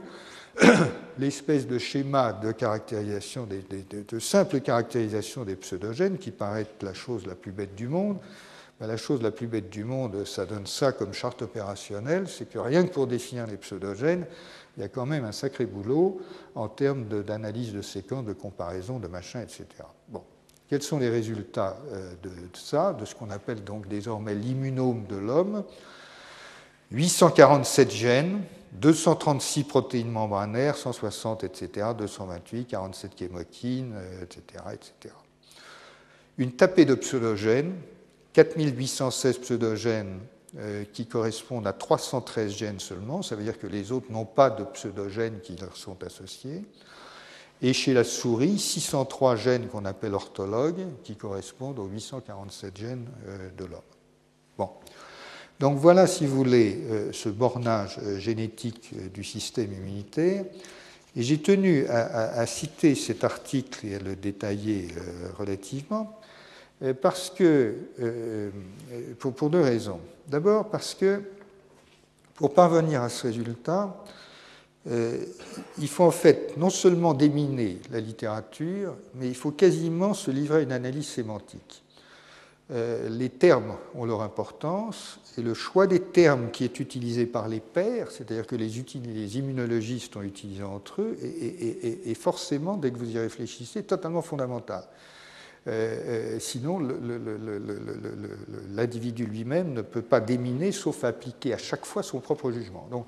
l'espèce 1.19 1.67
de 1.67 1.77
schéma 1.77 2.33
de 2.33 2.51
caractérisation, 2.51 3.45
de, 3.45 4.19
simple 4.19 4.61
caractérisation 4.61 5.43
des 5.43 5.55
pseudogènes, 5.55 6.17
qui 6.17 6.31
paraît 6.31 6.61
être 6.61 6.83
la 6.83 6.93
chose 6.93 7.25
la 7.27 7.35
plus 7.35 7.51
bête 7.51 7.75
du 7.75 7.87
monde. 7.87 8.17
Ben, 8.79 8.87
la 8.87 8.95
chose 8.95 9.21
la 9.21 9.31
plus 9.31 9.47
bête 9.47 9.69
du 9.69 9.83
monde, 9.83 10.25
ça 10.25 10.45
donne 10.45 10.65
ça 10.65 10.93
comme 10.93 11.13
charte 11.13 11.41
opérationnelle, 11.41 12.29
c'est 12.29 12.47
que 12.47 12.57
rien 12.59 12.85
que 12.85 12.93
pour 12.93 13.07
définir 13.07 13.45
les 13.45 13.57
pseudogènes, 13.57 14.25
il 14.77 14.81
y 14.81 14.85
a 14.85 14.87
quand 14.87 15.05
même 15.05 15.25
un 15.25 15.33
sacré 15.33 15.65
boulot 15.65 16.21
en 16.55 16.69
termes 16.69 17.05
d'analyse 17.23 17.73
de, 17.73 17.81
séquences, 17.81 18.23
de 18.23 18.31
comparaison, 18.31 18.99
de 18.99 19.07
machin, 19.07 19.41
etc. 19.41 19.65
Bon. 20.07 20.23
Quels 20.69 20.83
sont 20.83 20.99
les 20.99 21.09
résultats 21.09 21.77
euh, 21.91 22.13
de, 22.23 22.31
ça, 22.53 22.93
de 22.93 23.03
ce 23.03 23.15
qu'on 23.15 23.31
appelle 23.31 23.63
donc 23.63 23.87
désormais 23.87 24.35
l'immunome 24.35 25.05
de 25.07 25.17
l'homme? 25.17 25.63
847 26.91 27.91
gènes, 27.91 28.41
236 28.73 29.63
protéines 29.65 30.11
membranaires, 30.11 30.77
160, 30.77 31.43
etc., 31.43 31.87
228, 31.97 32.65
47 32.65 33.11
chémokines, 33.17 33.95
etc., 34.21 34.63
etc. 34.73 35.15
Une 36.37 36.53
tapée 36.53 36.85
de 36.85 36.95
pseudogènes, 36.95 37.73
4816 38.43 39.39
pseudogènes 39.39 40.19
euh, 40.57 40.85
qui 40.93 41.05
correspondent 41.05 41.67
à 41.67 41.73
313 41.73 42.53
gènes 42.53 42.79
seulement, 42.79 43.21
ça 43.21 43.35
veut 43.35 43.43
dire 43.43 43.59
que 43.59 43.67
les 43.67 43.91
autres 43.91 44.11
n'ont 44.11 44.25
pas 44.25 44.49
de 44.49 44.63
pseudogènes 44.63 45.41
qui 45.41 45.57
leur 45.57 45.75
sont 45.75 46.01
associés. 46.05 46.63
Et 47.61 47.73
chez 47.73 47.93
la 47.93 48.05
souris, 48.05 48.57
603 48.57 49.35
gènes 49.35 49.67
qu'on 49.67 49.83
appelle 49.83 50.13
orthologues, 50.13 50.87
qui 51.03 51.17
correspondent 51.17 51.79
aux 51.79 51.87
847 51.87 52.77
gènes 52.77 53.07
euh, 53.27 53.49
de 53.57 53.65
l'homme. 53.65 53.81
Bon. 54.57 54.69
Donc 55.59 55.77
voilà, 55.77 56.07
si 56.07 56.25
vous 56.25 56.37
voulez, 56.37 56.81
euh, 56.89 57.11
ce 57.11 57.27
bornage 57.27 57.99
génétique 58.19 59.11
du 59.11 59.25
système 59.25 59.73
immunitaire. 59.73 60.45
Et 61.17 61.23
j'ai 61.23 61.41
tenu 61.41 61.87
à, 61.87 62.45
citer 62.45 62.95
cet 62.95 63.25
article 63.25 63.85
et 63.85 63.95
à 63.95 63.99
le 63.99 64.15
détailler 64.15 64.87
relativement, 65.37 66.18
parce 67.01 67.29
que, 67.29 67.75
pour, 69.19 69.33
pour 69.33 69.49
deux 69.49 69.61
raisons. 69.61 69.99
D'abord 70.27 70.69
parce 70.69 70.93
que, 70.93 71.21
pour 72.35 72.53
parvenir 72.53 73.01
à 73.01 73.09
ce 73.09 73.27
résultat, 73.27 73.95
euh, 74.87 75.25
il 75.77 75.87
faut 75.87 76.05
en 76.05 76.11
fait 76.11 76.55
non 76.57 76.69
seulement 76.69 77.13
déminer 77.13 77.79
la 77.91 77.99
littérature, 77.99 78.95
mais 79.15 79.27
il 79.27 79.35
faut 79.35 79.51
quasiment 79.51 80.13
se 80.13 80.31
livrer 80.31 80.59
à 80.59 80.61
une 80.61 80.71
analyse 80.71 81.07
sémantique. 81.07 81.83
Euh, 82.71 83.09
les 83.09 83.29
termes 83.29 83.75
ont 83.95 84.05
leur 84.05 84.21
importance 84.21 85.19
et 85.37 85.41
le 85.41 85.53
choix 85.53 85.87
des 85.87 85.99
termes 85.99 86.51
qui 86.51 86.63
est 86.63 86.79
utilisé 86.79 87.25
par 87.25 87.47
les 87.47 87.59
pairs, 87.59 88.11
c'est-à-dire 88.11 88.45
que 88.45 88.55
les, 88.55 88.77
immunologistes 89.37 90.15
ont 90.15 90.21
utilisé 90.21 90.63
entre 90.63 91.01
eux, 91.01 91.17
est, 91.21 92.13
forcément, 92.13 92.77
dès 92.77 92.91
que 92.91 92.97
vous 92.97 93.09
y 93.09 93.17
réfléchissez, 93.17 93.83
totalement 93.83 94.21
fondamental. 94.21 94.83
Euh, 95.67 96.39
sinon, 96.39 96.79
l'individu 98.73 99.25
lui-même 99.25 99.73
ne 99.73 99.81
peut 99.81 100.01
pas 100.01 100.19
déminer 100.19 100.71
sauf 100.71 101.03
appliquer 101.03 101.53
à 101.53 101.57
chaque 101.57 101.85
fois 101.85 102.01
son 102.01 102.19
propre 102.19 102.51
jugement. 102.51 102.87
Donc, 102.89 103.05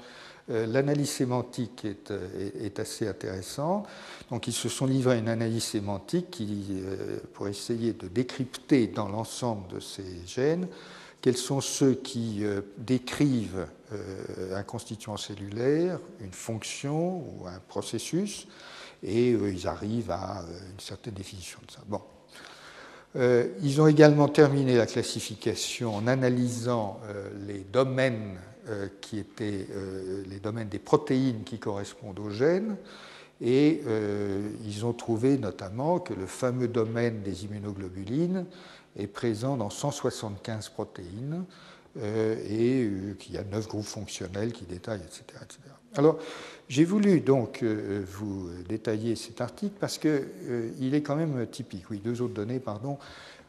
euh, 0.50 0.66
l'analyse 0.66 1.10
sémantique 1.10 1.86
euh, 2.10 2.50
est, 2.60 2.80
assez 2.80 3.08
intéressante. 3.08 3.88
Donc, 4.30 4.48
ils 4.48 4.54
se 4.54 4.70
sont 4.70 4.86
livrés 4.86 5.16
à 5.16 5.18
une 5.18 5.30
analyse 5.30 5.64
sémantique 5.64 6.42
euh, 6.42 7.20
pour 7.34 7.48
essayer 7.48 7.94
de 7.94 8.08
décrypter 8.08 8.88
dans 8.88 9.08
l'ensemble 9.08 9.68
de 9.74 9.80
ces 9.80 10.26
gènes 10.26 10.68
quels 11.22 11.38
sont 11.38 11.62
ceux 11.62 11.94
qui 11.94 12.44
décrivent 12.80 13.68
un 14.56 14.64
constituant 14.64 15.18
cellulaire, 15.18 16.00
une 16.20 16.32
fonction 16.32 17.18
ou 17.20 17.46
un 17.46 17.60
processus, 17.68 18.48
et 19.04 19.30
ils 19.30 19.68
arrivent 19.68 20.10
à 20.10 20.44
une 20.74 20.80
certaine 20.80 21.14
définition 21.14 21.60
de 21.68 21.72
ça. 21.72 21.82
Bon. 21.86 22.02
Ils 23.16 23.82
ont 23.82 23.88
également 23.88 24.30
terminé 24.30 24.78
la 24.78 24.86
classification 24.86 25.96
en 25.96 26.08
analysant 26.08 27.00
les 27.48 27.60
domaines 27.60 28.38
euh, 28.70 28.90
qui 29.02 29.18
étaient 29.18 29.66
euh, 29.72 30.24
les 30.30 30.40
domaines 30.40 30.70
des 30.70 30.78
protéines 30.78 31.44
qui 31.44 31.58
correspondent 31.58 32.20
aux 32.20 32.30
gènes. 32.30 32.78
Et 33.42 33.82
euh, 33.88 34.52
ils 34.64 34.86
ont 34.86 34.94
trouvé 34.94 35.40
notamment 35.40 36.00
que 36.00 36.14
le 36.14 36.28
fameux 36.28 36.68
domaine 36.68 37.24
des 37.24 37.44
immunoglobulines 37.46 38.46
est 38.98 39.08
présent 39.08 39.58
dans 39.58 39.72
175 39.72 40.70
protéines 40.70 41.44
et 42.00 42.88
qu'il 43.20 43.34
y 43.34 43.38
a 43.38 43.44
neuf 43.44 43.68
groupes 43.68 43.84
fonctionnels 43.84 44.54
qui 44.54 44.66
détaillent, 44.66 45.02
etc. 45.02 45.24
Alors, 45.96 46.20
j'ai 46.70 46.86
voulu 46.86 47.20
donc 47.20 47.64
vous 47.64 48.50
détailler 48.70 49.16
cet 49.16 49.42
article 49.42 49.74
parce 49.80 49.98
qu'il 49.98 50.94
est 50.94 51.02
quand 51.02 51.16
même 51.16 51.46
typique. 51.48 51.90
Oui, 51.90 52.00
deux 52.04 52.22
autres 52.22 52.34
données, 52.34 52.60
pardon. 52.60 52.98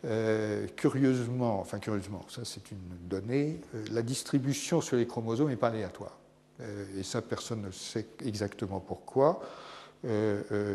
Euh, 0.04 0.66
curieusement, 0.74 1.60
enfin 1.60 1.78
curieusement, 1.78 2.22
ça 2.28 2.42
c'est 2.44 2.72
une 2.72 3.08
donnée, 3.08 3.60
euh, 3.76 3.84
la 3.92 4.02
distribution 4.02 4.80
sur 4.80 4.96
les 4.96 5.06
chromosomes 5.06 5.48
n'est 5.48 5.56
pas 5.56 5.68
aléatoire. 5.68 6.18
Euh, 6.60 6.98
et 6.98 7.04
ça, 7.04 7.22
personne 7.22 7.62
ne 7.62 7.70
sait 7.70 8.06
exactement 8.24 8.80
pourquoi. 8.80 9.40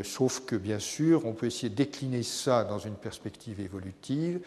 Sauf 0.04 0.46
que 0.46 0.56
bien 0.56 0.80
sûr, 0.80 1.26
on 1.26 1.34
peut 1.34 1.48
essayer 1.48 1.70
de 1.70 1.76
décliner 1.76 2.24
ça 2.24 2.64
dans 2.64 2.80
une 2.80 2.96
perspective 2.96 3.60
évolutive 3.60 4.40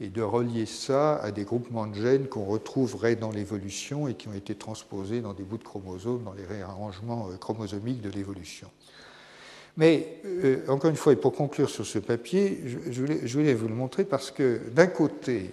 et 0.00 0.08
de 0.08 0.22
relier 0.22 0.66
ça 0.66 1.16
à 1.16 1.32
des 1.32 1.44
groupements 1.44 1.86
de 1.86 1.94
gènes 1.94 2.28
qu'on 2.28 2.44
retrouverait 2.44 3.16
dans 3.16 3.30
l'évolution 3.30 4.06
et 4.06 4.14
qui 4.14 4.28
ont 4.28 4.34
été 4.34 4.54
transposés 4.54 5.20
dans 5.20 5.34
des 5.34 5.42
bouts 5.42 5.58
de 5.58 5.64
chromosomes, 5.64 6.22
dans 6.22 6.34
les 6.34 6.46
réarrangements 6.46 7.28
chromosomiques 7.40 8.00
de 8.00 8.10
l'évolution. 8.10 8.70
Mais 9.78 10.20
euh, 10.24 10.64
encore 10.66 10.90
une 10.90 10.96
fois, 10.96 11.12
et 11.12 11.16
pour 11.16 11.32
conclure 11.32 11.70
sur 11.70 11.86
ce 11.86 12.00
papier, 12.00 12.60
je, 12.90 13.00
voulais, 13.00 13.54
vous 13.54 13.68
le 13.68 13.74
montrer 13.74 14.04
parce 14.04 14.32
que 14.32 14.60
d'un 14.70 14.88
côté, 14.88 15.52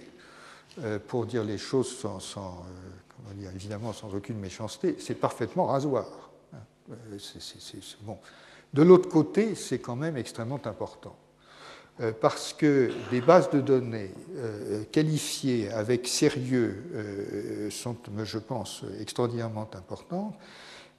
euh, 0.82 0.98
pour 0.98 1.26
dire 1.26 1.44
les 1.44 1.58
choses 1.58 1.96
sans, 1.96 2.18
euh, 2.36 3.34
dire, 3.34 3.50
évidemment 3.54 3.92
sans 3.92 4.12
aucune 4.14 4.38
méchanceté, 4.38 4.96
c'est 4.98 5.14
parfaitement 5.14 5.66
rasoir. 5.66 6.06
Hein. 6.52 6.58
bon. 8.02 8.18
De 8.74 8.82
l'autre 8.82 9.08
côté, 9.08 9.54
c'est 9.54 9.78
quand 9.78 9.96
même 9.96 10.16
extrêmement 10.16 10.60
important. 10.64 11.16
Parce 12.20 12.52
que 12.52 12.90
des 13.10 13.22
bases 13.22 13.48
de 13.48 13.62
données 13.62 14.10
qualifiées 14.92 15.70
avec 15.70 16.06
sérieux 16.06 17.70
sont, 17.70 17.96
je 18.22 18.38
pense, 18.38 18.82
extraordinairement 19.00 19.70
importantes 19.74 20.34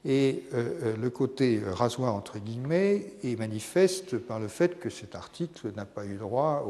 et 0.07 0.45
euh, 0.53 0.69
euh, 0.83 0.95
le 0.95 1.09
côté 1.09 1.61
rasoir, 1.65 2.15
entre 2.15 2.39
guillemets, 2.39 3.13
est 3.23 3.37
manifeste 3.37 4.17
par 4.17 4.39
le 4.39 4.47
fait 4.47 4.79
que 4.79 4.89
cet 4.89 5.15
article 5.15 5.73
n'a 5.75 5.85
pas 5.85 6.05
eu 6.05 6.15
droit 6.15 6.65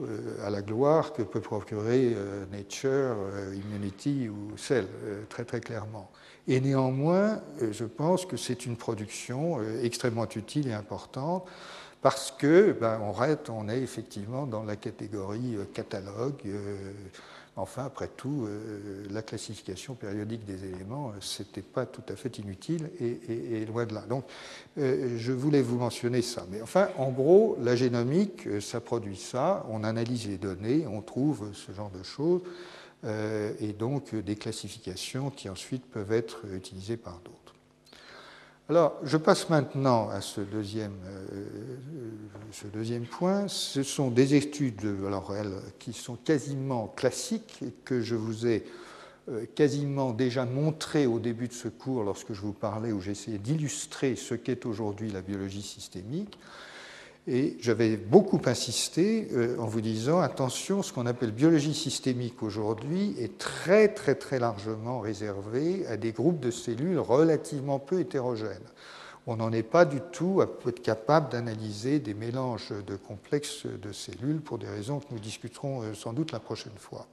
euh, 0.00 0.46
à 0.46 0.48
la 0.50 0.62
gloire 0.62 1.12
que 1.12 1.22
peut 1.22 1.42
procurer 1.42 2.16
Nature, 2.50 3.16
Immunity 3.54 4.28
ou 4.28 4.56
Cell, 4.56 4.86
très 5.28 5.44
très 5.44 5.60
clairement. 5.60 6.10
Et 6.46 6.60
néanmoins, 6.60 7.40
je 7.70 7.84
pense 7.84 8.26
que 8.26 8.36
c'est 8.36 8.66
une 8.66 8.76
production 8.76 9.58
extrêmement 9.82 10.28
utile 10.28 10.68
et 10.68 10.74
importante 10.74 11.46
parce 12.02 12.30
que 12.30 12.76
ben, 12.78 13.00
on, 13.48 13.68
est 13.68 13.80
effectivement 13.80 14.46
dans 14.46 14.62
la 14.62 14.76
catégorie 14.76 15.56
catalogue 15.72 16.42
Enfin, 17.56 17.84
après 17.84 18.08
tout, 18.08 18.46
euh, 18.48 19.04
la 19.10 19.22
classification 19.22 19.94
périodique 19.94 20.44
des 20.44 20.64
éléments, 20.64 21.10
euh, 21.10 21.18
ce 21.20 21.44
n'était 21.44 21.62
pas 21.62 21.86
tout 21.86 22.02
à 22.08 22.16
fait 22.16 22.38
inutile 22.38 22.90
et, 22.98 23.64
loin 23.66 23.86
de 23.86 23.94
là. 23.94 24.00
Donc, 24.08 24.24
euh, 24.78 25.14
je 25.16 25.30
voulais 25.30 25.62
vous 25.62 25.78
mentionner 25.78 26.20
ça. 26.20 26.46
Mais 26.50 26.60
enfin, 26.62 26.88
en 26.98 27.10
gros, 27.10 27.56
la 27.62 27.76
génomique, 27.76 28.60
ça 28.60 28.80
produit 28.80 29.16
ça. 29.16 29.64
On 29.70 29.84
analyse 29.84 30.26
les 30.26 30.36
données, 30.36 30.84
on 30.88 31.00
trouve 31.00 31.50
ce 31.52 31.70
genre 31.70 31.90
de 31.90 32.02
choses, 32.02 32.40
et 33.04 33.72
donc 33.72 34.14
des 34.14 34.36
classifications 34.36 35.30
qui 35.30 35.48
ensuite 35.48 35.84
peuvent 35.84 36.12
être 36.12 36.46
utilisées 36.54 36.96
par 36.96 37.20
d'autres. 37.20 37.44
Alors, 38.70 38.94
je 39.02 39.18
passe 39.18 39.50
maintenant 39.50 40.08
à 40.08 40.22
ce 40.22 40.40
deuxième, 40.40 40.96
euh, 41.06 41.44
ce 42.50 42.66
deuxième 42.66 43.04
point. 43.04 43.46
Ce 43.46 43.82
sont 43.82 44.10
des 44.10 44.36
études 44.36 44.86
alors, 45.06 45.34
qui 45.78 45.92
sont 45.92 46.16
quasiment 46.16 46.86
classiques 46.96 47.58
et 47.62 47.74
que 47.84 48.00
je 48.00 48.14
vous 48.14 48.46
ai 48.46 48.64
euh, 49.28 49.44
quasiment 49.54 50.12
déjà 50.12 50.46
montrées 50.46 51.04
au 51.04 51.18
début 51.18 51.48
de 51.48 51.52
ce 51.52 51.68
cours 51.68 52.04
lorsque 52.04 52.32
je 52.32 52.40
vous 52.40 52.54
parlais, 52.54 52.90
où 52.90 53.02
j'essayais 53.02 53.36
d'illustrer 53.36 54.16
ce 54.16 54.34
qu'est 54.34 54.64
aujourd'hui 54.64 55.10
la 55.10 55.20
biologie 55.20 55.60
systémique. 55.60 56.38
Et 57.26 57.56
j'avais 57.60 57.96
beaucoup 57.96 58.40
insisté 58.44 59.28
euh, 59.32 59.56
en 59.58 59.64
vous 59.64 59.80
disant, 59.80 60.20
attention, 60.20 60.82
ce 60.82 60.92
qu'on 60.92 61.06
appelle 61.06 61.30
biologie 61.30 61.72
systémique 61.72 62.42
aujourd'hui 62.42 63.14
est 63.18 63.38
très 63.38 63.88
très 63.88 64.14
très 64.14 64.38
largement 64.38 65.00
réservé 65.00 65.86
à 65.86 65.96
des 65.96 66.12
groupes 66.12 66.40
de 66.40 66.50
cellules 66.50 66.98
relativement 66.98 67.78
peu 67.78 68.00
hétérogènes. 68.00 68.68
On 69.26 69.36
n'en 69.36 69.52
est 69.52 69.62
pas 69.62 69.86
du 69.86 70.02
tout 70.12 70.42
à 70.42 70.68
être 70.68 70.82
capable 70.82 71.32
d'analyser 71.32 71.98
des 71.98 72.12
mélanges 72.12 72.74
de 72.86 72.94
complexes 72.94 73.64
de 73.64 73.90
cellules 73.90 74.42
pour 74.42 74.58
des 74.58 74.68
raisons 74.68 75.00
que 75.00 75.06
nous 75.10 75.18
discuterons 75.18 75.80
euh, 75.80 75.94
sans 75.94 76.12
doute 76.12 76.30
la 76.30 76.40
prochaine 76.40 76.76
fois. 76.76 77.06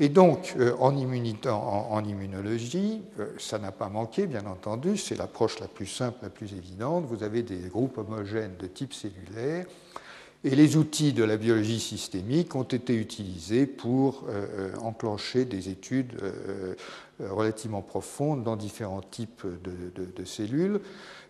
Et 0.00 0.08
donc, 0.08 0.54
euh, 0.58 0.74
en, 0.78 0.96
immunologie, 0.96 3.02
euh, 3.20 3.26
ça 3.38 3.58
n'a 3.58 3.72
pas 3.72 3.88
manqué, 3.88 4.26
bien 4.26 4.46
entendu, 4.46 4.96
c'est 4.96 5.16
l'approche 5.16 5.60
la 5.60 5.68
plus 5.68 5.86
simple, 5.86 6.18
la 6.22 6.30
plus 6.30 6.54
évidente. 6.54 7.04
Vous 7.06 7.22
avez 7.22 7.42
des 7.42 7.68
groupes 7.68 7.98
homogènes 7.98 8.56
de 8.58 8.66
type 8.66 8.94
cellulaire, 8.94 9.66
et 10.44 10.56
les 10.56 10.76
outils 10.76 11.12
de 11.12 11.22
la 11.22 11.36
biologie 11.36 11.78
systémique 11.78 12.56
ont 12.56 12.64
été 12.64 12.96
utilisés 12.96 13.66
pour 13.66 14.24
euh, 14.28 14.74
enclencher 14.80 15.44
des 15.44 15.68
études 15.68 16.20
relativement 17.20 17.82
profondes 17.82 18.42
dans 18.42 18.56
différents 18.56 19.02
types 19.02 19.46
de, 19.62 20.24
cellules. 20.24 20.80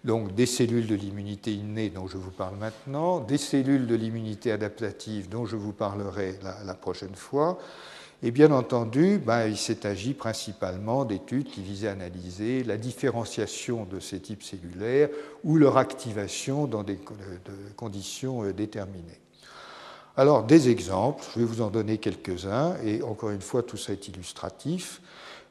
Donc 0.04 0.34
des 0.34 0.46
cellules 0.46 0.86
de 0.86 0.94
l'immunité 0.94 1.52
innée 1.52 1.90
dont 1.90 2.06
je 2.06 2.16
vous 2.16 2.30
parle 2.30 2.56
maintenant, 2.56 3.20
des 3.20 3.36
cellules 3.36 3.86
de 3.86 3.94
l'immunité 3.94 4.50
adaptative 4.50 5.28
dont 5.28 5.44
je 5.44 5.56
vous 5.56 5.72
parlerai 5.72 6.38
la 6.64 6.74
prochaine 6.74 7.14
fois, 7.14 7.58
et 8.22 8.30
bien 8.30 8.52
entendu, 8.52 9.18
ben, 9.18 9.46
il 9.48 9.56
s'est 9.56 9.84
agi 9.84 10.14
principalement 10.14 11.04
d'études 11.04 11.50
qui 11.50 11.60
visaient 11.60 11.88
à 11.88 11.92
analyser 11.92 12.62
la 12.62 12.76
différenciation 12.76 13.84
de 13.84 13.98
ces 13.98 14.20
types 14.20 14.44
cellulaires 14.44 15.08
ou 15.42 15.56
leur 15.56 15.76
activation 15.76 16.66
dans 16.66 16.84
des 16.84 16.98
conditions 17.76 18.44
euh, 18.44 18.52
déterminées. 18.52 19.20
Alors, 20.16 20.44
des 20.44 20.68
exemples, 20.68 21.24
je 21.34 21.40
vais 21.40 21.46
vous 21.46 21.62
en 21.62 21.70
donner 21.70 21.98
quelques-uns, 21.98 22.76
et 22.84 23.02
encore 23.02 23.30
une 23.30 23.40
fois, 23.40 23.62
tout 23.62 23.78
ça 23.78 23.92
est 23.92 24.08
illustratif. 24.08 25.00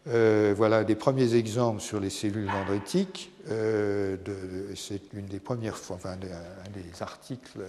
Euh, 0.07 0.53
voilà 0.55 0.83
des 0.83 0.95
premiers 0.95 1.35
exemples 1.35 1.81
sur 1.81 1.99
les 1.99 2.09
cellules 2.09 2.47
dendritiques. 2.47 3.31
Euh, 3.49 4.17
c'est 4.75 5.01
une 5.13 5.25
des 5.25 5.39
premières 5.39 5.77
fois, 5.77 5.97
enfin, 5.97 6.11
un 6.11 6.69
des 6.69 7.01
articles 7.01 7.59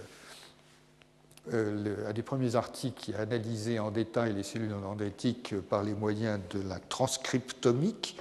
euh, 1.52 2.08
un 2.08 2.12
des 2.12 2.22
premiers 2.22 2.54
articles 2.54 3.00
qui 3.00 3.14
a 3.14 3.20
analysé 3.20 3.78
en 3.78 3.90
détail 3.90 4.34
les 4.34 4.42
cellules 4.42 4.70
dendritiques 4.70 5.54
par 5.68 5.82
les 5.82 5.94
moyens 5.94 6.38
de 6.50 6.60
la 6.68 6.78
transcriptomique, 6.78 8.16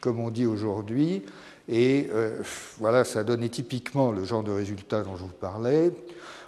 comme 0.00 0.20
on 0.20 0.30
dit 0.30 0.46
aujourd'hui. 0.46 1.22
Et 1.68 2.08
euh, 2.12 2.42
voilà, 2.78 3.04
ça 3.04 3.24
donnait 3.24 3.50
typiquement 3.50 4.10
le 4.10 4.24
genre 4.24 4.42
de 4.42 4.50
résultats 4.50 5.02
dont 5.02 5.16
je 5.16 5.22
vous 5.22 5.28
parlais. 5.28 5.92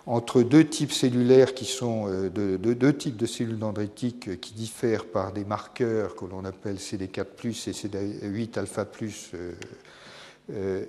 Entre 0.06 0.42
deux 0.42 0.64
types 0.66 0.92
cellulaires 0.92 1.54
qui 1.54 1.66
sont 1.66 2.08
euh, 2.08 2.30
de, 2.30 2.56
deux 2.56 2.96
types 2.96 3.18
de 3.18 3.26
cellules 3.26 3.58
dendritiques 3.58 4.40
qui 4.40 4.54
diffèrent 4.54 5.04
par 5.04 5.32
des 5.32 5.44
marqueurs 5.44 6.16
que 6.16 6.24
l'on 6.24 6.44
appelle 6.46 6.76
CD4 6.76 7.26
et 7.46 7.72
CD8 7.72 8.58
alpha 8.58 8.86
euh, 9.02 9.52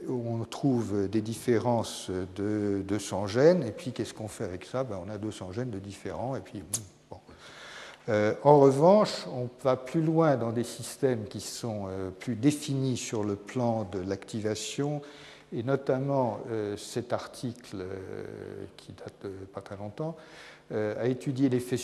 on 0.10 0.44
trouve 0.50 1.08
des 1.10 1.22
différences 1.22 2.10
de 2.36 2.82
200 2.88 3.28
gènes, 3.28 3.64
et 3.64 3.72
puis 3.72 3.92
qu'est-ce 3.92 4.14
qu'on 4.14 4.28
fait 4.28 4.44
avec 4.44 4.66
ça? 4.66 4.84
Ben, 4.84 5.00
On 5.06 5.10
a 5.10 5.18
200 5.18 5.52
gènes 5.52 5.70
de 5.70 5.80
différents, 5.80 6.36
et 6.36 6.42
puis 6.42 6.64
bon. 7.10 7.18
Euh, 8.10 8.34
en 8.44 8.60
revanche, 8.60 9.28
on 9.32 9.48
va 9.64 9.76
plus 9.76 10.02
loin 10.02 10.36
dans 10.36 10.52
des 10.52 10.64
systèmes 10.64 11.26
qui 11.26 11.40
sont 11.40 11.86
euh, 11.88 12.10
plus 12.10 12.36
définis 12.36 12.98
sur 12.98 13.24
le 13.24 13.36
plan 13.36 13.88
de 13.92 14.00
l'activation, 14.00 15.02
et 15.54 15.64
notamment 15.64 16.40
cet 16.78 17.12
article 17.12 17.84
qui 18.78 18.94
date 18.94 19.14
de 19.24 19.46
pas 19.54 19.60
très 19.60 19.76
longtemps, 19.76 20.16
euh, 20.16 20.51
a 20.72 21.08
étudié 21.08 21.50
l'effet 21.50 21.78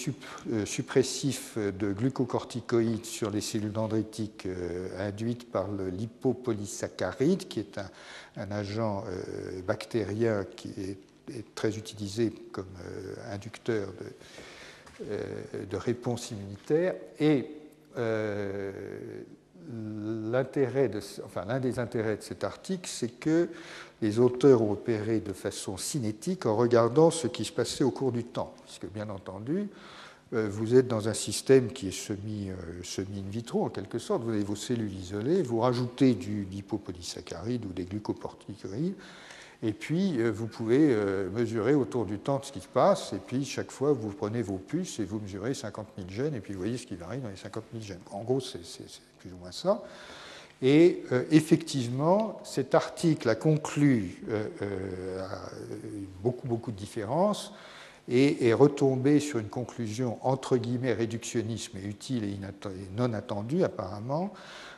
euh, 0.51 0.65
suppressif 0.65 1.57
de 1.57 1.91
glucocorticoïdes 1.91 3.05
sur 3.05 3.29
les 3.29 3.41
cellules 3.41 3.71
dendritiques 3.71 4.45
euh, 4.45 5.07
induites 5.07 5.51
par 5.51 5.67
le 5.69 5.89
lipopolysaccharide, 5.89 7.47
qui 7.47 7.59
est 7.59 7.79
un, 8.37 8.51
agent 8.51 9.03
bactérien 9.65 10.45
qui 10.55 10.69
est, 10.69 10.97
très 11.55 11.77
utilisé 11.77 12.31
comme 12.51 12.67
inducteur 13.31 13.89
de, 15.01 15.65
de, 15.65 15.75
réponse 15.75 16.31
immunitaire. 16.31 16.93
Et 17.19 17.49
l'intérêt 19.71 20.89
enfin, 21.25 21.45
l'un 21.45 21.59
des 21.59 21.79
intérêts 21.79 22.17
de 22.17 22.21
cet 22.21 22.43
article, 22.43 22.89
c'est 22.91 23.19
que 23.19 23.49
les 24.01 24.19
auteurs 24.19 24.61
ont 24.61 24.71
opéré 24.71 25.19
de 25.19 25.33
façon 25.33 25.77
cinétique 25.77 26.45
en 26.45 26.55
regardant 26.55 27.11
ce 27.11 27.27
qui 27.27 27.45
se 27.45 27.51
passait 27.51 27.83
au 27.83 27.91
cours 27.91 28.11
du 28.11 28.23
temps, 28.23 28.53
puisque 28.65 28.91
bien 28.93 29.09
entendu, 29.09 29.69
euh, 30.33 30.47
vous 30.49 30.75
êtes 30.75 30.87
dans 30.87 31.07
un 31.07 31.13
système 31.13 31.71
qui 31.71 31.87
est 31.87 31.91
semi, 31.91 32.49
euh, 32.49 32.55
semi 32.83 33.19
in 33.19 33.29
vitro 33.29 33.63
en 33.65 33.69
quelque 33.69 33.97
sorte, 33.97 34.23
vous 34.23 34.31
avez 34.31 34.43
vos 34.43 34.55
cellules 34.55 34.93
isolées, 34.93 35.41
vous 35.41 35.59
rajoutez 35.59 36.15
du 36.15 36.45
lipopolysaccharide 36.51 37.65
ou 37.65 37.69
des 37.69 37.85
glucocorticoïdes, 37.85 38.95
et 39.63 39.73
puis 39.73 40.19
euh, 40.19 40.29
vous 40.29 40.47
pouvez 40.47 40.95
mesurer 41.33 41.73
autour 41.73 42.05
du 42.05 42.19
temps 42.19 42.41
ce 42.43 42.51
qui 42.51 42.61
se 42.61 42.67
passe, 42.67 43.13
et 43.13 43.19
puis 43.19 43.45
chaque 43.45 43.71
fois 43.71 43.93
vous 43.93 44.09
prenez 44.09 44.41
vos 44.41 44.57
puces 44.57 44.99
et 44.99 45.05
vous 45.05 45.19
mesurez 45.19 45.53
50 45.53 45.87
000 45.97 46.09
gènes, 46.09 46.35
et 46.35 46.39
puis 46.39 46.53
vous 46.53 46.59
voyez 46.59 46.77
ce 46.77 46.85
qui 46.87 46.95
varie 46.95 47.19
dans 47.19 47.29
les 47.29 47.35
50 47.35 47.63
000 47.73 47.83
gènes. 47.83 47.99
En 48.11 48.23
gros, 48.23 48.39
c'est 48.39 48.59
plus 49.19 49.31
ou 49.31 49.37
moins 49.37 49.51
ça. 49.51 49.83
Et 50.61 51.03
euh, 51.11 51.23
effectivement, 51.31 52.39
cet 52.43 52.73
article 52.73 53.29
a 53.29 53.35
conclu 53.35 54.23
euh, 54.29 54.47
euh, 54.61 55.27
beaucoup, 56.23 56.47
beaucoup 56.47 56.71
de 56.71 56.77
différences 56.77 57.53
et 58.09 58.47
est 58.47 58.53
retombé 58.53 59.19
sur 59.19 59.37
une 59.37 59.49
conclusion 59.49 60.17
entre 60.21 60.57
guillemets 60.57 60.93
réductionniste, 60.93 61.71
mais 61.73 61.81
utile 61.81 62.23
et, 62.23 62.37
non 62.95 63.13
attendue 63.13 63.63
apparemment, 63.63 64.33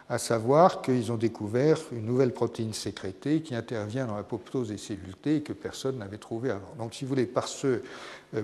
à 0.10 0.18
savoir 0.18 0.82
qu'ils 0.82 1.12
ont 1.12 1.18
découvert 1.18 1.78
une 1.92 2.06
nouvelle 2.06 2.34
protéine 2.34 2.74
sécrétée 2.74 3.42
qui 3.42 3.54
intervient 3.54 4.08
dans 4.08 4.16
l'apoptose 4.16 4.70
des 4.70 4.78
cellules 4.78 5.16
T 5.22 5.38
et 5.38 5.42
que 5.42 5.54
personne 5.54 6.00
n'avait 6.00 6.18
trouvé 6.18 6.50
avant. 6.50 6.74
Donc, 6.80 6.96
si 6.96 7.06
vous 7.06 7.10
voulez, 7.10 7.28
par 7.28 7.48
ce 7.48 7.82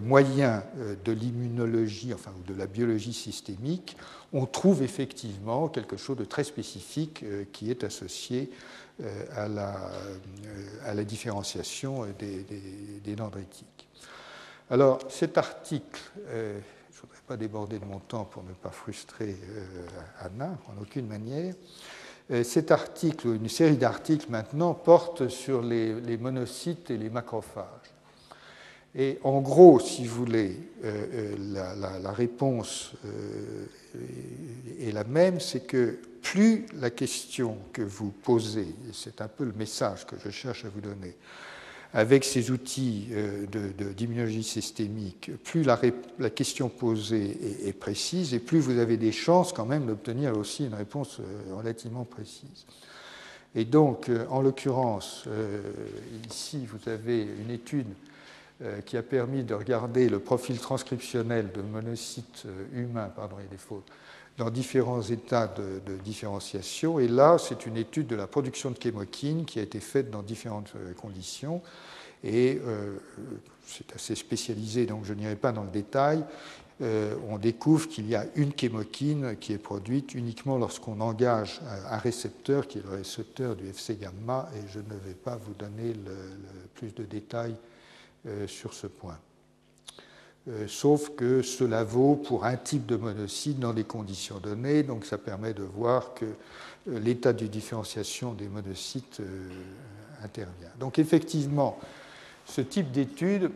moyen 0.03 0.63
de 1.03 1.11
l'immunologie, 1.11 2.13
enfin 2.13 2.31
de 2.47 2.53
la 2.53 2.67
biologie 2.67 3.13
systémique, 3.13 3.97
on 4.35 4.45
trouve 4.45 4.83
effectivement 4.83 5.69
quelque 5.69 5.95
chose 5.95 6.17
de 6.17 6.25
très 6.25 6.43
spécifique 6.43 7.23
euh, 7.23 7.45
qui 7.53 7.71
est 7.71 7.85
associé 7.85 8.51
euh, 9.01 9.23
à 9.33 9.47
la, 9.47 9.69
euh, 9.69 10.67
à 10.85 10.93
la 10.93 11.05
différenciation 11.05 12.05
des, 12.19 13.15
dendritiques. 13.15 13.87
Alors 14.69 14.99
cet 15.09 15.37
article, 15.37 16.01
pas 17.27 17.37
déborder 17.37 17.79
de 17.79 17.85
mon 17.85 17.99
temps 17.99 18.25
pour 18.25 18.43
ne 18.43 18.53
pas 18.53 18.69
frustrer 18.69 19.35
Anna 20.19 20.57
en 20.67 20.81
aucune 20.81 21.07
manière, 21.07 21.53
cet 22.43 22.71
article, 22.71 23.27
une 23.27 23.49
série 23.49 23.77
d'articles 23.77 24.27
maintenant, 24.29 24.73
porte 24.73 25.27
sur 25.27 25.61
les, 25.61 26.17
monocytes 26.17 26.89
et 26.89 26.97
les 26.97 27.09
macrophages. 27.09 27.95
Et 28.97 29.19
en 29.23 29.41
gros, 29.41 29.79
si 29.81 30.05
vous 30.05 30.15
voulez, 30.15 30.57
euh, 30.85 31.35
euh, 31.37 31.99
la, 32.01 32.11
réponse 32.13 32.93
euh, 33.05 33.65
est 34.79 34.93
la 34.93 35.03
même, 35.03 35.41
c'est 35.41 35.67
que 35.67 35.99
plus 36.21 36.65
la 36.79 36.89
question 36.89 37.57
que 37.73 37.81
vous 37.81 38.11
posez, 38.11 38.61
et 38.61 38.93
c'est 38.93 39.19
un 39.19 39.27
peu 39.27 39.43
le 39.43 39.51
message 39.51 40.05
que 40.05 40.15
je 40.17 40.29
cherche 40.29 40.63
à 40.63 40.69
vous 40.69 40.79
donner, 40.79 41.17
avec 41.93 42.25
ces 42.25 42.51
outils 42.51 43.07
d'immunologie 43.95 44.43
systémique, 44.43 45.31
plus 45.43 45.63
la, 45.63 45.77
question 46.29 46.67
posée 46.67 47.37
est, 47.65 47.73
précise 47.73 48.33
et 48.33 48.39
plus 48.39 48.59
vous 48.59 48.79
avez 48.79 48.97
des 48.97 49.13
chances 49.13 49.53
quand 49.53 49.65
même 49.65 49.85
d'obtenir 49.85 50.37
aussi 50.37 50.65
une 50.65 50.73
réponse 50.73 51.21
relativement 51.55 52.03
précise. 52.03 52.65
Et 53.55 53.63
donc, 53.63 54.09
en 54.29 54.41
l'occurrence, 54.41 55.23
ici, 56.29 56.65
vous 56.65 56.89
avez 56.89 57.21
une 57.21 57.51
étude 57.51 57.87
euh, 58.61 58.79
qui 58.79 58.95
a 58.95 59.03
permis 59.03 59.43
de 59.43 59.53
regarder 59.53 60.07
le 60.07 60.19
profil 60.19 60.57
transcriptionnel 60.59 61.51
de 61.53 61.61
monocytes 61.61 62.43
euh, 62.45 62.83
humains, 62.83 63.11
pardon, 63.13 63.35
il 63.37 63.43
y 63.43 63.47
a 63.47 63.49
des 63.49 63.57
fautes, 63.57 63.91
dans 64.37 64.49
différents 64.49 65.01
états 65.01 65.47
de, 65.47 65.95
différenciation. 66.03 66.99
Et 66.99 67.07
là, 67.07 67.37
c'est 67.39 67.65
une 67.65 67.77
étude 67.77 68.07
de 68.07 68.15
la 68.15 68.27
production 68.27 68.71
de 68.71 68.77
chémokine 68.81 69.45
qui 69.45 69.59
a 69.59 69.61
été 69.61 69.79
faite 69.79 70.09
dans 70.09 70.21
différentes 70.21 70.73
euh, 70.75 70.93
conditions. 70.93 71.61
Et 72.23 72.59
c'est 73.67 73.93
assez 73.93 74.15
spécialisé, 74.15 74.85
donc 74.85 75.05
je 75.05 75.13
n'irai 75.13 75.35
pas 75.35 75.51
dans 75.51 75.63
le 75.63 75.69
détail. 75.69 76.23
euh, 76.81 77.15
on 77.29 77.37
découvre 77.37 77.87
qu'il 77.87 78.07
y 78.07 78.15
a 78.15 78.25
une 78.35 78.51
chémokine 78.57 79.37
qui 79.37 79.53
est 79.53 79.57
produite 79.57 80.13
uniquement 80.13 80.57
lorsqu'on 80.57 80.99
engage 80.99 81.61
un 81.89 81.97
récepteur 81.97 82.67
qui 82.67 82.79
est 82.79 82.83
le 82.83 82.97
récepteur 82.97 83.55
du 83.55 83.69
FC 83.69 83.95
gamma, 83.95 84.49
et 84.55 84.67
je 84.67 84.79
ne 84.79 84.95
vais 85.05 85.13
pas 85.13 85.37
vous 85.37 85.53
donner 85.53 85.93
le, 85.93 86.15
plus 86.73 86.93
de 86.93 87.03
détails 87.03 87.55
euh, 88.27 88.47
sur 88.47 88.73
ce 88.73 88.87
point. 88.87 89.17
Euh, 90.47 90.65
sauf 90.67 91.15
que 91.15 91.41
cela 91.41 91.83
vaut 91.83 92.15
pour 92.15 92.45
un 92.45 92.55
type 92.55 92.85
de 92.85 92.95
monocyte 92.95 93.59
dans 93.59 93.73
des 93.73 93.83
conditions 93.83 94.39
données, 94.39 94.83
donc 94.83 95.05
ça 95.05 95.17
permet 95.17 95.53
de 95.53 95.63
voir 95.63 96.13
que 96.13 96.25
l'état 96.87 97.33
de 97.33 97.47
différenciation 97.47 98.33
des 98.33 98.47
monocytes 98.47 99.21
intervient. 100.23 100.69
Donc 100.79 100.99
effectivement, 100.99 101.79
ce 102.45 102.61
type 102.61 102.91
d'étude 102.91 103.49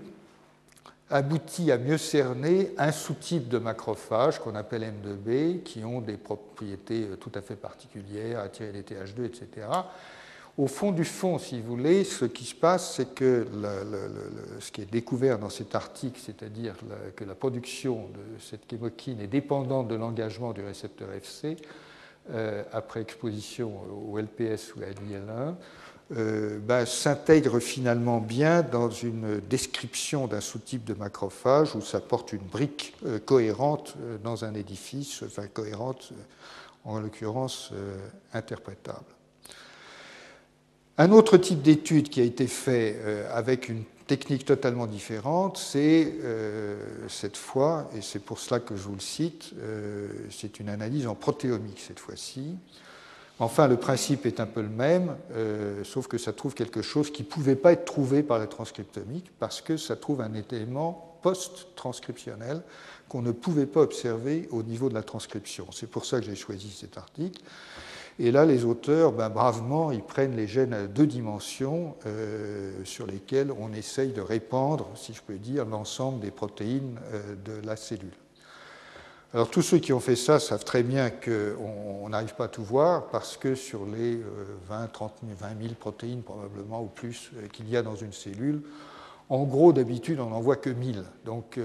aboutit 1.10 1.72
à 1.72 1.78
mieux 1.78 1.98
cerner 1.98 2.72
un 2.78 2.92
sous-type 2.92 3.48
de 3.48 3.58
macrophages 3.58 4.40
qu'on 4.40 4.56
appelle 4.56 4.84
M2B, 4.84 5.64
qui 5.64 5.84
ont 5.84 6.02
des 6.02 6.18
propriétés 6.18 7.08
euh, 7.10 7.16
tout 7.16 7.32
à 7.34 7.42
fait 7.42 7.56
particulières, 7.56 8.40
attirer 8.40 8.72
les 8.72 8.84
TH2, 8.84 9.26
etc. 9.26 9.68
Au 10.60 10.68
fond 10.68 10.92
du 10.92 11.06
fond, 11.06 11.38
si 11.38 11.62
vous 11.62 11.78
voulez, 11.78 12.04
ce 12.04 12.26
qui 12.26 12.44
se 12.44 12.54
passe, 12.54 12.96
c'est 12.98 13.16
que 13.16 13.48
ce 14.60 14.72
qui 14.74 14.82
est 14.82 14.92
découvert 14.92 15.40
dans 15.40 15.50
cet 15.50 15.74
article, 15.74 16.20
c'est-à-dire 16.22 16.76
que 17.16 17.24
la 17.24 17.34
production 17.34 18.10
de 18.10 18.42
cette 18.42 18.70
chémokine 18.70 19.22
est 19.22 19.28
dépendante 19.28 19.88
de 19.88 19.96
l'engagement 19.96 20.52
du 20.52 20.60
récepteur 20.62 21.14
FC 21.14 21.56
euh, 22.32 22.66
après 22.74 23.00
exposition 23.00 23.72
au 24.12 24.20
LPS 24.20 24.76
ou 24.76 24.82
à 24.82 24.88
l'IL1, 24.88 25.56
euh, 26.18 26.60
ben, 26.60 26.86
s'intègre 26.86 27.60
finalement 27.62 28.20
bien 28.20 28.62
dans 28.62 28.90
une 28.90 29.40
description 29.40 30.28
d'un 30.28 30.42
sous-type 30.42 30.84
de 30.84 30.94
macrophage 30.94 31.74
où 31.74 31.80
ça 31.80 32.02
porte 32.02 32.34
une 32.34 32.46
brique 32.46 32.98
euh, 33.06 33.18
cohérente 33.18 33.96
dans 34.26 34.44
un 34.44 34.54
édifice, 34.56 35.24
enfin 35.26 35.48
cohérente 35.48 36.12
en 36.84 37.00
l'occurrence 37.00 37.72
interprétable. 38.34 39.06
Un 41.00 41.12
autre 41.12 41.38
type 41.38 41.64
d'étude 41.64 42.10
qui 42.10 42.22
a 42.22 42.24
été 42.24 42.46
fait 42.46 42.98
avec 43.34 43.70
une 43.70 43.84
technique 44.06 44.46
totalement 44.46 44.86
différente, 44.86 45.58
c'est 45.58 46.14
cette 47.08 47.38
fois, 47.38 47.90
et 47.96 48.02
c'est 48.02 48.20
pour 48.20 48.38
cela 48.38 48.60
que 48.60 48.76
je 48.76 48.82
vous 48.82 48.96
le 48.96 49.00
cite, 49.00 49.54
c'est 50.30 50.60
une 50.60 50.68
analyse 50.68 51.08
en 51.08 51.16
protéomique 51.16 51.80
cette 51.80 52.00
fois-ci, 52.00 52.58
Enfin, 53.42 53.70
le 53.70 53.78
principe 53.78 54.26
est 54.26 54.42
un 54.42 54.46
peu 54.46 54.62
le 54.62 54.68
même, 54.68 55.16
euh, 55.32 55.86
sauf 55.86 56.08
que 56.08 56.18
ça 56.18 56.34
trouve 56.34 56.54
quelque 56.54 56.82
chose 56.82 57.10
qui 57.10 57.24
ne 57.24 57.28
pouvait 57.28 57.56
pas 57.56 57.72
être 57.72 57.86
trouvé 57.86 58.22
par 58.22 58.38
la 58.38 58.48
transcriptomique, 58.48 59.32
parce 59.40 59.62
que 59.62 59.78
ça 59.78 59.96
trouve 59.96 60.20
un 60.20 60.34
élément 60.34 61.18
post-transcriptionnel 61.22 62.62
qu'on 63.08 63.22
ne 63.22 63.32
pouvait 63.32 63.66
pas 63.66 63.80
observer 63.80 64.50
au 64.52 64.62
niveau 64.62 64.90
de 64.90 64.94
la 64.94 65.04
transcription. 65.04 65.68
C'est 65.72 65.90
pour 65.90 66.06
ça 66.06 66.20
que 66.20 66.26
j'ai 66.26 66.36
choisi 66.36 66.70
cet 66.70 66.98
article. 66.98 67.42
Et 68.22 68.32
là, 68.32 68.46
les 68.46 68.66
auteurs, 68.66 69.14
ben, 69.14 69.30
bravement, 69.30 69.94
ils 69.94 70.04
prennent 70.04 70.36
les 70.36 70.46
gènes 70.46 70.74
à 70.74 70.88
deux 70.88 71.08
dimensions 71.08 71.96
euh, 72.06 72.74
sur 72.84 73.08
lesquels 73.08 73.50
on 73.58 73.72
essaye 73.72 74.12
de 74.12 74.20
répandre, 74.20 74.90
si 74.94 75.14
je 75.14 75.22
peux 75.22 75.38
dire, 75.38 75.64
l'ensemble 75.64 76.20
des 76.20 76.30
protéines 76.30 77.00
euh, 77.14 77.36
de 77.46 77.66
la 77.66 77.78
cellule. 77.78 78.12
Alors 79.34 79.50
tous 79.50 79.62
ceux 79.62 79.78
qui 79.78 79.94
ont 79.94 80.00
fait 80.00 80.16
ça 80.16 80.40
savent 80.40 80.66
très 80.66 80.82
bien 80.82 81.12
qu'on 81.12 82.10
n'arrive 82.10 82.34
pas 82.34 82.46
à 82.46 82.48
tout 82.48 82.64
voir 82.64 83.10
parce 83.10 83.38
que 83.38 83.54
sur 83.54 83.86
les 83.86 84.20
20, 84.68 84.88
30 84.88 85.14
20 85.40 85.48
000 85.62 85.74
protéines 85.80 86.24
probablement 86.24 86.82
ou 86.82 86.88
plus 86.88 87.30
euh, 87.36 87.48
qu'il 87.48 87.70
y 87.70 87.78
a 87.78 87.84
dans 87.84 87.96
une 87.96 88.12
cellule, 88.12 88.64
en 89.30 89.44
gros 89.44 89.72
d'habitude 89.72 90.20
on 90.20 90.32
n'en 90.32 90.42
voit 90.42 90.56
que 90.58 90.72
1000. 90.72 91.04
Donc 91.26 91.60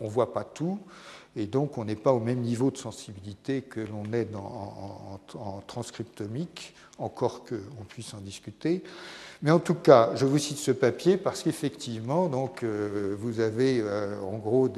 on 0.00 0.04
ne 0.04 0.08
voit 0.08 0.32
pas 0.32 0.44
tout 0.44 0.78
et 1.38 1.46
donc 1.46 1.78
on 1.78 1.84
n'est 1.84 1.96
pas 1.96 2.12
au 2.12 2.18
même 2.18 2.40
niveau 2.40 2.70
de 2.70 2.76
sensibilité 2.76 3.62
que 3.62 3.80
l'on 3.80 4.12
est 4.12 4.28
en, 4.34 5.62
transcriptomique, 5.66 6.74
encore 6.98 7.44
qu'on 7.44 7.84
puisse 7.88 8.12
en 8.12 8.18
discuter. 8.18 8.82
Mais 9.42 9.52
en 9.52 9.60
tout 9.60 9.76
cas, 9.76 10.10
je 10.16 10.26
vous 10.26 10.38
cite 10.38 10.58
ce 10.58 10.72
papier 10.72 11.16
parce 11.16 11.44
qu'effectivement, 11.44 12.26
donc, 12.26 12.64
euh, 12.64 13.16
vous 13.20 13.38
avez 13.38 13.82
en 13.82 14.36
gros 14.38 14.68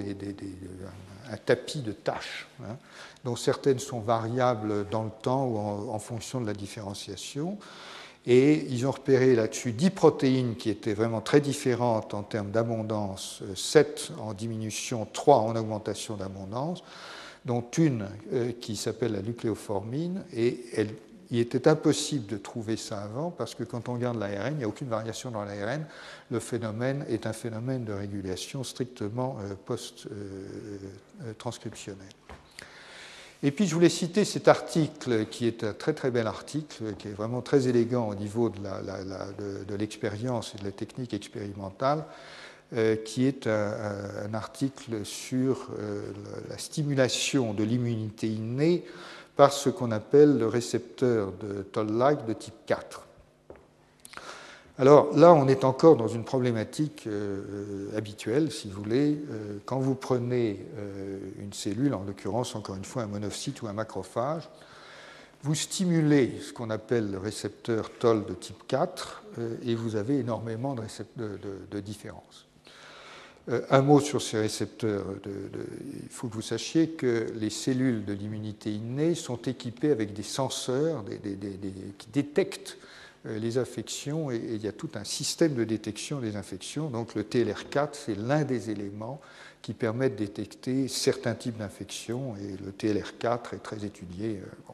un 1.30 1.36
tapis 1.36 1.80
de 1.80 1.92
tâches, 1.92 2.46
hein, 2.62 2.76
dont 3.24 3.36
certaines 3.36 3.78
sont 3.78 4.00
variables 4.00 4.86
dans 4.90 5.04
le 5.04 5.10
temps 5.22 5.46
ou 5.46 5.58
en, 5.58 5.98
fonction 5.98 6.42
de 6.42 6.46
la 6.46 6.52
différenciation. 6.52 7.56
Et 8.32 8.64
ils 8.70 8.86
ont 8.86 8.92
repéré 8.92 9.34
là-dessus 9.34 9.72
10 9.72 9.90
protéines 9.90 10.54
qui 10.54 10.70
étaient 10.70 10.94
vraiment 10.94 11.20
très 11.20 11.40
différentes 11.40 12.14
en 12.14 12.22
termes 12.22 12.52
d'abondance, 12.52 13.42
7 13.56 14.12
en 14.20 14.34
diminution, 14.34 15.04
3 15.12 15.38
en 15.38 15.56
augmentation 15.56 16.14
d'abondance, 16.14 16.84
dont 17.44 17.64
une 17.76 18.06
euh, 18.32 18.52
qui 18.52 18.76
s'appelle 18.76 19.14
la 19.14 19.22
nucléoformine, 19.22 20.22
et 20.32 20.60
il 21.32 21.40
était 21.40 21.66
impossible 21.66 22.28
de 22.28 22.36
trouver 22.36 22.76
ça 22.76 23.02
avant 23.02 23.32
parce 23.32 23.56
que 23.56 23.64
quand 23.64 23.88
on 23.88 23.94
regarde 23.94 24.20
l'ARN, 24.20 24.52
il 24.52 24.58
n'y 24.58 24.64
a 24.64 24.68
aucune 24.68 24.86
variation 24.86 25.32
dans 25.32 25.44
l'ARN. 25.44 25.84
Le 26.30 26.38
phénomène 26.38 27.04
est 27.08 27.26
un 27.26 27.32
phénomène 27.32 27.84
de 27.84 27.92
régulation 27.92 28.62
strictement 28.62 29.38
euh, 29.40 29.54
post-transcriptionnel. 29.66 32.06
Et 33.42 33.52
puis 33.52 33.66
je 33.66 33.74
voulais 33.74 33.88
citer 33.88 34.26
cet 34.26 34.48
article 34.48 35.24
qui 35.26 35.46
est 35.46 35.64
un 35.64 35.72
très 35.72 35.94
très 35.94 36.10
bel 36.10 36.26
article, 36.26 36.94
qui 36.98 37.08
est 37.08 37.12
vraiment 37.12 37.40
très 37.40 37.68
élégant 37.68 38.08
au 38.08 38.14
niveau 38.14 38.50
de 38.50 39.74
l'expérience 39.76 40.54
et 40.54 40.58
de 40.58 40.64
la 40.64 40.72
technique 40.72 41.14
expérimentale, 41.14 42.04
euh, 42.76 42.96
qui 42.96 43.26
est 43.26 43.46
un, 43.46 44.34
article 44.34 45.04
sur 45.04 45.70
euh, 45.78 46.02
la 46.48 46.58
stimulation 46.58 47.54
de 47.54 47.64
l'immunité 47.64 48.28
innée 48.28 48.84
par 49.36 49.52
ce 49.52 49.70
qu'on 49.70 49.90
appelle 49.90 50.38
le 50.38 50.46
récepteur 50.46 51.32
de 51.32 51.62
Toll-like 51.62 52.26
de 52.26 52.34
type 52.34 52.54
4. 52.66 53.06
Alors 54.80 55.14
là, 55.14 55.34
on 55.34 55.46
est 55.46 55.64
encore 55.64 55.96
dans 55.96 56.08
une 56.08 56.24
problématique 56.24 57.06
euh, 57.06 57.94
habituelle, 57.94 58.50
si 58.50 58.70
vous 58.70 58.82
voulez. 58.82 59.22
Euh, 59.30 59.58
quand 59.66 59.78
vous 59.78 59.94
prenez 59.94 60.64
euh, 60.78 61.18
une 61.38 61.52
cellule, 61.52 61.92
en 61.92 62.02
l'occurrence 62.02 62.54
encore 62.54 62.76
une 62.76 62.86
fois 62.86 63.02
un 63.02 63.06
monocyte 63.06 63.60
ou 63.60 63.66
un 63.66 63.74
macrophage, 63.74 64.48
vous 65.42 65.54
stimulez 65.54 66.32
ce 66.40 66.54
qu'on 66.54 66.70
appelle 66.70 67.10
le 67.10 67.18
récepteur 67.18 67.90
Toll 67.98 68.24
de 68.24 68.32
type 68.32 68.66
4 68.68 69.22
et 69.66 69.74
vous 69.74 69.96
avez 69.96 70.20
énormément 70.20 70.74
de, 70.74 71.80
différences. 71.80 72.46
Euh, 73.50 73.60
un 73.68 73.82
mot 73.82 74.00
sur 74.00 74.22
ces 74.22 74.38
récepteurs. 74.38 75.04
il 75.26 76.08
faut 76.08 76.28
que 76.28 76.34
vous 76.34 76.42
sachiez 76.42 76.90
que 76.90 77.26
les 77.34 77.50
cellules 77.50 78.06
de 78.06 78.14
l'immunité 78.14 78.72
innée 78.72 79.14
sont 79.14 79.40
équipées 79.42 79.90
avec 79.90 80.14
des 80.14 80.22
senseurs 80.22 81.04
qui 81.98 82.08
détectent 82.12 82.78
euh, 82.80 82.89
les 83.24 83.58
infections 83.58 84.30
et, 84.30 84.36
il 84.36 84.62
y 84.62 84.68
a 84.68 84.72
tout 84.72 84.90
un 84.94 85.04
système 85.04 85.54
de 85.54 85.64
détection 85.64 86.20
des 86.20 86.36
infections. 86.36 86.88
Donc 86.88 87.14
le 87.14 87.22
TLR4, 87.22 87.88
c'est 87.92 88.14
l'un 88.14 88.44
des 88.44 88.70
éléments 88.70 89.20
qui 89.62 89.74
permettent 89.74 90.16
de 90.16 90.24
détecter 90.24 90.88
certains 90.88 91.34
types 91.34 91.58
d'infections 91.58 92.34
et 92.36 92.56
le 92.64 92.72
TLR4 92.72 93.54
est 93.54 93.62
très 93.62 93.84
étudié. 93.84 94.40
Euh, 94.42 94.72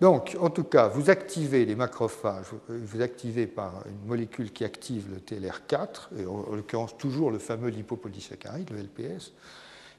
donc, 0.00 0.36
en 0.40 0.48
tout 0.48 0.62
cas, 0.62 0.86
vous 0.86 1.10
activez 1.10 1.64
les 1.64 1.74
macrophages, 1.74 2.46
vous 2.68 3.00
activez 3.02 3.48
par 3.48 3.84
une 3.86 4.06
molécule 4.06 4.52
qui 4.52 4.64
active 4.64 5.06
le 5.10 5.18
TLR4, 5.18 6.20
et 6.20 6.26
en 6.26 6.54
l'occurrence 6.54 6.96
toujours 6.96 7.32
le 7.32 7.40
fameux 7.40 7.68
lipopolysaccharide, 7.68 8.70
le 8.70 8.82
LPS, 8.82 9.32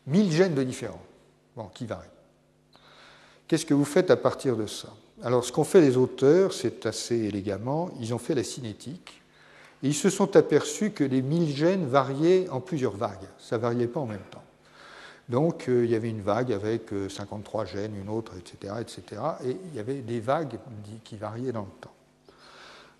1000 0.07 0.31
gènes 0.31 0.55
de 0.55 0.63
différents, 0.63 1.03
qui 1.73 1.85
varient. 1.85 2.07
Qu'est-ce 3.47 3.65
que 3.65 3.73
vous 3.73 3.83
faites 3.83 4.09
à 4.09 4.15
partir 4.15 4.55
de 4.55 4.67
ça? 4.67 4.87
Alors, 5.23 5.43
ce 5.43 5.51
qu'ont 5.51 5.65
fait 5.65 5.81
les 5.81 5.97
auteurs, 5.97 6.53
c'est 6.53 6.85
assez 6.85 7.15
élégamment, 7.15 7.89
ils 7.99 8.13
ont 8.13 8.19
fait 8.19 8.35
la 8.35 8.43
cinétique, 8.43 9.21
et 9.83 9.87
ils 9.87 9.95
se 9.95 10.09
sont 10.09 10.37
aperçus 10.37 10.91
que 10.91 11.03
les 11.03 11.21
1000 11.21 11.55
gènes 11.55 11.85
variaient 11.85 12.47
en 12.49 12.61
plusieurs 12.61 12.95
vagues, 12.95 13.27
ça 13.37 13.57
ne 13.57 13.61
variait 13.61 13.87
pas 13.87 13.99
en 13.99 14.05
même 14.05 14.23
temps. 14.31 14.43
Donc 15.27 15.69
euh, 15.69 15.85
il 15.85 15.91
y 15.91 15.95
avait 15.95 16.09
une 16.09 16.21
vague 16.21 16.51
avec 16.51 16.89
53 17.07 17.61
euh, 17.61 17.65
gènes, 17.65 17.95
une 17.95 18.09
autre, 18.09 18.33
etc., 18.37 18.73
etc. 18.81 19.21
Et 19.45 19.57
il 19.65 19.75
y 19.75 19.79
avait 19.79 20.01
des 20.01 20.19
vagues 20.19 20.57
qui 21.03 21.17
variaient 21.17 21.51
dans 21.51 21.61
le 21.61 21.81
temps. 21.81 21.93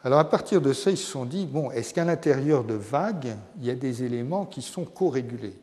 Alors 0.03 0.20
à 0.20 0.30
partir 0.30 0.61
de 0.61 0.72
ça, 0.72 0.91
ils 0.91 0.97
se 0.97 1.09
sont 1.09 1.26
dit, 1.26 1.45
bon, 1.45 1.72
est-ce 1.72 1.93
qu'à 1.93 2.05
l'intérieur 2.05 2.63
de 2.63 2.76
vagues, 2.76 3.36
il 3.59 3.65
y 3.65 3.72
a 3.72 3.76
des 3.76 4.03
éléments 4.03 4.45
qui 4.45 4.61
sont 4.61 4.86
co-régulés? 4.86 5.57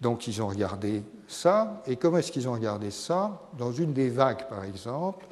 Donc 0.00 0.26
ils 0.26 0.40
ont 0.40 0.48
regardé 0.48 1.02
ça, 1.28 1.82
et 1.86 1.96
comment 1.96 2.18
est-ce 2.18 2.32
qu'ils 2.32 2.48
ont 2.48 2.54
regardé 2.54 2.90
ça? 2.90 3.42
Dans 3.58 3.70
une 3.70 3.92
des 3.92 4.08
vagues, 4.08 4.48
par 4.48 4.64
exemple, 4.64 5.26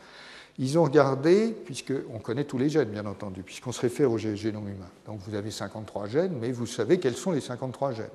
ils 0.58 0.78
ont 0.78 0.84
regardé, 0.84 1.54
puisqu'on 1.64 2.18
connaît 2.18 2.44
tous 2.44 2.58
les 2.58 2.68
gènes, 2.68 2.90
bien 2.90 3.06
entendu, 3.06 3.42
puisqu'on 3.42 3.72
se 3.72 3.80
réfère 3.80 4.10
au 4.10 4.18
génome 4.18 4.68
humain. 4.68 4.90
Donc 5.06 5.20
vous 5.26 5.34
avez 5.34 5.50
53 5.50 6.06
gènes, 6.08 6.36
mais 6.40 6.50
vous 6.50 6.66
savez 6.66 6.98
quels 6.98 7.16
sont 7.16 7.30
les 7.32 7.40
53 7.40 7.92
gènes 7.92 8.06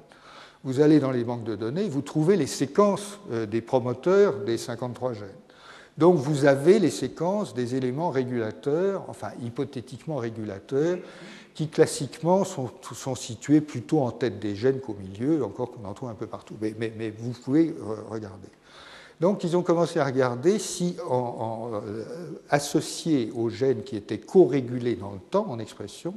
vous 0.63 0.79
allez 0.79 0.99
dans 0.99 1.11
les 1.11 1.23
banques 1.23 1.43
de 1.43 1.55
données, 1.55 1.89
vous 1.89 2.01
trouvez 2.01 2.37
les 2.37 2.47
séquences 2.47 3.19
euh, 3.31 3.45
des 3.45 3.61
promoteurs 3.61 4.39
des 4.39 4.57
53 4.57 5.13
gènes. 5.13 5.27
Donc 5.97 6.15
vous 6.15 6.45
avez 6.45 6.79
les 6.79 6.89
séquences 6.89 7.53
des 7.53 7.75
éléments 7.75 8.09
régulateurs, 8.09 9.03
enfin 9.09 9.31
hypothétiquement 9.43 10.15
régulateurs, 10.17 10.97
qui 11.53 11.67
classiquement 11.67 12.43
sont, 12.45 12.71
situés 13.15 13.61
plutôt 13.61 13.99
en 13.99 14.09
tête 14.09 14.39
des 14.39 14.55
gènes 14.55 14.79
qu'au 14.79 14.95
milieu, 14.95 15.43
encore 15.43 15.71
qu'on 15.71 15.87
en 15.87 15.93
trouve 15.93 16.09
un 16.09 16.15
peu 16.15 16.25
partout. 16.25 16.55
Mais, 16.59 16.73
mais, 16.79 17.13
vous 17.15 17.31
pouvez 17.31 17.75
regarder. 18.09 18.47
Donc 19.23 19.45
ils 19.45 19.55
ont 19.55 19.61
commencé 19.61 20.01
à 20.01 20.05
regarder 20.05 20.59
si, 20.59 20.97
euh, 21.09 22.03
associés 22.49 23.31
aux 23.33 23.47
gènes 23.47 23.83
qui 23.83 23.95
étaient 23.95 24.19
co-régulés 24.19 24.95
dans 24.95 25.11
le 25.11 25.19
temps 25.19 25.45
en 25.49 25.59
expression, 25.59 26.13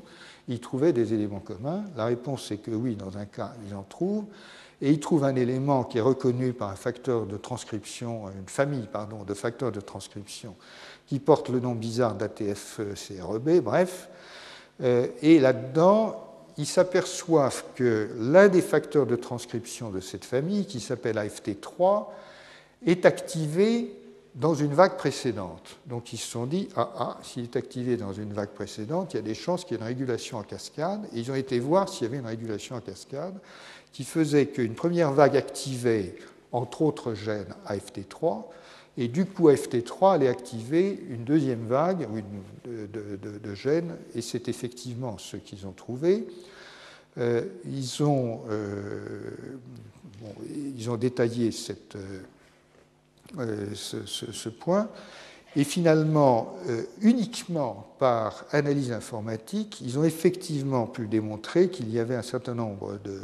ils 0.48 0.58
trouvaient 0.58 0.92
des 0.92 1.14
éléments 1.14 1.38
communs. 1.38 1.84
La 1.96 2.06
réponse 2.06 2.50
est 2.50 2.56
que 2.56 2.72
oui, 2.72 2.96
dans 2.96 3.16
un 3.16 3.24
cas, 3.24 3.52
ils 3.64 3.76
en 3.76 3.84
trouvent. 3.84 4.24
Et 4.82 4.90
ils 4.90 4.98
trouvent 4.98 5.22
un 5.22 5.36
élément 5.36 5.84
qui 5.84 5.98
est 5.98 6.00
reconnu 6.00 6.52
par 6.52 6.70
un 6.70 6.74
facteur 6.74 7.26
de 7.26 7.36
transcription, 7.36 8.24
une 8.36 8.48
famille 8.48 8.88
pardon, 8.92 9.22
de 9.22 9.34
facteurs 9.34 9.70
de 9.70 9.80
transcription 9.80 10.56
qui 11.06 11.20
porte 11.20 11.48
le 11.48 11.60
nom 11.60 11.76
bizarre 11.76 12.16
d'ATF-CREB, 12.16 13.60
bref. 13.60 14.08
Euh, 14.82 15.06
et 15.22 15.38
là-dedans, 15.38 16.24
ils 16.58 16.66
s'aperçoivent 16.66 17.62
que 17.76 18.10
l'un 18.18 18.48
des 18.48 18.62
facteurs 18.62 19.06
de 19.06 19.14
transcription 19.14 19.90
de 19.90 20.00
cette 20.00 20.24
famille, 20.24 20.66
qui 20.66 20.80
s'appelle 20.80 21.18
AFT3, 21.18 22.06
est 22.86 23.04
activé 23.04 23.92
dans 24.34 24.54
une 24.54 24.74
vague 24.74 24.96
précédente. 24.96 25.76
Donc 25.86 26.12
ils 26.12 26.18
se 26.18 26.26
sont 26.26 26.46
dit, 26.46 26.68
ah 26.76 26.92
ah, 26.98 27.18
s'il 27.22 27.44
est 27.44 27.56
activé 27.56 27.96
dans 27.96 28.12
une 28.12 28.32
vague 28.32 28.50
précédente, 28.50 29.14
il 29.14 29.16
y 29.16 29.20
a 29.20 29.22
des 29.22 29.34
chances 29.34 29.64
qu'il 29.64 29.76
y 29.76 29.80
ait 29.80 29.82
une 29.82 29.88
régulation 29.88 30.38
en 30.38 30.42
cascade. 30.42 31.02
Et 31.12 31.20
ils 31.20 31.30
ont 31.30 31.34
été 31.34 31.58
voir 31.58 31.88
s'il 31.88 32.04
y 32.04 32.06
avait 32.06 32.18
une 32.18 32.26
régulation 32.26 32.76
en 32.76 32.80
cascade 32.80 33.34
qui 33.92 34.04
faisait 34.04 34.46
qu'une 34.46 34.74
première 34.74 35.12
vague 35.12 35.36
activait, 35.36 36.16
entre 36.52 36.82
autres 36.82 37.14
gènes, 37.14 37.54
AFT3, 37.66 38.44
et 38.98 39.08
du 39.08 39.26
coup, 39.26 39.50
AFT3 39.50 40.14
allait 40.14 40.28
activer 40.28 40.98
une 41.10 41.24
deuxième 41.24 41.66
vague 41.66 42.08
de, 42.64 43.54
gènes, 43.54 43.94
et 44.14 44.22
c'est 44.22 44.48
effectivement 44.48 45.18
ce 45.18 45.36
qu'ils 45.36 45.66
ont 45.66 45.72
trouvé. 45.72 46.26
Euh, 47.18 47.42
ils, 47.66 48.02
ont, 48.02 48.42
euh, 48.50 49.30
ils, 50.76 50.90
ont, 50.90 50.96
détaillé 50.96 51.52
cette, 51.52 51.96
euh, 51.96 52.20
ce, 53.74 54.48
point, 54.48 54.88
et 55.56 55.64
finalement, 55.64 56.56
uniquement 57.00 57.86
par 57.98 58.44
analyse 58.52 58.92
informatique, 58.92 59.80
ils 59.80 59.98
ont 59.98 60.04
effectivement 60.04 60.86
pu 60.86 61.06
démontrer 61.06 61.68
qu'il 61.68 61.90
y 61.90 61.98
avait 61.98 62.16
un 62.16 62.22
certain 62.22 62.54
nombre 62.54 62.98
de, 63.04 63.20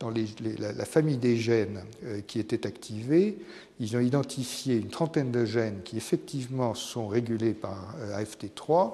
dans 0.00 0.10
la, 0.10 0.84
famille 0.84 1.16
des 1.16 1.36
gènes 1.36 1.84
qui 2.26 2.40
étaient 2.40 2.66
activés, 2.66 3.38
ils 3.82 3.96
ont 3.96 4.00
identifié 4.00 4.76
une 4.76 4.90
trentaine 4.90 5.32
de 5.32 5.44
gènes 5.44 5.82
qui 5.82 5.96
effectivement 5.96 6.74
sont 6.74 7.08
régulés 7.08 7.52
par 7.52 7.96
euh, 7.98 8.22
AFT3. 8.22 8.92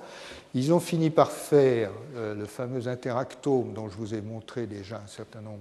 Ils 0.54 0.72
ont 0.72 0.80
fini 0.80 1.11
par 1.11 1.30
faire 1.30 1.90
euh, 2.16 2.34
le 2.34 2.46
fameux 2.46 2.88
interactome 2.88 3.74
dont 3.74 3.90
je 3.90 3.96
vous 3.96 4.14
ai 4.14 4.22
montré 4.22 4.66
déjà 4.66 5.02
un 5.04 5.06
certain 5.06 5.42
nombre 5.42 5.61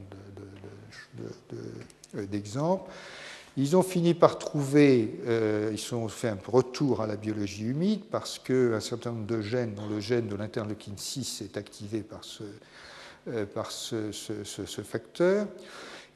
euh, 1.20 2.26
d'exemples. 2.26 2.90
Ils 3.58 3.76
ont 3.76 3.82
fini 3.82 4.14
par 4.14 4.38
trouver, 4.38 5.20
ils 5.72 5.96
ont 5.96 6.08
fait 6.08 6.30
un 6.30 6.38
retour 6.48 7.02
à 7.02 7.08
la 7.08 7.16
biologie 7.16 7.66
humide 7.66 8.02
parce 8.12 8.38
qu'un 8.38 8.80
certain 8.80 9.12
nombre 9.12 9.26
de 9.26 9.42
gènes, 9.42 9.74
dont 9.74 9.88
le 9.88 10.00
gène 10.00 10.28
de 10.28 10.36
l'interleukine 10.36 10.98
6 10.98 11.42
est 11.42 11.58
activé 11.58 12.02
par 12.02 12.24
ce, 12.24 12.44
par 13.56 13.72
ce, 13.72 14.82
facteur. 14.84 15.48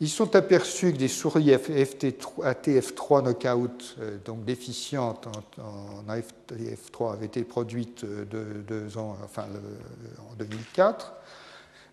Ils 0.02 0.10
sont 0.10 0.36
aperçus 0.36 0.94
que 0.94 0.98
des 0.98 1.08
souris 1.08 1.52
ATF3 1.52 3.24
knockout, 3.24 3.98
euh, 4.00 4.18
donc 4.26 4.44
déficientes 4.46 5.28
en, 5.60 6.04
ATF3, 6.12 7.14
avaient 7.14 7.28
été 7.28 7.44
produites 7.44 8.04
euh, 8.04 8.26
en 8.98 10.36
2004. 10.39 11.14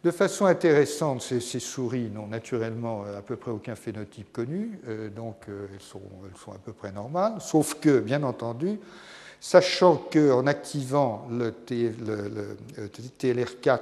De 0.04 0.10
façon 0.10 0.46
intéressante, 0.46 1.22
ces, 1.22 1.40
souris 1.60 2.10
n'ont 2.10 2.28
naturellement 2.28 3.04
euh, 3.04 3.18
à 3.18 3.22
peu 3.22 3.36
près 3.36 3.50
aucun 3.50 3.74
phénotype 3.74 4.32
connu, 4.32 4.78
donc 5.14 5.36
elles 5.48 5.80
sont, 5.80 6.00
elles 6.24 6.38
sont, 6.38 6.52
à 6.52 6.58
peu 6.58 6.72
près 6.72 6.92
normales, 6.92 7.34
sauf 7.40 7.74
que, 7.74 7.98
bien 7.98 8.22
entendu, 8.22 8.78
sachant 9.40 9.96
qu'en 9.96 10.46
activant 10.46 11.26
le, 11.30 11.52
le 11.66 12.56
TLR4, 13.20 13.78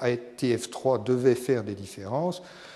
ATF3 0.00 1.04
devait 1.04 1.34
faire 1.34 1.62
des 1.62 1.74
différences, 1.74 2.42
euh, 2.42 2.73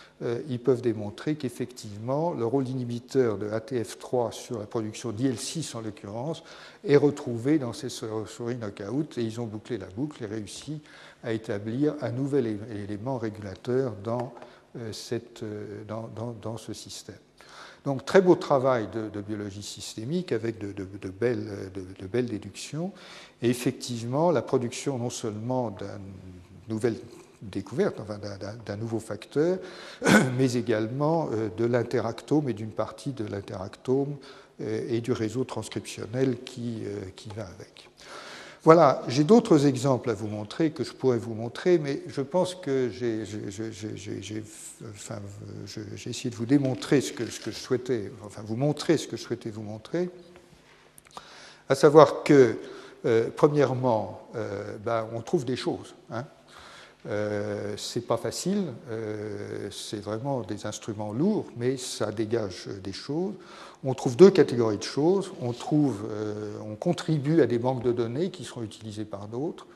ils 0.49 0.59
peuvent 0.59 0.83
démontrer 0.83 1.37
qu'effectivement, 1.37 2.33
le 2.33 2.45
rôle 2.45 2.65
d'inhibiteur 2.65 3.39
de 3.39 3.49
ATF3 3.49 4.33
sur 4.33 4.59
la 4.59 4.67
production 4.67 5.13
d'IL6 5.13 5.77
en 5.77 5.81
l'occurrence 5.81 6.43
est 6.85 6.97
retrouvé 6.97 7.59
dans 7.59 7.73
ces 7.73 7.89
souris 7.89 8.57
knockout 8.57 9.17
et 9.19 9.23
ils 9.23 9.41
ont 9.41 9.47
bouclé 9.47 9.79
la 9.79 9.87
boucle 9.87 10.25
et 10.25 10.27
réussi 10.27 10.81
à 11.23 11.33
établir 11.33 11.95
un 12.01 12.11
nouvel 12.11 12.59
élément 12.71 13.19
régulateur 13.19 13.95
dans, 14.03 14.33
euh, 14.77 14.93
euh, 15.43 15.85
dans, 16.43 16.57
ce 16.57 16.73
système. 16.73 17.17
Donc 17.85 18.05
très 18.05 18.21
beau 18.21 18.35
travail 18.35 18.89
de, 18.93 19.21
biologie 19.21 19.63
systémique 19.63 20.33
avec 20.33 20.59
de, 20.59 20.73
de, 20.73 21.09
belles, 21.09 21.71
de, 21.75 22.07
belles, 22.07 22.27
déductions. 22.27 22.93
Et 23.41 23.51
effectivement, 23.51 24.31
la 24.31 24.43
production 24.43 24.99
non 24.99 25.11
seulement 25.11 25.71
d'une 25.71 25.89
nouvelle 26.69 26.97
découverte 27.43 28.01
d'un 28.67 28.77
nouveau 28.77 29.01
facteur, 29.01 29.59
mais 30.39 30.55
également 30.55 31.29
euh, 31.33 31.49
de 31.57 31.65
l'interactome 31.65 32.49
et 32.49 32.53
d'une 32.53 32.71
partie 32.71 33.13
de 33.13 33.25
l'interactome 33.25 34.17
euh, 34.61 34.87
et 34.89 35.01
du 35.01 35.13
réseau 35.13 35.45
transcriptionnel 35.45 36.39
qui, 36.45 36.83
euh, 36.85 37.01
qui 37.17 37.29
va 37.31 37.45
avec. 37.45 37.89
Voilà, 38.65 39.03
j'ai 39.07 39.23
d'autres 39.23 39.67
exemples 39.67 40.11
à 40.11 40.15
vous 40.15 40.27
montrer 40.27 40.73
que 40.73 40.83
je 40.83 40.93
pourrais 40.93 41.17
vous 41.17 41.33
montrer, 41.33 41.79
mais 41.79 42.03
je 42.09 42.21
pense 42.21 42.57
que 42.57 42.91
j'ai 42.91 43.23
essayé 46.07 46.31
de 46.31 46.35
vous 46.35 46.45
démontrer 46.45 47.01
ce 47.01 47.13
que, 47.13 47.27
ce 47.27 47.39
que, 47.41 47.53
je 47.53 47.57
souhaitais, 47.57 48.11
enfin 48.25 48.43
vous 48.45 48.57
montrer 48.57 48.99
ce 48.99 49.07
que 49.07 49.17
je 49.17 49.23
souhaitais 49.23 49.51
vous 49.51 49.63
montrer, 49.63 50.11
à 51.69 51.77
savoir 51.77 52.25
que, 52.25 52.57
premièrement, 53.37 54.29
ben, 54.85 55.07
on 55.15 55.23
trouve 55.23 55.45
des 55.45 55.57
choses. 55.57 55.95
Hein, 56.11 56.25
euh, 57.09 57.75
c'est 57.79 58.07
pas 58.07 58.19
facile, 58.19 58.67
euh, 58.91 59.71
c'est 59.71 60.01
vraiment 60.01 60.43
des 60.43 60.67
instruments 60.67 61.13
lourds, 61.13 61.47
mais 61.57 61.79
ça 61.79 62.13
dégage 62.13 62.69
des 62.83 62.93
choses. 62.93 63.33
On 63.83 63.95
trouve 63.95 64.17
deux 64.17 64.31
catégories 64.31 64.77
de 64.77 64.83
choses. 64.83 65.33
On, 65.41 65.53
trouve, 65.53 66.05
euh, 66.11 66.59
on 66.67 66.75
contribue 66.75 67.41
à 67.41 67.47
des 67.47 67.59
banques 67.59 67.83
de 67.83 67.93
données 67.93 68.31
qui 68.31 68.45
seront 68.45 68.63
utilisées 68.63 69.07
par 69.07 69.27
d'autres, 69.27 69.67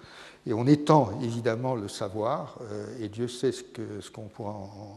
et 0.46 0.52
on 0.52 0.66
étend 0.66 1.18
évidemment 1.22 1.74
le 1.74 1.88
savoir, 1.88 2.58
et 3.00 3.08
Dieu 3.08 3.28
sait 3.28 3.52
ce 3.52 4.10
qu'on 4.10 4.22
pourra 4.22 4.50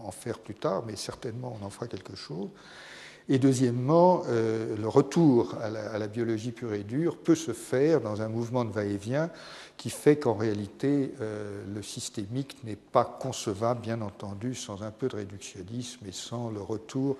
en, 0.03 0.09
faire 0.09 0.39
plus 0.39 0.55
tard, 0.55 0.83
mais 0.88 0.95
certainement 0.95 1.55
on 1.61 1.65
en 1.65 1.69
fera 1.69 1.86
quelque 1.86 2.15
chose. 2.15 2.49
Et 3.28 3.39
deuxièmement, 3.39 4.21
le 4.28 4.88
retour 4.88 5.55
à 5.59 5.69
la, 5.69 6.07
biologie 6.07 6.51
pure 6.51 6.73
et 6.73 6.84
dure 6.84 7.17
peut 7.17 7.34
se 7.34 7.53
faire 7.53 7.99
dans 7.99 8.21
un 8.21 8.30
mouvement 8.30 8.65
de 8.65 8.71
va-et-vient 8.71 9.32
qui 9.78 9.89
fait 9.89 10.15
qu'en 10.15 10.36
réalité, 10.36 11.13
euh, 11.19 11.63
le 11.73 11.82
systémique 11.82 12.57
n'est 12.63 12.78
pas 12.78 13.03
concevable, 13.03 13.82
bien 13.82 14.01
entendu, 14.01 14.55
sans 14.55 14.84
un 14.84 14.91
peu 14.91 15.07
de 15.07 15.17
réductionnisme 15.17 16.05
et 16.07 16.11
sans 16.11 16.49
le 16.49 16.61
retour 16.61 17.17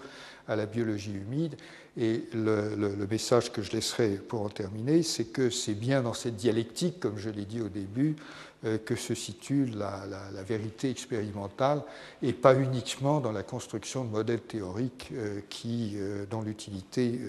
à 0.48 0.56
la 0.56 0.66
biologie 0.66 1.14
humide. 1.14 1.56
Et 1.98 2.24
le, 2.34 3.08
message 3.10 3.52
que 3.52 3.62
je 3.62 3.72
laisserai 3.72 4.12
pour 4.12 4.42
en 4.42 4.50
terminer, 4.50 5.04
c'est 5.04 5.26
que 5.26 5.50
c'est 5.50 5.74
bien 5.74 6.02
dans 6.02 6.14
cette 6.14 6.36
dialectique, 6.36 7.00
comme 7.00 7.18
je 7.18 7.30
l'ai 7.30 7.46
dit 7.46 7.62
au 7.62 7.70
début, 7.70 8.16
euh, 8.16 8.45
que 8.86 8.96
se 8.96 9.14
situe 9.14 9.66
la, 9.66 10.06
vérité 10.48 10.90
expérimentale 10.90 11.82
et 12.22 12.34
pas 12.34 12.56
uniquement 12.56 13.20
dans 13.20 13.32
la 13.32 13.44
construction 13.44 14.04
de 14.04 14.10
modèles 14.10 14.42
théoriques 14.42 15.10
euh, 15.14 15.42
qui, 15.50 15.98
dont 16.30 16.42
l'utilité 16.42 17.20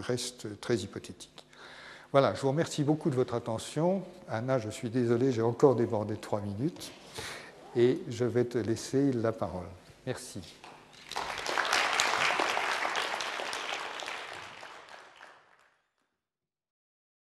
reste 0.00 0.60
très 0.60 0.76
hypothétique. 0.78 1.44
Voilà, 2.12 2.32
je 2.34 2.40
vous 2.40 2.48
remercie 2.48 2.84
beaucoup 2.84 3.10
de 3.10 3.16
votre 3.16 3.34
attention. 3.34 4.02
Anna, 4.28 4.60
je 4.60 4.70
suis 4.70 4.88
désolé, 4.88 5.32
j'ai 5.32 5.42
encore 5.42 5.74
débordé 5.74 6.16
trois 6.16 6.40
minutes 6.40 6.92
et 7.74 7.98
je 8.08 8.24
vais 8.24 8.44
te 8.44 8.58
laisser 8.58 9.12
la 9.12 9.32
parole. 9.32 9.66
Merci. 10.06 10.40